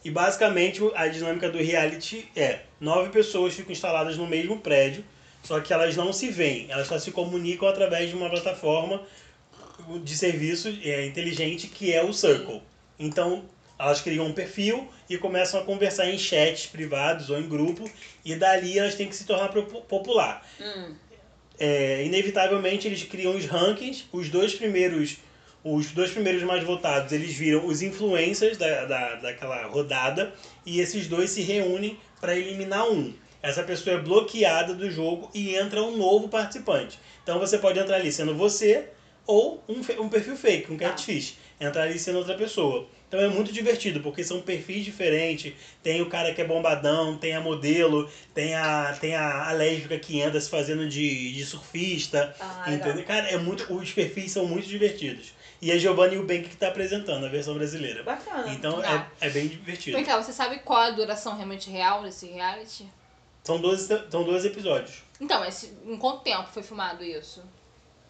[0.05, 5.05] E basicamente a dinâmica do reality é: nove pessoas ficam instaladas no mesmo prédio,
[5.43, 9.03] só que elas não se veem, elas só se comunicam através de uma plataforma
[10.03, 12.63] de serviço é, inteligente que é o Circle.
[12.99, 13.45] Então
[13.79, 17.91] elas criam um perfil e começam a conversar em chats privados ou em grupo,
[18.25, 20.47] e dali elas têm que se tornar popular.
[20.61, 20.95] Hum.
[21.61, 25.19] É, inevitavelmente eles criam os rankings, os dois primeiros
[25.63, 30.33] os dois primeiros mais votados eles viram os influencers da, da, daquela rodada
[30.65, 33.13] e esses dois se reúnem para eliminar um.
[33.43, 36.99] Essa pessoa é bloqueada do jogo e entra um novo participante.
[37.23, 38.89] Então você pode entrar ali sendo você
[39.27, 41.37] ou um, um perfil fake, um catfish.
[41.61, 42.89] Entrar ali sendo outra pessoa.
[43.11, 45.53] Então é muito divertido, porque são perfis diferentes.
[45.83, 49.99] Tem o cara que é bombadão, tem a modelo, tem a, tem a, a lésbica
[49.99, 52.33] que anda se fazendo de, de surfista.
[52.39, 53.05] Ah, entendeu?
[53.05, 55.35] Cara, é muito, os perfis são muito divertidos.
[55.61, 58.05] E é Giovanni Eubank que está apresentando a versão brasileira.
[58.05, 58.49] Bacana.
[58.53, 59.97] Então é, é bem divertido.
[59.97, 62.89] Vem cá, você sabe qual a duração realmente real desse reality?
[63.43, 65.03] São 12, são 12 episódios.
[65.21, 67.43] Então, mas em quanto tempo foi filmado isso?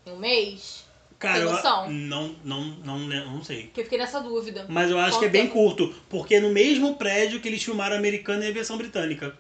[0.05, 0.85] Em um mês?
[1.21, 3.65] Cara, Tem eu- não, não, não, né, não sei.
[3.65, 4.65] Porque eu fiquei nessa dúvida.
[4.69, 5.53] Mas eu acho Qual que é bem tempo?
[5.53, 9.37] curto, porque é no mesmo prédio que eles filmaram a americana e a versão britânica.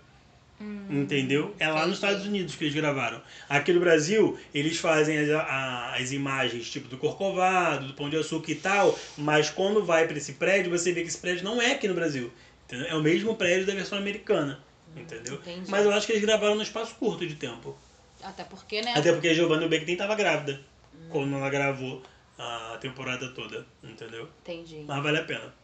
[0.61, 1.55] Hum, Entendeu?
[1.59, 3.23] É lá nos Estados Unidos que eles gravaram.
[3.48, 8.16] Aqui no Brasil, eles fazem as, a- as imagens tipo do Corcovado, do Pão de
[8.19, 11.62] Açúcar e tal, mas quando vai pra esse prédio, você vê que esse prédio não
[11.62, 12.31] é aqui no Brasil.
[12.66, 12.89] Entendeu?
[12.89, 14.61] É o mesmo prédio da versão americana.
[14.94, 15.36] Entendeu?
[15.36, 15.70] Entendi.
[15.70, 17.74] Mas eu acho que eles gravaram num espaço curto de tempo.
[18.23, 18.93] Até porque, né?
[18.94, 20.61] Até porque a Giovanna Beckton tava grávida
[21.11, 22.03] quando ela gravou
[22.39, 23.66] a temporada toda.
[23.82, 24.28] Entendeu?
[24.41, 24.85] Entendi.
[24.87, 25.55] Mas vale a pena.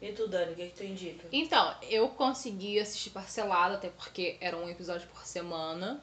[0.00, 1.26] E tu, Dani, o que, que tu indica?
[1.32, 6.02] Então, eu consegui assistir parcelado, até porque era um episódio por semana.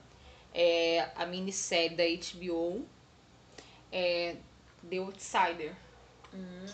[0.54, 2.86] É a minissérie da HBO.
[3.92, 4.36] É
[4.90, 5.76] The Outsider.
[6.34, 6.66] Hum,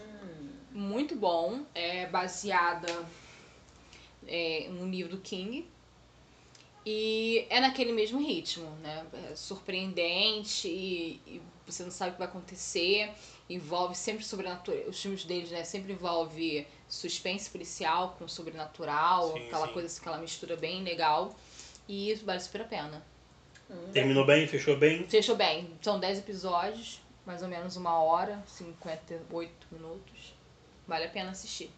[0.72, 1.66] Muito bom.
[1.76, 2.88] É baseada
[4.28, 5.68] é, no livro do King.
[6.86, 9.06] E é naquele mesmo ritmo, né?
[9.30, 13.12] É surpreendente e, e você não sabe o que vai acontecer.
[13.50, 14.84] Envolve sempre sobrenatural.
[14.88, 15.64] Os filmes deles, né?
[15.64, 19.74] Sempre envolve suspense policial com sobrenatural, Sim, aquela sim.
[19.74, 21.36] coisa, aquela mistura bem legal.
[21.88, 23.04] E isso vale super a pena.
[23.70, 23.92] hum.
[23.94, 24.48] Terminou bem?
[24.48, 25.08] Fechou bem?
[25.08, 25.70] Fechou bem.
[25.82, 30.34] São 10 episódios, mais ou menos uma hora, 58 minutos.
[30.88, 31.72] Vale a pena assistir.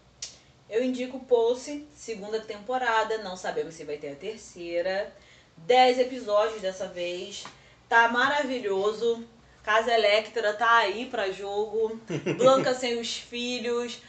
[0.69, 5.13] Eu indico Pulse, segunda temporada, não sabemos se vai ter a terceira.
[5.57, 7.43] Dez episódios dessa vez.
[7.89, 9.25] Tá maravilhoso.
[9.63, 11.99] Casa Electra tá aí pra jogo.
[12.37, 13.99] Blanca sem os filhos.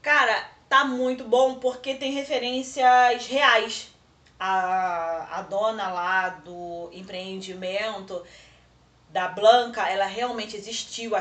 [0.00, 3.88] Cara, tá muito bom porque tem referências reais.
[4.38, 8.24] A, a dona lá do empreendimento
[9.10, 11.12] da Blanca, ela realmente existiu.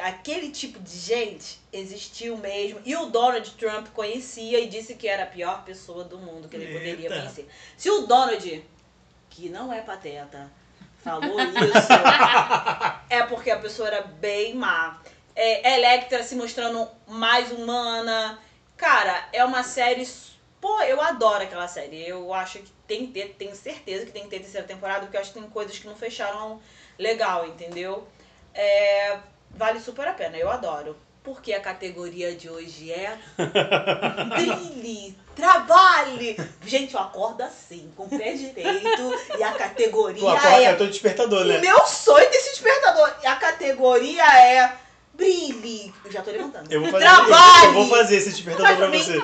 [0.00, 2.80] Aquele tipo de gente existiu mesmo.
[2.84, 6.56] E o Donald Trump conhecia e disse que era a pior pessoa do mundo que
[6.56, 7.20] ele poderia Eita.
[7.20, 7.48] conhecer.
[7.76, 8.64] Se o Donald,
[9.28, 10.50] que não é pateta,
[11.02, 11.92] falou isso,
[13.08, 15.00] é porque a pessoa era bem má.
[15.34, 18.38] É, Electra se mostrando mais humana.
[18.76, 20.06] Cara, é uma série.
[20.60, 22.06] Pô, eu adoro aquela série.
[22.06, 25.16] Eu acho que tem que ter, tenho certeza que tem que ter terceira temporada, porque
[25.16, 26.60] eu acho que tem coisas que não fecharam
[26.98, 28.06] legal, entendeu?
[28.52, 29.18] É,
[29.50, 30.96] vale super a pena, eu adoro.
[31.22, 33.18] Porque a categoria de hoje é
[34.36, 36.36] brilhe, trabalhe.
[36.64, 40.74] Gente, eu acordo assim, com o pé direito, e a categoria Tu acorda, é é
[40.74, 41.58] teu despertador, o né?
[41.58, 43.14] meu sonho desse despertador.
[43.22, 44.72] E a categoria é
[45.12, 45.92] brilhe.
[46.04, 46.72] Eu já tô levantando.
[46.72, 47.64] Eu vou fazer, Trabalhe!
[47.64, 49.22] eu, eu vou fazer esse despertador pra você.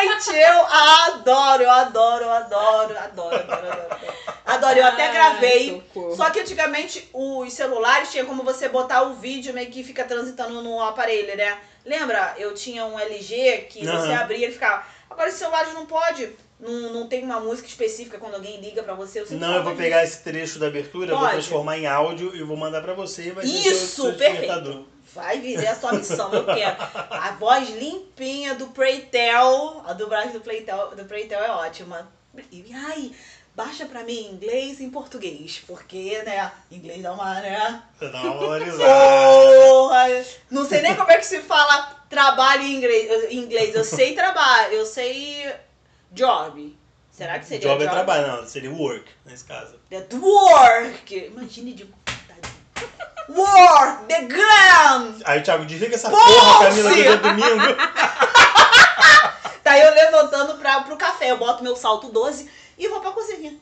[0.00, 4.00] Gente, eu adoro, eu adoro, eu adoro, adoro, adoro, adoro.
[4.46, 5.82] Adoro, eu até Ai, gravei.
[5.94, 6.16] socorro.
[6.16, 10.62] Só que antigamente os celulares tinha como você botar o vídeo meio que fica transitando
[10.62, 11.58] no aparelho, né?
[11.84, 12.34] Lembra?
[12.36, 14.20] Eu tinha um LG que você Aham.
[14.20, 14.84] abria e ele ficava.
[15.08, 16.30] Agora os celulares não pode.
[16.58, 19.24] Não, não tem uma música específica quando alguém liga pra você.
[19.24, 21.32] Sinto Não, eu vou pegar esse trecho da abertura, vou Pode.
[21.32, 24.86] transformar em áudio e vou mandar pra você vai Isso, perfeito.
[25.14, 26.76] Vai é a sua missão, eu quero.
[27.10, 32.08] A voz limpinha do Playtel, a dublagem do Playtel, do Playtel é ótima.
[32.52, 33.12] E, ai,
[33.54, 37.82] baixa pra mim em inglês e em português, porque, né, inglês dá uma, né?
[38.00, 40.26] Dá uma valorizada.
[40.48, 43.32] Não sei nem como é que se fala trabalho em inglês.
[43.32, 43.74] inglês.
[43.74, 45.52] Eu sei trabalho, eu sei
[46.12, 46.78] job.
[47.10, 49.74] Será que seria Job é trabalho, não, seria work, nesse caso.
[49.90, 51.14] The work!
[51.14, 51.84] Imagine de
[53.36, 54.04] Work!
[54.08, 55.14] The gun!
[55.24, 56.24] Aí, Thiago, desliga essa Pulse!
[56.24, 57.60] porra, Camila, que é domingo.
[59.62, 61.30] Tá eu levantando pra, pro café.
[61.30, 63.54] Eu boto meu salto 12 e vou pra cozinha.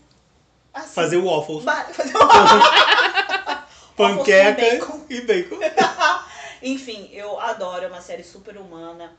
[0.72, 0.94] Assim.
[0.94, 3.66] Fazer waffles, Ba- fazer uma...
[3.96, 5.04] panqueca bacon.
[5.10, 5.58] e bacon.
[6.62, 7.84] Enfim, eu adoro.
[7.84, 9.12] É uma série super humana.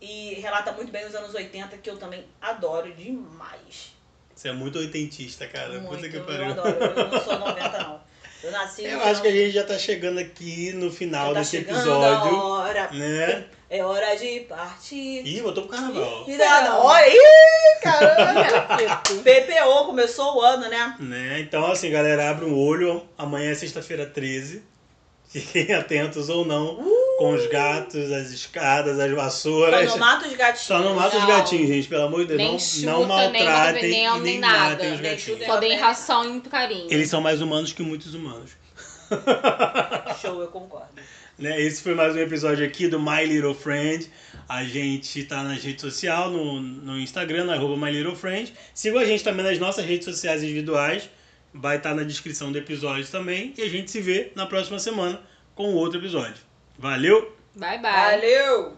[0.00, 3.94] E relata muito bem os anos 80, que eu também adoro demais.
[4.34, 5.78] Você é muito oitentista, cara.
[5.78, 6.50] Muito, Puta que Eu pariu.
[6.50, 6.68] adoro.
[6.68, 8.00] Eu não sou 90, não.
[8.42, 11.40] Eu nasci Eu no acho que a gente já tá chegando aqui no final tá
[11.40, 12.36] desse episódio.
[12.36, 12.90] A hora.
[12.92, 13.44] Né?
[13.68, 15.26] É hora de partir.
[15.26, 16.24] Ih, botou pro carnaval.
[16.28, 19.02] Ih, não, olha, ih, caramba.
[19.06, 20.96] PPO começou o ano, né?
[21.00, 21.40] Né?
[21.40, 23.02] Então, assim, galera, abre um olho.
[23.18, 24.62] Amanhã é sexta-feira 13.
[25.28, 29.90] Fiquem atentos ou não com os gatos, as escadas, as Só vassouras.
[29.90, 30.66] não mata os gatinhos.
[30.66, 31.88] Só não mata os gatinhos, gente.
[31.88, 34.70] Pelo amor de Deus, Nem não, chuta, não nem maltratem veneno, e nem nem nada.
[34.70, 35.46] matem os Nem gatinhos.
[35.46, 36.86] Só deem ração e muito carinho.
[36.90, 38.50] Eles são mais humanos que muitos humanos.
[40.20, 40.88] Show, eu concordo.
[41.38, 41.60] Né?
[41.60, 44.10] Esse foi mais um episódio aqui do My Little Friend.
[44.48, 48.52] A gente tá nas redes sociais, no, no Instagram, no arroba My Little Friend.
[48.74, 51.08] Siga a gente também nas nossas redes sociais individuais.
[51.52, 53.52] Vai estar na descrição do episódio também.
[53.56, 55.20] E a gente se vê na próxima semana
[55.54, 56.45] com outro episódio.
[56.78, 57.32] Valeu!
[57.54, 57.90] Bye, bye!
[57.90, 58.76] Valeu!